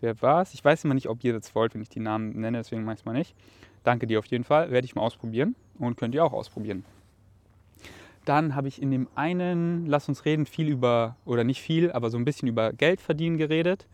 Wer 0.00 0.20
war's? 0.22 0.54
Ich 0.54 0.64
weiß 0.64 0.84
immer 0.84 0.94
nicht, 0.94 1.08
ob 1.08 1.22
ihr 1.22 1.32
das 1.32 1.54
wollt, 1.54 1.74
wenn 1.74 1.82
ich 1.82 1.88
die 1.88 2.00
Namen 2.00 2.40
nenne, 2.40 2.58
deswegen 2.58 2.84
mache 2.84 2.94
ich 2.94 3.00
es 3.00 3.04
mal 3.04 3.12
nicht. 3.12 3.34
Danke 3.84 4.06
dir 4.06 4.18
auf 4.18 4.26
jeden 4.26 4.44
Fall. 4.44 4.70
Werde 4.70 4.84
ich 4.84 4.94
mal 4.94 5.02
ausprobieren 5.02 5.54
und 5.78 5.96
könnt 5.96 6.14
ihr 6.14 6.24
auch 6.24 6.32
ausprobieren. 6.32 6.84
Dann 8.24 8.54
habe 8.54 8.68
ich 8.68 8.80
in 8.80 8.90
dem 8.90 9.08
einen 9.14 9.86
Lass 9.86 10.08
uns 10.08 10.24
reden 10.24 10.46
viel 10.46 10.68
über, 10.68 11.16
oder 11.24 11.44
nicht 11.44 11.60
viel, 11.60 11.90
aber 11.90 12.10
so 12.10 12.18
ein 12.18 12.24
bisschen 12.24 12.48
über 12.48 12.72
Geld 12.72 13.00
verdienen 13.00 13.36
geredet. 13.36 13.86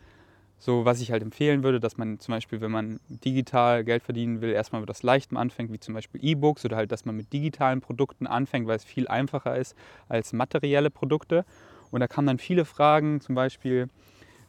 So, 0.61 0.85
was 0.85 1.01
ich 1.01 1.13
halt 1.13 1.23
empfehlen 1.23 1.63
würde, 1.63 1.79
dass 1.79 1.99
man 1.99 2.19
zum 2.19 2.33
Beispiel, 2.33 2.61
wenn 2.61 2.73
man 2.73 2.99
digital 3.09 3.85
Geld 3.85 4.03
verdienen 4.03 4.41
will, 4.41 4.51
erstmal 4.51 4.81
mit 4.81 4.91
das 4.91 5.05
Leichtem 5.05 5.37
anfängt, 5.37 5.73
wie 5.73 5.79
zum 5.79 5.95
Beispiel 5.95 6.21
E-Books 6.23 6.65
oder 6.65 6.77
halt, 6.77 6.91
dass 6.91 7.05
man 7.05 7.17
mit 7.17 7.33
digitalen 7.33 7.81
Produkten 7.81 8.27
anfängt, 8.27 8.67
weil 8.67 8.77
es 8.77 8.85
viel 8.85 9.07
einfacher 9.07 9.57
ist 9.57 9.77
als 10.09 10.33
materielle 10.33 10.91
Produkte. 10.91 11.45
Und 11.93 12.01
da 12.01 12.09
kamen 12.09 12.27
dann 12.27 12.39
viele 12.39 12.65
Fragen, 12.65 13.21
zum 13.21 13.37
Beispiel, 13.37 13.89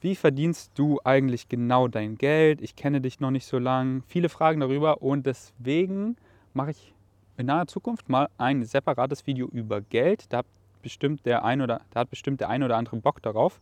wie 0.02 0.15
verdienst 0.15 0.72
du 0.76 1.00
eigentlich 1.04 1.48
genau 1.48 1.88
dein 1.88 2.15
Geld? 2.17 2.62
Ich 2.62 2.76
kenne 2.76 3.02
dich 3.02 3.19
noch 3.19 3.32
nicht 3.32 3.45
so 3.45 3.60
lange. 3.60 4.02
Viele 4.08 4.30
Fragen 4.30 4.62
darüber 4.62 5.04
und 5.04 5.28
deswegen 5.28 6.17
mache 6.54 6.72
ich 6.72 6.93
in 7.38 7.45
naher 7.45 7.67
Zukunft 7.67 8.10
mal 8.10 8.30
ein 8.38 8.65
separates 8.65 9.28
Video 9.28 9.48
über 9.48 9.82
Geld. 9.82 10.26
Da 10.30 10.39
hat 10.39 10.45
bestimmt 10.82 11.26
der 11.26 11.45
ein 11.45 11.62
oder, 11.62 11.82
da 11.91 12.00
hat 12.00 12.10
bestimmt 12.10 12.41
der 12.41 12.50
ein 12.50 12.63
oder 12.63 12.78
andere 12.78 12.98
Bock 12.98 13.22
darauf 13.22 13.60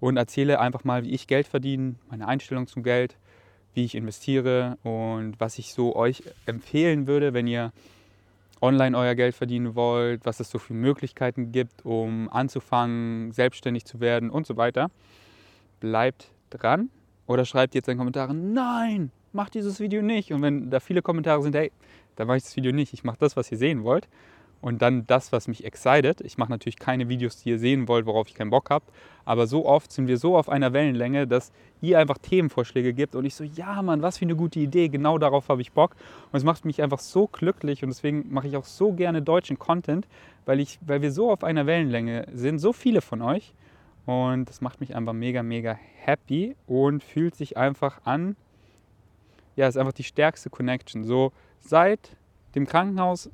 und 0.00 0.16
erzähle 0.16 0.60
einfach 0.60 0.84
mal, 0.84 1.04
wie 1.04 1.10
ich 1.10 1.26
Geld 1.26 1.46
verdiene, 1.46 1.96
meine 2.10 2.28
Einstellung 2.28 2.66
zum 2.66 2.82
Geld, 2.82 3.16
wie 3.74 3.84
ich 3.84 3.94
investiere 3.94 4.78
und 4.82 5.34
was 5.38 5.58
ich 5.58 5.72
so 5.72 5.94
euch 5.96 6.22
empfehlen 6.46 7.06
würde, 7.06 7.34
wenn 7.34 7.46
ihr 7.46 7.72
online 8.60 8.96
euer 8.96 9.14
Geld 9.14 9.34
verdienen 9.34 9.74
wollt, 9.74 10.24
was 10.24 10.40
es 10.40 10.50
so 10.50 10.58
für 10.58 10.72
Möglichkeiten 10.72 11.52
gibt, 11.52 11.84
um 11.84 12.30
anzufangen, 12.30 13.32
selbstständig 13.32 13.84
zu 13.84 14.00
werden 14.00 14.30
und 14.30 14.46
so 14.46 14.56
weiter. 14.56 14.90
Bleibt 15.80 16.30
dran 16.48 16.88
oder 17.26 17.44
schreibt 17.44 17.74
jetzt 17.74 17.88
in 17.88 17.92
den 17.92 17.98
Kommentaren, 17.98 18.54
nein, 18.54 19.10
mach 19.32 19.50
dieses 19.50 19.78
Video 19.78 20.00
nicht. 20.00 20.32
Und 20.32 20.40
wenn 20.40 20.70
da 20.70 20.80
viele 20.80 21.02
Kommentare 21.02 21.42
sind, 21.42 21.54
hey, 21.54 21.70
dann 22.16 22.26
mache 22.26 22.38
ich 22.38 22.44
das 22.44 22.56
Video 22.56 22.72
nicht, 22.72 22.94
ich 22.94 23.04
mache 23.04 23.18
das, 23.20 23.36
was 23.36 23.52
ihr 23.52 23.58
sehen 23.58 23.84
wollt 23.84 24.08
und 24.60 24.82
dann 24.82 25.06
das, 25.06 25.32
was 25.32 25.48
mich 25.48 25.64
excited. 25.64 26.20
Ich 26.20 26.38
mache 26.38 26.50
natürlich 26.50 26.78
keine 26.78 27.08
Videos, 27.08 27.42
die 27.42 27.50
ihr 27.50 27.58
sehen 27.58 27.88
wollt, 27.88 28.06
worauf 28.06 28.28
ich 28.28 28.34
keinen 28.34 28.50
Bock 28.50 28.70
habe, 28.70 28.84
aber 29.24 29.46
so 29.46 29.66
oft 29.66 29.92
sind 29.92 30.08
wir 30.08 30.18
so 30.18 30.36
auf 30.36 30.48
einer 30.48 30.72
Wellenlänge, 30.72 31.26
dass 31.26 31.52
ihr 31.80 31.98
einfach 31.98 32.18
Themenvorschläge 32.18 32.94
gibt 32.94 33.14
und 33.14 33.24
ich 33.24 33.34
so, 33.34 33.44
ja 33.44 33.82
Mann, 33.82 34.02
was 34.02 34.18
für 34.18 34.24
eine 34.24 34.36
gute 34.36 34.60
Idee, 34.60 34.88
genau 34.88 35.18
darauf 35.18 35.48
habe 35.48 35.60
ich 35.60 35.72
Bock 35.72 35.94
und 36.32 36.36
es 36.38 36.44
macht 36.44 36.64
mich 36.64 36.82
einfach 36.82 37.00
so 37.00 37.26
glücklich 37.26 37.82
und 37.82 37.90
deswegen 37.90 38.32
mache 38.32 38.48
ich 38.48 38.56
auch 38.56 38.64
so 38.64 38.92
gerne 38.92 39.22
deutschen 39.22 39.58
Content, 39.58 40.06
weil, 40.44 40.60
ich, 40.60 40.78
weil 40.80 41.02
wir 41.02 41.12
so 41.12 41.30
auf 41.30 41.44
einer 41.44 41.66
Wellenlänge 41.66 42.26
sind, 42.32 42.58
so 42.58 42.72
viele 42.72 43.00
von 43.00 43.22
euch 43.22 43.52
und 44.06 44.48
das 44.48 44.60
macht 44.60 44.80
mich 44.80 44.94
einfach 44.94 45.12
mega, 45.12 45.42
mega 45.42 45.76
happy 45.96 46.56
und 46.66 47.02
fühlt 47.02 47.34
sich 47.34 47.56
einfach 47.56 48.00
an, 48.04 48.36
ja, 49.56 49.66
ist 49.66 49.76
einfach 49.76 49.92
die 49.92 50.04
stärkste 50.04 50.50
Connection. 50.50 51.02
So 51.04 51.32
seit 51.60 52.16
dem 52.54 52.66
Krankenhaus 52.66 53.30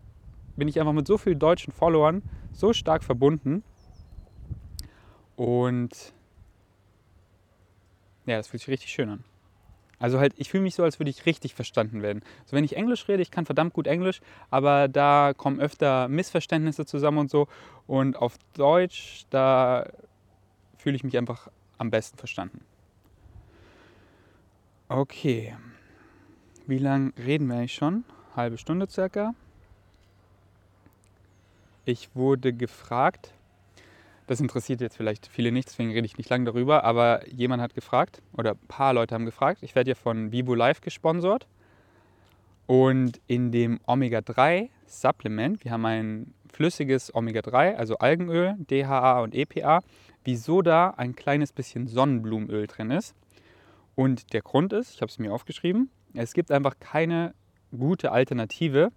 bin 0.57 0.69
ich 0.69 0.79
einfach 0.79 0.93
mit 0.93 1.07
so 1.07 1.19
vielen 1.19 1.39
deutschen 1.39 1.73
Followern 1.73 2.23
so 2.53 2.73
stark 2.73 3.03
verbunden. 3.03 3.63
Und 5.37 6.13
ja, 8.27 8.37
das 8.37 8.49
fühlt 8.49 8.61
sich 8.61 8.69
richtig 8.69 8.93
schön 8.93 9.09
an. 9.09 9.25
Also 9.99 10.19
halt, 10.19 10.35
ich 10.37 10.51
fühle 10.51 10.65
mich 10.65 10.75
so, 10.75 10.83
als 10.83 10.99
würde 10.99 11.11
ich 11.11 11.27
richtig 11.27 11.55
verstanden 11.55 12.03
werden. 12.03 12.23
So, 12.45 12.57
wenn 12.57 12.65
ich 12.65 12.77
Englisch 12.77 13.07
rede, 13.09 13.23
ich 13.23 13.31
kann 13.31 13.47
verdammt 13.47 13.73
gut 13.73 13.87
Englisch, 13.87 14.21
aber 14.51 14.89
da 14.89 15.33
kommen 15.37 15.61
öfter 15.61 16.09
Missverständnisse 16.09 16.85
zusammen 16.87 17.19
und 17.19 17.31
so. 17.31 17.47
Und 17.87 18.17
auf 18.17 18.37
Deutsch, 18.55 19.27
da 19.31 19.89
fühle 20.77 20.97
ich 20.97 21.05
mich 21.05 21.17
einfach 21.17 21.49
am 21.79 21.91
besten 21.91 22.19
verstanden. 22.19 22.65
Okay. 24.89 25.57
Wie 26.67 26.79
lange 26.79 27.13
reden 27.17 27.47
wir 27.47 27.55
eigentlich 27.55 27.75
schon? 27.75 28.05
Halbe 28.35 28.59
Stunde 28.59 28.89
circa. 28.89 29.35
Ich 31.85 32.15
wurde 32.15 32.53
gefragt, 32.53 33.35
das 34.29 34.41
interessiert 34.41 34.81
jetzt 34.81 34.97
vielleicht 34.97 35.27
viele 35.27 35.51
nicht, 35.51 35.69
deswegen 35.69 35.91
rede 35.91 36.07
ich 36.07 36.17
nicht 36.17 36.31
lange 36.31 36.45
darüber, 36.45 36.85
aber 36.85 37.29
jemand 37.29 37.61
hat 37.61 37.75
gefragt, 37.75 38.23
oder 38.33 38.53
ein 38.53 38.69
paar 38.69 38.95
Leute 38.95 39.17
haben 39.17 39.27
gefragt, 39.27 39.65
ich 39.65 39.75
werde 39.75 39.91
ja 39.91 39.95
von 39.97 40.31
Vivo 40.31 40.55
Life 40.55 40.81
gesponsert 40.81 41.49
und 42.69 43.21
in 43.27 43.51
dem 43.51 43.81
Omega-3 43.87 44.69
Supplement, 44.87 45.65
wir 45.65 45.73
haben 45.73 45.85
ein 45.87 46.35
flüssiges 46.53 47.13
Omega-3, 47.13 47.75
also 47.75 47.97
Algenöl, 47.99 48.55
DHA 48.59 49.21
und 49.21 49.35
EPA, 49.35 49.81
wieso 50.23 50.63
da 50.63 50.91
ein 50.91 51.17
kleines 51.17 51.53
bisschen 51.53 51.89
Sonnenblumenöl 51.89 52.69
drin 52.69 52.93
ist. 52.93 53.17
Und 53.97 54.33
der 54.35 54.43
Grund 54.43 54.73
ist, 54.73 54.95
ich 54.95 55.03
habe 55.03 55.11
es 55.11 55.19
mir 55.19 55.33
aufgeschrieben, 55.33 55.91
es 56.15 56.33
gibt 56.33 56.53
einfach 56.53 56.79
keine 56.79 57.35
gute 57.77 58.13
Alternative 58.13 58.93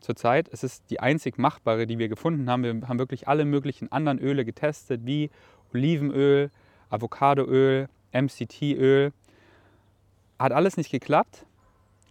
zurzeit. 0.00 0.48
Es 0.52 0.64
ist 0.64 0.90
die 0.90 1.00
einzig 1.00 1.38
machbare, 1.38 1.86
die 1.86 1.98
wir 1.98 2.08
gefunden 2.08 2.48
haben. 2.50 2.62
Wir 2.62 2.88
haben 2.88 2.98
wirklich 2.98 3.28
alle 3.28 3.44
möglichen 3.44 3.90
anderen 3.92 4.18
Öle 4.18 4.44
getestet, 4.44 5.02
wie 5.04 5.30
Olivenöl, 5.72 6.50
Avocadoöl, 6.90 7.88
MCT-Öl. 8.12 9.12
Hat 10.38 10.52
alles 10.52 10.76
nicht 10.76 10.90
geklappt, 10.90 11.46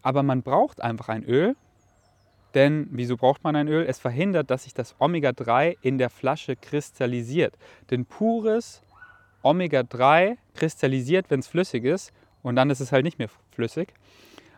aber 0.01 0.23
man 0.23 0.43
braucht 0.43 0.81
einfach 0.81 1.09
ein 1.09 1.23
Öl. 1.23 1.55
Denn 2.53 2.87
wieso 2.91 3.17
braucht 3.17 3.43
man 3.43 3.55
ein 3.55 3.67
Öl? 3.67 3.85
Es 3.87 3.99
verhindert, 3.99 4.49
dass 4.49 4.63
sich 4.63 4.73
das 4.73 4.95
Omega-3 4.99 5.77
in 5.81 5.97
der 5.97 6.09
Flasche 6.09 6.55
kristallisiert. 6.55 7.57
Denn 7.91 8.05
pures 8.05 8.81
Omega-3 9.43 10.37
kristallisiert, 10.55 11.29
wenn 11.29 11.41
es 11.41 11.47
flüssig 11.47 11.83
ist, 11.83 12.13
und 12.43 12.55
dann 12.55 12.69
ist 12.69 12.79
es 12.79 12.91
halt 12.91 13.03
nicht 13.03 13.19
mehr 13.19 13.29
flüssig. 13.51 13.93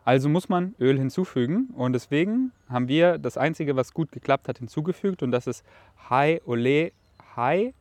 Also 0.05 0.29
muss 0.29 0.49
man 0.49 0.75
Öl 0.79 0.97
hinzufügen 0.97 1.69
und 1.75 1.93
deswegen 1.93 2.51
haben 2.69 2.87
wir 2.87 3.17
das 3.17 3.37
Einzige, 3.37 3.75
was 3.75 3.93
gut 3.93 4.11
geklappt 4.11 4.47
hat, 4.47 4.59
hinzugefügt 4.59 5.21
und 5.23 5.31
das 5.31 5.47
ist 5.47 5.63
High, 6.09 6.41
Ole, 6.45 6.91
High 7.35 7.73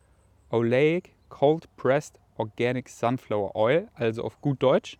Oleic 0.50 1.14
Cold 1.28 1.68
Pressed 1.76 2.18
Organic 2.37 2.88
Sunflower 2.88 3.54
Oil, 3.57 3.88
also 3.94 4.22
auf 4.22 4.40
gut 4.40 4.62
Deutsch 4.62 4.96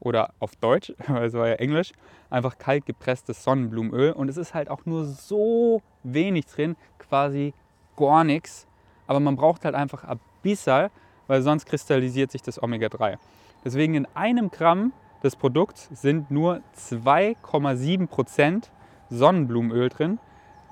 oder 0.00 0.34
auf 0.40 0.56
Deutsch, 0.56 0.92
weil 1.06 1.26
es 1.26 1.34
war 1.34 1.48
ja 1.48 1.54
Englisch, 1.54 1.92
einfach 2.30 2.58
kalt 2.58 2.86
gepresstes 2.86 3.42
Sonnenblumenöl 3.44 4.12
und 4.12 4.28
es 4.28 4.36
ist 4.36 4.54
halt 4.54 4.68
auch 4.68 4.84
nur 4.84 5.04
so 5.04 5.82
wenig 6.02 6.46
drin, 6.46 6.76
quasi 6.98 7.54
gar 7.96 8.24
nichts, 8.24 8.66
aber 9.06 9.20
man 9.20 9.36
braucht 9.36 9.64
halt 9.64 9.74
einfach 9.74 10.04
ein 10.04 10.20
bisschen, 10.42 10.90
weil 11.26 11.42
sonst 11.42 11.66
kristallisiert 11.66 12.30
sich 12.30 12.42
das 12.42 12.62
Omega-3. 12.62 13.16
Deswegen 13.64 13.94
in 13.94 14.06
einem 14.14 14.50
Gramm 14.50 14.92
des 15.24 15.36
Produkts 15.36 15.88
sind 15.92 16.30
nur 16.30 16.62
2,7% 16.76 18.68
Sonnenblumenöl 19.10 19.88
drin, 19.88 20.18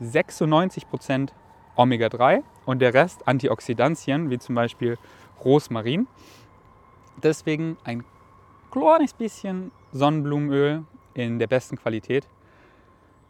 96% 0.00 1.30
Omega-3 1.74 2.42
und 2.66 2.80
der 2.80 2.94
Rest 2.94 3.26
Antioxidantien, 3.26 4.30
wie 4.30 4.38
zum 4.38 4.54
Beispiel 4.54 4.98
Rosmarin. 5.42 6.06
Deswegen 7.22 7.78
ein 7.84 8.04
kleines 8.70 9.14
bisschen 9.14 9.72
Sonnenblumenöl 9.92 10.84
in 11.14 11.38
der 11.38 11.46
besten 11.46 11.76
Qualität, 11.76 12.28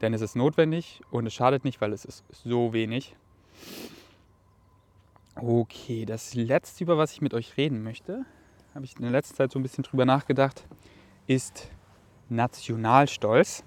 denn 0.01 0.15
es 0.15 0.21
ist 0.21 0.35
notwendig 0.35 1.01
und 1.11 1.27
es 1.27 1.35
schadet 1.35 1.65
nicht, 1.65 1.81
weil 1.81 1.93
es 1.93 2.05
ist 2.05 2.25
so 2.31 2.73
wenig. 2.73 3.15
Okay, 5.37 6.05
das 6.05 6.35
letzte, 6.35 6.85
über 6.85 6.99
was 6.99 7.13
ich 7.13 7.21
mit 7.21 7.33
euch 7.33 7.57
reden 7.57 7.83
möchte, 7.83 8.25
habe 8.75 8.85
ich 8.85 8.97
in 8.97 9.03
der 9.03 9.11
letzten 9.11 9.37
Zeit 9.37 9.53
so 9.53 9.59
ein 9.59 9.63
bisschen 9.63 9.85
drüber 9.85 10.05
nachgedacht, 10.05 10.67
ist 11.27 11.71
Nationalstolz. 12.29 13.65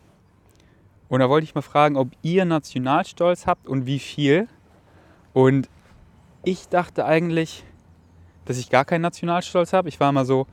Und 1.08 1.20
da 1.20 1.30
wollte 1.30 1.46
ich 1.46 1.56
mal 1.56 1.62
fragen, 1.62 1.98
ob 1.98 2.10
ihr 2.22 2.46
Nationalstolz 2.46 3.46
habt 3.46 3.68
und 3.68 3.86
wie 3.86 4.00
viel. 4.00 4.48
Und 5.34 5.70
ich 6.44 6.68
dachte 6.68 7.06
eigentlich, 7.06 7.64
dass 8.46 8.58
ich 8.58 8.70
gar 8.70 8.86
keinen 8.86 9.02
Nationalstolz 9.02 9.74
habe. 9.74 9.90
Ich 9.90 10.00
war 10.00 10.10
immer 10.10 10.26
so, 10.26 10.48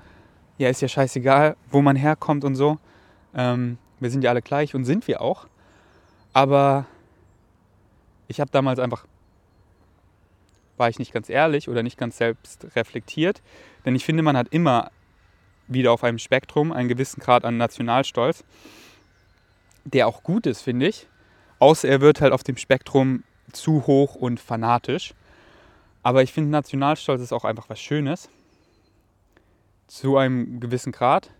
ja, 0.58 0.68
ist 0.68 0.82
ja 0.82 0.88
scheißegal, 0.88 1.56
wo 1.70 1.82
man 1.82 1.96
herkommt 1.96 2.44
und 2.44 2.54
so. 2.54 2.78
Ähm, 3.34 3.78
wir 4.00 4.10
sind 4.10 4.24
ja 4.24 4.30
alle 4.30 4.42
gleich 4.42 4.74
und 4.74 4.84
sind 4.84 5.06
wir 5.08 5.20
auch. 5.20 5.46
Aber 6.32 6.86
ich 8.28 8.40
habe 8.40 8.50
damals 8.50 8.78
einfach, 8.78 9.06
war 10.76 10.88
ich 10.88 10.98
nicht 10.98 11.12
ganz 11.12 11.28
ehrlich 11.28 11.68
oder 11.68 11.82
nicht 11.82 11.98
ganz 11.98 12.16
selbst 12.16 12.66
reflektiert. 12.74 13.42
Denn 13.84 13.94
ich 13.94 14.04
finde, 14.04 14.22
man 14.22 14.36
hat 14.36 14.48
immer 14.48 14.90
wieder 15.68 15.92
auf 15.92 16.04
einem 16.04 16.18
Spektrum, 16.18 16.72
einen 16.72 16.88
gewissen 16.88 17.20
Grad 17.20 17.44
an 17.44 17.56
Nationalstolz, 17.56 18.44
der 19.84 20.06
auch 20.06 20.22
gut 20.22 20.46
ist, 20.46 20.62
finde 20.62 20.88
ich. 20.88 21.06
Außer 21.58 21.88
er 21.88 22.00
wird 22.00 22.20
halt 22.20 22.32
auf 22.32 22.42
dem 22.42 22.56
Spektrum 22.56 23.24
zu 23.52 23.86
hoch 23.86 24.14
und 24.14 24.40
fanatisch. 24.40 25.14
Aber 26.02 26.22
ich 26.22 26.32
finde, 26.32 26.50
Nationalstolz 26.50 27.22
ist 27.22 27.32
auch 27.32 27.44
einfach 27.44 27.68
was 27.68 27.80
Schönes. 27.80 28.28
Zu 29.86 30.16
einem 30.16 30.58
gewissen 30.58 30.92
Grad. 30.92 31.30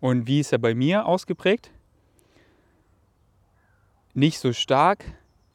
Und 0.00 0.26
wie 0.26 0.40
ist 0.40 0.52
er 0.52 0.58
bei 0.58 0.74
mir 0.74 1.06
ausgeprägt? 1.06 1.70
Nicht 4.14 4.38
so 4.38 4.52
stark, 4.52 5.04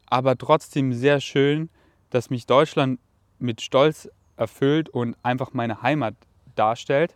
aber 0.07 0.37
trotzdem 0.37 0.93
sehr 0.93 1.21
schön, 1.21 1.69
dass 2.09 2.29
mich 2.29 2.45
Deutschland 2.45 2.99
mit 3.39 3.61
Stolz 3.61 4.09
erfüllt 4.35 4.89
und 4.89 5.15
einfach 5.23 5.53
meine 5.53 5.81
Heimat 5.81 6.15
darstellt 6.55 7.15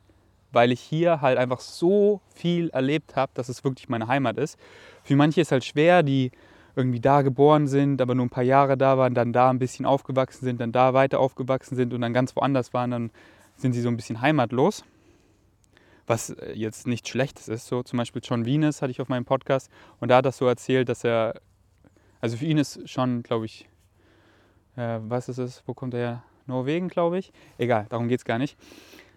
weil 0.55 0.71
ich 0.71 0.79
hier 0.79 1.19
halt 1.19 1.37
einfach 1.37 1.59
so 1.59 2.21
viel 2.33 2.69
erlebt 2.69 3.17
habe, 3.17 3.29
dass 3.35 3.49
es 3.49 3.65
wirklich 3.65 3.89
meine 3.89 4.07
Heimat 4.07 4.37
ist. 4.37 4.57
Für 5.03 5.17
manche 5.17 5.41
ist 5.41 5.51
halt 5.51 5.65
schwer, 5.65 6.01
die 6.01 6.31
irgendwie 6.77 7.01
da 7.01 7.23
geboren 7.23 7.67
sind, 7.67 8.01
aber 8.01 8.15
nur 8.15 8.25
ein 8.25 8.29
paar 8.29 8.43
Jahre 8.43 8.77
da 8.77 8.97
waren, 8.97 9.13
dann 9.13 9.33
da 9.33 9.49
ein 9.49 9.59
bisschen 9.59 9.85
aufgewachsen 9.85 10.45
sind, 10.45 10.61
dann 10.61 10.71
da 10.71 10.93
weiter 10.93 11.19
aufgewachsen 11.19 11.75
sind 11.75 11.93
und 11.93 11.99
dann 11.99 12.13
ganz 12.13 12.37
woanders 12.37 12.73
waren, 12.73 12.91
dann 12.91 13.11
sind 13.57 13.73
sie 13.73 13.81
so 13.81 13.89
ein 13.89 13.97
bisschen 13.97 14.21
heimatlos. 14.21 14.85
Was 16.07 16.29
äh, 16.29 16.53
jetzt 16.53 16.87
nichts 16.87 17.09
Schlechtes 17.09 17.49
ist. 17.49 17.67
So 17.67 17.83
zum 17.83 17.97
Beispiel 17.97 18.21
John 18.23 18.45
Venus 18.45 18.81
hatte 18.81 18.91
ich 18.91 19.01
auf 19.01 19.09
meinem 19.09 19.25
Podcast 19.25 19.69
und 19.99 20.07
da 20.07 20.17
hat 20.17 20.25
das 20.25 20.37
so 20.37 20.47
erzählt, 20.47 20.87
dass 20.87 21.03
er, 21.03 21.41
also 22.21 22.37
für 22.37 22.45
ihn 22.45 22.57
ist 22.57 22.89
schon, 22.89 23.23
glaube 23.23 23.45
ich, 23.45 23.67
äh, 24.77 24.99
was 25.01 25.27
ist 25.27 25.37
es, 25.37 25.63
wo 25.65 25.73
kommt 25.73 25.93
er 25.93 25.99
her? 25.99 26.23
Norwegen, 26.47 26.87
glaube 26.87 27.17
ich. 27.17 27.33
Egal, 27.57 27.87
darum 27.89 28.07
geht 28.07 28.19
es 28.19 28.25
gar 28.25 28.37
nicht 28.37 28.55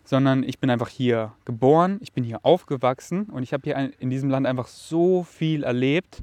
sondern 0.08 0.42
ich 0.42 0.58
bin 0.58 0.70
einfach 0.70 0.88
hier 0.88 1.34
geboren, 1.44 1.98
ich 2.00 2.14
bin 2.14 2.24
hier 2.24 2.42
aufgewachsen 2.42 3.24
und 3.24 3.42
ich 3.42 3.52
habe 3.52 3.64
hier 3.64 3.92
in 3.98 4.08
diesem 4.08 4.30
Land 4.30 4.46
einfach 4.46 4.66
so 4.66 5.22
viel 5.22 5.64
erlebt 5.64 6.22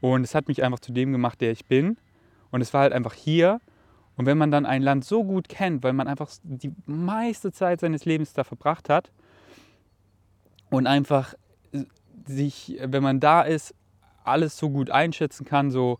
und 0.00 0.24
es 0.24 0.34
hat 0.34 0.48
mich 0.48 0.64
einfach 0.64 0.78
zu 0.78 0.90
dem 0.90 1.12
gemacht, 1.12 1.42
der 1.42 1.52
ich 1.52 1.66
bin. 1.66 1.98
Und 2.50 2.62
es 2.62 2.72
war 2.72 2.80
halt 2.80 2.94
einfach 2.94 3.12
hier. 3.12 3.60
Und 4.16 4.24
wenn 4.24 4.38
man 4.38 4.50
dann 4.50 4.64
ein 4.64 4.80
Land 4.80 5.04
so 5.04 5.22
gut 5.22 5.50
kennt, 5.50 5.84
weil 5.84 5.92
man 5.92 6.08
einfach 6.08 6.30
die 6.44 6.72
meiste 6.86 7.52
Zeit 7.52 7.80
seines 7.80 8.06
Lebens 8.06 8.32
da 8.32 8.42
verbracht 8.42 8.88
hat 8.88 9.12
und 10.70 10.86
einfach 10.86 11.34
sich, 12.26 12.78
wenn 12.82 13.02
man 13.02 13.20
da 13.20 13.42
ist, 13.42 13.74
alles 14.24 14.56
so 14.56 14.70
gut 14.70 14.88
einschätzen 14.88 15.44
kann, 15.44 15.70
so 15.70 15.98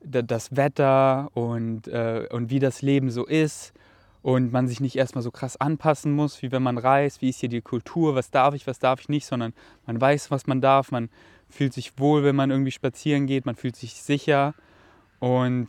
das 0.00 0.56
Wetter 0.56 1.28
und, 1.34 1.88
äh, 1.88 2.26
und 2.30 2.48
wie 2.48 2.58
das 2.58 2.80
Leben 2.80 3.10
so 3.10 3.26
ist 3.26 3.74
und 4.22 4.52
man 4.52 4.68
sich 4.68 4.80
nicht 4.80 4.96
erstmal 4.96 5.22
so 5.22 5.30
krass 5.30 5.56
anpassen 5.56 6.12
muss, 6.12 6.42
wie 6.42 6.52
wenn 6.52 6.62
man 6.62 6.78
reist, 6.78 7.22
wie 7.22 7.30
ist 7.30 7.40
hier 7.40 7.48
die 7.48 7.62
Kultur, 7.62 8.14
was 8.14 8.30
darf 8.30 8.54
ich, 8.54 8.66
was 8.66 8.78
darf 8.78 9.00
ich 9.00 9.08
nicht, 9.08 9.26
sondern 9.26 9.54
man 9.86 10.00
weiß, 10.00 10.30
was 10.30 10.46
man 10.46 10.60
darf, 10.60 10.90
man 10.90 11.08
fühlt 11.48 11.72
sich 11.72 11.98
wohl, 11.98 12.22
wenn 12.22 12.36
man 12.36 12.50
irgendwie 12.50 12.70
spazieren 12.70 13.26
geht, 13.26 13.46
man 13.46 13.56
fühlt 13.56 13.76
sich 13.76 13.94
sicher 13.94 14.54
und 15.18 15.68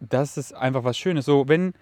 das 0.00 0.36
ist 0.36 0.52
einfach 0.54 0.84
was 0.84 0.96
Schönes. 0.96 1.24
So, 1.24 1.48
wenn 1.48 1.74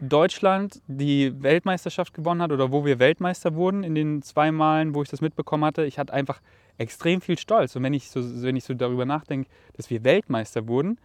Deutschland 0.00 0.82
die 0.88 1.42
Weltmeisterschaft 1.42 2.12
gewonnen 2.12 2.42
hat 2.42 2.52
oder 2.52 2.72
wo 2.72 2.84
wir 2.84 2.98
Weltmeister 2.98 3.54
wurden 3.54 3.84
in 3.84 3.94
den 3.94 4.22
zwei 4.22 4.52
Malen, 4.52 4.94
wo 4.94 5.02
ich 5.02 5.08
das 5.08 5.20
mitbekommen 5.20 5.64
hatte, 5.64 5.84
ich 5.84 5.98
hatte 5.98 6.12
einfach 6.12 6.40
extrem 6.76 7.20
viel 7.20 7.38
Stolz. 7.38 7.76
Und 7.76 7.82
wenn 7.84 7.94
ich 7.94 8.10
so, 8.10 8.20
wenn 8.42 8.56
ich 8.56 8.64
so 8.64 8.74
darüber 8.74 9.06
nachdenke, 9.06 9.48
dass 9.76 9.90
wir 9.90 10.04
Weltmeister 10.04 10.66
wurden, 10.66 10.98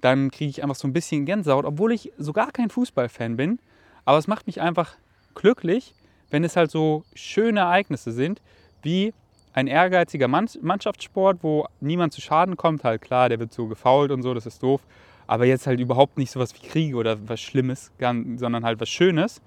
dann 0.00 0.30
kriege 0.30 0.50
ich 0.50 0.62
einfach 0.62 0.76
so 0.76 0.86
ein 0.86 0.92
bisschen 0.92 1.24
Gänsehaut, 1.24 1.64
obwohl 1.64 1.92
ich 1.92 2.12
so 2.18 2.32
gar 2.32 2.52
kein 2.52 2.70
Fußballfan 2.70 3.36
bin. 3.36 3.58
Aber 4.04 4.18
es 4.18 4.26
macht 4.26 4.46
mich 4.46 4.60
einfach 4.60 4.94
glücklich, 5.34 5.94
wenn 6.30 6.44
es 6.44 6.56
halt 6.56 6.70
so 6.70 7.04
schöne 7.14 7.60
Ereignisse 7.60 8.12
sind, 8.12 8.40
wie 8.82 9.12
ein 9.52 9.66
ehrgeiziger 9.68 10.28
Mannschaftssport, 10.28 11.38
wo 11.42 11.66
niemand 11.80 12.12
zu 12.12 12.20
Schaden 12.20 12.56
kommt. 12.56 12.84
Halt 12.84 13.00
klar, 13.00 13.28
der 13.28 13.40
wird 13.40 13.52
so 13.52 13.66
gefault 13.66 14.10
und 14.10 14.22
so, 14.22 14.34
das 14.34 14.46
ist 14.46 14.62
doof. 14.62 14.82
Aber 15.26 15.46
jetzt 15.46 15.66
halt 15.66 15.80
überhaupt 15.80 16.18
nicht 16.18 16.30
sowas 16.30 16.54
wie 16.54 16.66
Kriege 16.66 16.96
oder 16.96 17.16
was 17.28 17.40
Schlimmes, 17.40 17.90
sondern 17.98 18.64
halt 18.64 18.80
was 18.80 18.88
Schönes. 18.88 19.40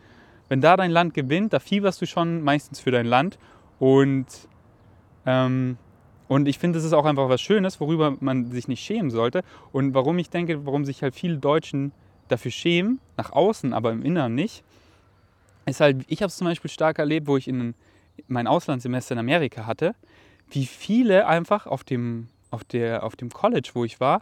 Wenn 0.50 0.62
da 0.62 0.76
dein 0.76 0.92
Land 0.92 1.14
gewinnt, 1.14 1.54
da 1.54 1.60
fieberst 1.60 2.02
du 2.02 2.08
schon 2.08 2.42
meistens 2.42 2.80
für 2.80 2.92
dein 2.92 3.06
Land. 3.06 3.38
Und 3.78 4.26
ähm, 5.26 5.78
und 6.30 6.48
ich 6.48 6.60
finde, 6.60 6.78
das 6.78 6.86
ist 6.86 6.94
auch 6.94 7.06
einfach 7.06 7.28
was 7.28 7.42
Schönes, 7.42 7.80
worüber 7.80 8.16
man 8.20 8.52
sich 8.52 8.68
nicht 8.68 8.84
schämen 8.84 9.10
sollte. 9.10 9.42
Und 9.72 9.96
warum 9.96 10.20
ich 10.20 10.30
denke, 10.30 10.64
warum 10.64 10.86
sich 10.86 11.02
halt 11.02 11.16
viele 11.16 11.40
Deutschen 11.40 11.92
dafür 12.28 12.52
schämen, 12.52 13.00
nach 13.18 13.32
außen, 13.32 13.74
aber 13.74 13.92
im 13.92 14.04
Inneren 14.04 14.36
nicht, 14.36 14.64
ist 15.66 15.80
halt, 15.80 16.06
ich 16.08 16.22
habe 16.22 16.28
es 16.28 16.38
zum 16.38 16.46
Beispiel 16.46 16.70
stark 16.70 17.00
erlebt, 17.00 17.26
wo 17.26 17.36
ich 17.36 17.48
in, 17.48 17.74
mein 18.28 18.46
Auslandssemester 18.46 19.14
in 19.14 19.20
Amerika 19.20 19.66
hatte, 19.66 19.96
wie 20.52 20.68
viele 20.68 21.26
einfach 21.26 21.66
auf 21.66 21.84
dem, 21.84 22.28
auf, 22.52 22.64
der, 22.64 23.04
auf 23.04 23.16
dem 23.16 23.32
College, 23.32 23.72
wo 23.74 23.84
ich 23.84 24.00
war, 24.00 24.22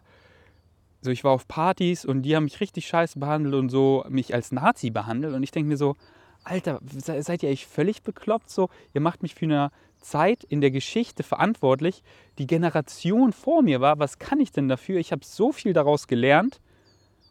so 1.01 1.11
ich 1.11 1.25
war 1.25 1.33
auf 1.33 1.45
Partys 1.49 2.05
und 2.05 2.21
die 2.21 2.37
haben 2.37 2.45
mich 2.45 2.61
richtig 2.61 2.87
scheiße 2.87 3.19
behandelt 3.19 3.53
und 3.53 3.67
so 3.67 4.05
mich 4.07 4.33
als 4.33 4.53
Nazi 4.53 4.91
behandelt. 4.91 5.35
Und 5.35 5.43
ich 5.43 5.51
denke 5.51 5.67
mir 5.67 5.77
so, 5.77 5.97
Alter, 6.45 6.79
seid 6.85 7.43
ihr 7.43 7.49
eigentlich 7.49 7.67
völlig 7.67 8.01
bekloppt? 8.03 8.49
So, 8.49 8.69
ihr 8.93 9.01
macht 9.01 9.23
mich 9.23 9.35
für 9.35 9.43
eine 9.43 9.71
Zeit 9.99 10.43
in 10.43 10.61
der 10.61 10.71
Geschichte 10.71 11.23
verantwortlich. 11.23 12.03
Die 12.37 12.47
Generation 12.47 13.33
vor 13.33 13.61
mir 13.61 13.81
war, 13.81 13.99
was 13.99 14.19
kann 14.19 14.39
ich 14.39 14.51
denn 14.51 14.67
dafür? 14.67 14.99
Ich 14.99 15.11
habe 15.11 15.25
so 15.25 15.51
viel 15.51 15.73
daraus 15.73 16.07
gelernt 16.07 16.61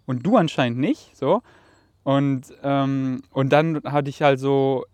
und 0.07 0.25
du 0.27 0.37
anscheinend 0.37 0.79
nicht. 0.79 1.17
So. 1.17 1.43
Und, 2.05 2.53
ähm, 2.63 3.23
und 3.31 3.53
dann 3.53 3.83
hatte 3.85 4.11
ich 4.11 4.23
halt 4.23 4.39
so, 4.39 4.85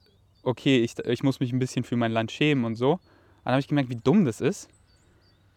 okay, 0.42 0.82
ich, 0.82 0.98
ich 0.98 1.22
muss 1.22 1.40
mich 1.40 1.52
ein 1.52 1.58
bisschen 1.58 1.84
für 1.84 1.96
mein 1.96 2.12
Land 2.12 2.32
schämen 2.32 2.64
und 2.64 2.76
so. 2.76 2.98
Dann 3.44 3.52
habe 3.52 3.60
ich 3.60 3.68
gemerkt, 3.68 3.90
wie 3.90 3.96
dumm 3.96 4.24
das 4.24 4.40
ist. 4.40 4.68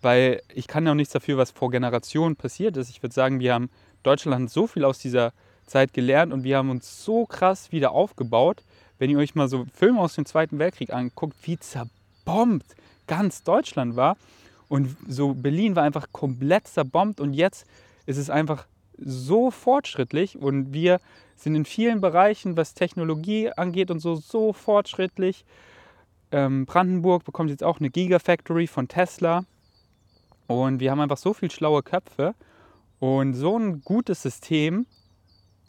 Weil 0.02 0.42
ich 0.54 0.68
kann 0.68 0.86
ja 0.86 0.92
auch 0.92 0.96
nichts 0.96 1.14
dafür, 1.14 1.38
was 1.38 1.52
vor 1.52 1.72
Generationen 1.72 2.36
passiert 2.36 2.78
ist. 2.78 2.90
Ich 2.90 3.02
würde 3.02 3.16
sagen, 3.16 3.40
wir 3.40 3.54
haben 3.54 3.70
Deutschland 4.04 4.52
so 4.52 4.68
viel 4.68 4.84
aus 4.84 5.00
dieser 5.00 5.34
Zeit 5.66 5.94
gelernt 5.94 6.32
und 6.32 6.44
wir 6.44 6.58
haben 6.58 6.70
uns 6.70 7.04
so 7.04 7.26
krass 7.26 7.72
wieder 7.72 7.92
aufgebaut. 7.92 8.64
Wenn 9.00 9.10
ihr 9.10 9.18
euch 9.18 9.36
mal 9.36 9.48
so 9.48 9.66
Filme 9.74 10.00
aus 10.00 10.16
dem 10.16 10.26
Zweiten 10.26 10.60
Weltkrieg 10.60 10.94
anguckt, 10.94 11.36
wie 11.44 11.58
zerbombt 12.26 12.76
ganz 13.08 13.44
Deutschland 13.44 13.96
war. 13.96 14.18
Und 14.68 14.96
so 15.08 15.34
Berlin 15.34 15.76
war 15.76 15.84
einfach 15.84 16.08
komplett 16.12 16.68
zerbombt 16.68 17.20
und 17.20 17.34
jetzt 17.34 17.68
ist 18.08 18.18
es 18.18 18.30
einfach 18.30 18.66
so 18.98 19.52
fortschrittlich 19.52 20.38
und 20.38 20.74
wir 20.74 21.00
sind 21.36 21.56
in 21.56 21.66
vielen 21.66 22.02
Bereichen, 22.02 22.58
was 22.58 22.74
Technologie 22.74 23.52
angeht 23.52 23.92
und 23.92 24.00
so, 24.00 24.16
so 24.16 24.54
fortschrittlich. 24.54 25.46
Ähm, 26.32 26.66
Brandenburg 26.66 27.26
bekommt 27.26 27.52
jetzt 27.52 27.64
auch 27.64 27.80
eine 27.80 27.90
Gigafactory 27.92 28.68
von 28.68 28.88
Tesla 28.88 29.46
und 30.48 30.80
wir 30.80 30.90
haben 30.90 31.02
einfach 31.02 31.18
so 31.18 31.34
viel 31.34 31.52
schlaue 31.52 31.84
Köpfe 31.84 32.34
und 33.00 33.34
so 33.36 33.60
ein 33.60 33.82
gutes 33.82 34.24
System, 34.24 34.88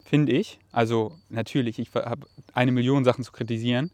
finde 0.05 0.33
ich. 0.33 0.59
Also 0.73 1.13
natürlich, 1.29 1.79
ich 1.79 1.91
habe 1.95 2.27
eine 2.55 2.73
Million 2.73 3.05
Sachen 3.05 3.25
zu 3.25 3.33
kritisieren, 3.33 3.91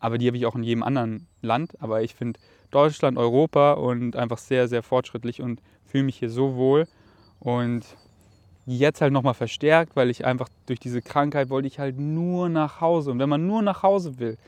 aber 0.00 0.18
die 0.18 0.26
habe 0.26 0.36
ich 0.36 0.46
auch 0.46 0.56
in 0.56 0.64
jedem 0.64 0.82
anderen 0.82 1.28
Land. 1.42 1.80
Aber 1.80 2.02
ich 2.02 2.14
finde 2.14 2.40
Deutschland, 2.70 3.18
Europa 3.18 3.74
und 3.74 4.16
einfach 4.16 4.38
sehr, 4.38 4.66
sehr 4.66 4.82
fortschrittlich 4.82 5.42
und 5.42 5.60
fühle 5.84 6.04
mich 6.04 6.16
hier 6.16 6.30
so 6.30 6.56
wohl. 6.56 6.88
Und 7.38 7.84
jetzt 8.66 9.00
halt 9.00 9.12
nochmal 9.12 9.34
verstärkt, 9.34 9.96
weil 9.96 10.10
ich 10.10 10.24
einfach 10.24 10.48
durch 10.66 10.80
diese 10.80 11.02
Krankheit 11.02 11.50
wollte 11.50 11.68
ich 11.68 11.78
halt 11.78 11.98
nur 11.98 12.48
nach 12.48 12.80
Hause. 12.80 13.10
Und 13.10 13.18
wenn 13.18 13.28
man 13.28 13.46
nur 13.46 13.62
nach 13.62 13.82
Hause 13.82 14.18
will 14.18 14.38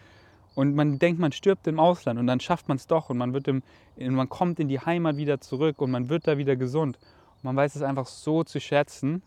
und 0.54 0.74
man 0.74 0.98
denkt, 0.98 1.20
man 1.20 1.32
stirbt 1.32 1.66
im 1.66 1.78
Ausland 1.78 2.18
und 2.18 2.26
dann 2.26 2.40
schafft 2.40 2.68
man 2.68 2.76
es 2.76 2.86
doch 2.86 3.10
und 3.10 3.18
man, 3.18 3.34
wird 3.34 3.48
im, 3.48 3.62
man 3.96 4.28
kommt 4.28 4.60
in 4.60 4.68
die 4.68 4.80
Heimat 4.80 5.16
wieder 5.16 5.40
zurück 5.40 5.80
und 5.80 5.90
man 5.90 6.08
wird 6.08 6.26
da 6.26 6.38
wieder 6.38 6.56
gesund. 6.56 6.98
Und 7.36 7.44
man 7.44 7.56
weiß 7.56 7.76
es 7.76 7.82
einfach 7.82 8.06
so 8.06 8.44
zu 8.44 8.60
schätzen. 8.60 9.22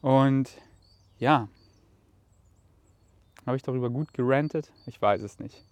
Und 0.00 0.50
ja, 1.18 1.48
habe 3.46 3.56
ich 3.56 3.62
darüber 3.62 3.90
gut 3.90 4.12
gerantet? 4.12 4.72
Ich 4.86 5.00
weiß 5.00 5.22
es 5.22 5.38
nicht. 5.38 5.64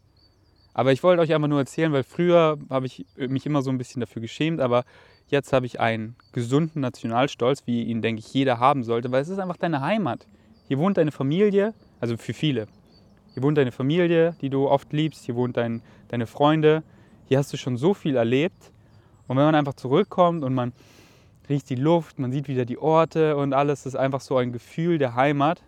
Aber 0.72 0.92
ich 0.92 1.02
wollte 1.02 1.22
euch 1.22 1.32
einfach 1.34 1.48
nur 1.48 1.60
erzählen, 1.60 1.92
weil 1.92 2.02
früher 2.02 2.58
habe 2.70 2.86
ich 2.86 3.06
mich 3.16 3.46
immer 3.46 3.62
so 3.62 3.70
ein 3.70 3.78
bisschen 3.78 4.00
dafür 4.00 4.22
geschämt, 4.22 4.60
aber 4.60 4.84
jetzt 5.28 5.52
habe 5.52 5.66
ich 5.66 5.80
einen 5.80 6.16
gesunden 6.32 6.80
Nationalstolz, 6.80 7.66
wie 7.66 7.84
ihn, 7.84 8.02
denke 8.02 8.20
ich, 8.20 8.32
jeder 8.34 8.58
haben 8.58 8.82
sollte, 8.82 9.12
weil 9.12 9.22
es 9.22 9.28
ist 9.28 9.38
einfach 9.38 9.56
deine 9.56 9.80
Heimat. 9.80 10.26
Hier 10.66 10.78
wohnt 10.78 10.96
deine 10.96 11.12
Familie, 11.12 11.74
also 12.00 12.16
für 12.16 12.34
viele. 12.34 12.66
Hier 13.34 13.42
wohnt 13.42 13.58
deine 13.58 13.72
Familie, 13.72 14.36
die 14.40 14.50
du 14.50 14.68
oft 14.68 14.92
liebst, 14.92 15.24
hier 15.24 15.36
wohnt 15.36 15.56
dein, 15.56 15.82
deine 16.08 16.26
Freunde. 16.26 16.82
Hier 17.26 17.38
hast 17.38 17.52
du 17.52 17.56
schon 17.56 17.76
so 17.76 17.94
viel 17.94 18.16
erlebt. 18.16 18.72
Und 19.26 19.36
wenn 19.36 19.44
man 19.44 19.54
einfach 19.54 19.74
zurückkommt 19.74 20.44
und 20.44 20.54
man 20.54 20.72
riecht 21.48 21.70
die 21.70 21.76
Luft, 21.76 22.18
man 22.18 22.32
sieht 22.32 22.48
wieder 22.48 22.64
die 22.64 22.78
Orte 22.78 23.36
und 23.36 23.52
alles, 23.52 23.84
das 23.84 23.94
ist 23.94 24.00
einfach 24.00 24.20
so 24.20 24.36
ein 24.36 24.52
Gefühl 24.52 24.98
der 24.98 25.14
Heimat. 25.14 25.62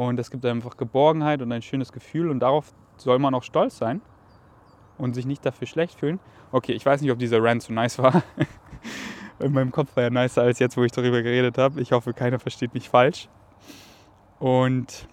Und 0.00 0.16
das 0.16 0.30
gibt 0.30 0.46
einfach 0.46 0.78
Geborgenheit 0.78 1.42
und 1.42 1.52
ein 1.52 1.60
schönes 1.60 1.92
Gefühl 1.92 2.30
und 2.30 2.40
darauf 2.40 2.72
soll 2.96 3.18
man 3.18 3.34
auch 3.34 3.42
stolz 3.42 3.76
sein 3.76 4.00
und 4.96 5.12
sich 5.12 5.26
nicht 5.26 5.44
dafür 5.44 5.66
schlecht 5.66 6.00
fühlen. 6.00 6.18
Okay, 6.52 6.72
ich 6.72 6.86
weiß 6.86 7.02
nicht, 7.02 7.10
ob 7.10 7.18
dieser 7.18 7.42
Rant 7.42 7.62
so 7.62 7.74
nice 7.74 7.98
war. 7.98 8.22
In 9.40 9.52
meinem 9.52 9.70
Kopf 9.70 9.94
war 9.96 10.04
er 10.04 10.10
nicer 10.10 10.40
als 10.40 10.58
jetzt, 10.58 10.78
wo 10.78 10.84
ich 10.84 10.92
darüber 10.92 11.20
geredet 11.20 11.58
habe. 11.58 11.82
Ich 11.82 11.92
hoffe, 11.92 12.14
keiner 12.14 12.38
versteht 12.38 12.72
mich 12.72 12.88
falsch. 12.88 13.28
Und 14.38 15.06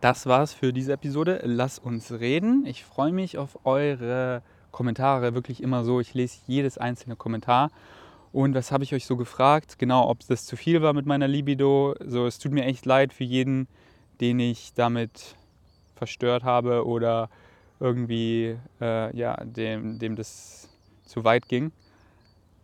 das 0.00 0.26
war's 0.26 0.52
für 0.52 0.72
diese 0.72 0.94
Episode. 0.94 1.42
Lass 1.44 1.78
uns 1.78 2.10
reden. 2.10 2.66
Ich 2.66 2.84
freue 2.84 3.12
mich 3.12 3.38
auf 3.38 3.60
eure 3.62 4.42
Kommentare 4.72 5.34
wirklich 5.34 5.62
immer 5.62 5.84
so. 5.84 6.00
Ich 6.00 6.14
lese 6.14 6.40
jedes 6.48 6.78
einzelne 6.78 7.14
Kommentar. 7.14 7.70
Und 8.32 8.56
was 8.56 8.72
habe 8.72 8.82
ich 8.82 8.92
euch 8.92 9.06
so 9.06 9.16
gefragt? 9.16 9.78
Genau, 9.78 10.08
ob 10.08 10.26
das 10.26 10.46
zu 10.46 10.56
viel 10.56 10.82
war 10.82 10.94
mit 10.94 11.06
meiner 11.06 11.28
Libido. 11.28 11.94
So, 12.04 12.26
es 12.26 12.40
tut 12.40 12.50
mir 12.50 12.64
echt 12.64 12.84
leid 12.84 13.12
für 13.12 13.22
jeden, 13.22 13.68
den 14.20 14.40
ich 14.40 14.72
damit 14.74 15.36
verstört 15.96 16.44
habe 16.44 16.86
oder 16.86 17.28
irgendwie 17.80 18.56
äh, 18.80 19.16
ja, 19.16 19.36
dem, 19.44 19.98
dem 19.98 20.16
das 20.16 20.68
zu 21.04 21.24
weit 21.24 21.48
ging. 21.48 21.72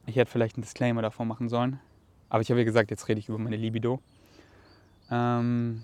Ich 0.06 0.16
hätte 0.16 0.30
vielleicht 0.30 0.56
einen 0.56 0.62
Disclaimer 0.62 1.02
davor 1.02 1.26
machen 1.26 1.48
sollen. 1.48 1.80
Aber 2.28 2.42
ich 2.42 2.50
habe 2.50 2.60
ja 2.60 2.64
gesagt, 2.64 2.90
jetzt 2.90 3.08
rede 3.08 3.18
ich 3.18 3.28
über 3.28 3.38
meine 3.38 3.56
Libido. 3.56 4.00
Ähm, 5.10 5.82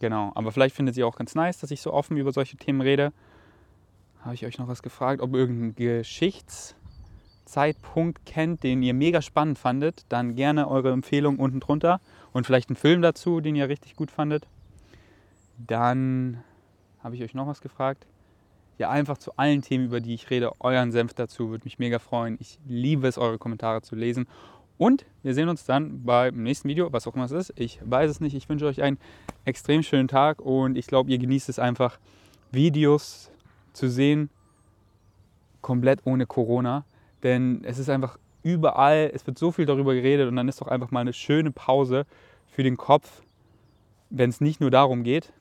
genau, 0.00 0.32
aber 0.34 0.52
vielleicht 0.52 0.74
findet 0.74 0.96
ihr 0.96 1.06
auch 1.06 1.16
ganz 1.16 1.34
nice, 1.34 1.58
dass 1.58 1.70
ich 1.70 1.82
so 1.82 1.92
offen 1.92 2.16
über 2.16 2.32
solche 2.32 2.56
Themen 2.56 2.80
rede. 2.80 3.12
Habe 4.22 4.34
ich 4.34 4.46
euch 4.46 4.58
noch 4.58 4.68
was 4.68 4.82
gefragt, 4.82 5.20
ob 5.20 5.32
ihr 5.32 5.40
irgendeinen 5.40 5.74
Geschichtszeitpunkt 5.74 8.24
kennt, 8.26 8.62
den 8.62 8.82
ihr 8.82 8.94
mega 8.94 9.20
spannend 9.22 9.58
fandet, 9.58 10.06
dann 10.08 10.34
gerne 10.34 10.68
eure 10.68 10.92
Empfehlung 10.92 11.38
unten 11.38 11.60
drunter 11.60 12.00
und 12.32 12.46
vielleicht 12.46 12.70
einen 12.70 12.76
Film 12.76 13.02
dazu, 13.02 13.40
den 13.40 13.56
ihr 13.56 13.68
richtig 13.68 13.96
gut 13.96 14.10
fandet. 14.10 14.46
Dann 15.58 16.42
habe 17.02 17.14
ich 17.14 17.22
euch 17.22 17.34
noch 17.34 17.46
was 17.46 17.60
gefragt 17.60 18.06
ja 18.78 18.90
einfach 18.90 19.18
zu 19.18 19.32
allen 19.36 19.60
Themen, 19.60 19.86
über 19.86 20.00
die 20.00 20.14
ich 20.14 20.30
rede, 20.30 20.52
euren 20.60 20.92
Senf 20.92 21.12
dazu. 21.14 21.50
Würde 21.50 21.64
mich 21.64 21.78
mega 21.78 21.98
freuen. 21.98 22.36
Ich 22.40 22.58
liebe 22.66 23.06
es, 23.06 23.18
eure 23.18 23.38
Kommentare 23.38 23.82
zu 23.82 23.96
lesen. 23.96 24.26
Und 24.78 25.04
wir 25.24 25.34
sehen 25.34 25.48
uns 25.48 25.64
dann 25.64 26.04
beim 26.04 26.42
nächsten 26.42 26.68
Video, 26.68 26.92
was 26.92 27.06
auch 27.08 27.14
immer 27.16 27.24
es 27.24 27.32
ist. 27.32 27.52
Ich 27.56 27.80
weiß 27.84 28.10
es 28.10 28.20
nicht. 28.20 28.34
Ich 28.34 28.48
wünsche 28.48 28.66
euch 28.66 28.80
einen 28.80 28.98
extrem 29.44 29.82
schönen 29.82 30.06
Tag 30.06 30.40
und 30.40 30.78
ich 30.78 30.86
glaube, 30.86 31.10
ihr 31.10 31.18
genießt 31.18 31.48
es 31.48 31.58
einfach, 31.58 31.98
Videos 32.52 33.30
zu 33.72 33.90
sehen, 33.90 34.30
komplett 35.60 36.00
ohne 36.04 36.26
Corona. 36.26 36.84
Denn 37.24 37.62
es 37.64 37.78
ist 37.80 37.90
einfach 37.90 38.18
überall, 38.44 39.10
es 39.12 39.26
wird 39.26 39.36
so 39.36 39.50
viel 39.50 39.66
darüber 39.66 39.94
geredet 39.94 40.28
und 40.28 40.36
dann 40.36 40.48
ist 40.48 40.60
doch 40.60 40.68
einfach 40.68 40.92
mal 40.92 41.00
eine 41.00 41.12
schöne 41.12 41.50
Pause 41.50 42.06
für 42.46 42.62
den 42.62 42.76
Kopf, 42.76 43.22
wenn 44.10 44.30
es 44.30 44.40
nicht 44.40 44.60
nur 44.60 44.70
darum 44.70 45.02
geht, 45.02 45.32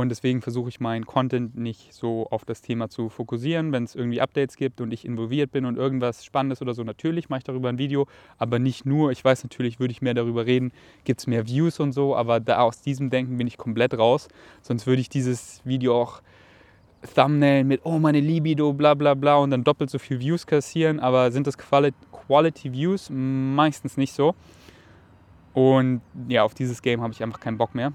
und 0.00 0.08
deswegen 0.08 0.42
versuche 0.42 0.68
ich 0.68 0.80
meinen 0.80 1.06
Content 1.06 1.56
nicht 1.56 1.94
so 1.94 2.26
auf 2.30 2.44
das 2.44 2.62
Thema 2.62 2.88
zu 2.88 3.08
fokussieren. 3.08 3.70
Wenn 3.70 3.84
es 3.84 3.94
irgendwie 3.94 4.20
Updates 4.20 4.56
gibt 4.56 4.80
und 4.80 4.92
ich 4.92 5.04
involviert 5.04 5.52
bin 5.52 5.64
und 5.64 5.76
irgendwas 5.76 6.24
Spannendes 6.24 6.60
oder 6.60 6.74
so, 6.74 6.82
natürlich 6.82 7.28
mache 7.28 7.38
ich 7.38 7.44
darüber 7.44 7.68
ein 7.68 7.78
Video, 7.78 8.08
aber 8.36 8.58
nicht 8.58 8.84
nur. 8.84 9.12
Ich 9.12 9.24
weiß 9.24 9.44
natürlich, 9.44 9.78
würde 9.78 9.92
ich 9.92 10.02
mehr 10.02 10.14
darüber 10.14 10.46
reden, 10.46 10.72
gibt 11.04 11.20
es 11.20 11.28
mehr 11.28 11.46
Views 11.46 11.78
und 11.78 11.92
so, 11.92 12.16
aber 12.16 12.40
da 12.40 12.62
aus 12.62 12.80
diesem 12.80 13.08
Denken 13.08 13.38
bin 13.38 13.46
ich 13.46 13.56
komplett 13.56 13.96
raus. 13.96 14.26
Sonst 14.62 14.86
würde 14.88 15.00
ich 15.00 15.08
dieses 15.08 15.60
Video 15.64 16.00
auch 16.00 16.22
Thumbnail 17.14 17.62
mit, 17.62 17.82
oh 17.84 18.00
meine 18.00 18.18
Libido, 18.18 18.72
bla 18.72 18.94
bla 18.94 19.14
bla 19.14 19.36
und 19.36 19.50
dann 19.50 19.62
doppelt 19.62 19.90
so 19.90 20.00
viel 20.00 20.18
Views 20.18 20.44
kassieren, 20.46 20.98
aber 20.98 21.30
sind 21.30 21.46
das 21.46 21.56
Quality 21.56 22.72
Views? 22.72 23.10
Meistens 23.10 23.96
nicht 23.96 24.12
so. 24.12 24.34
Und 25.52 26.00
ja, 26.26 26.42
auf 26.42 26.54
dieses 26.54 26.82
Game 26.82 27.00
habe 27.00 27.12
ich 27.12 27.22
einfach 27.22 27.38
keinen 27.38 27.58
Bock 27.58 27.76
mehr. 27.76 27.92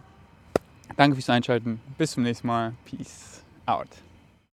Danke 0.98 1.16
fürs 1.16 1.30
Einschalten. 1.30 1.80
Bis 1.98 2.12
zum 2.12 2.24
nächsten 2.24 2.48
Mal. 2.48 2.74
Peace 2.86 3.44
out. 3.66 3.88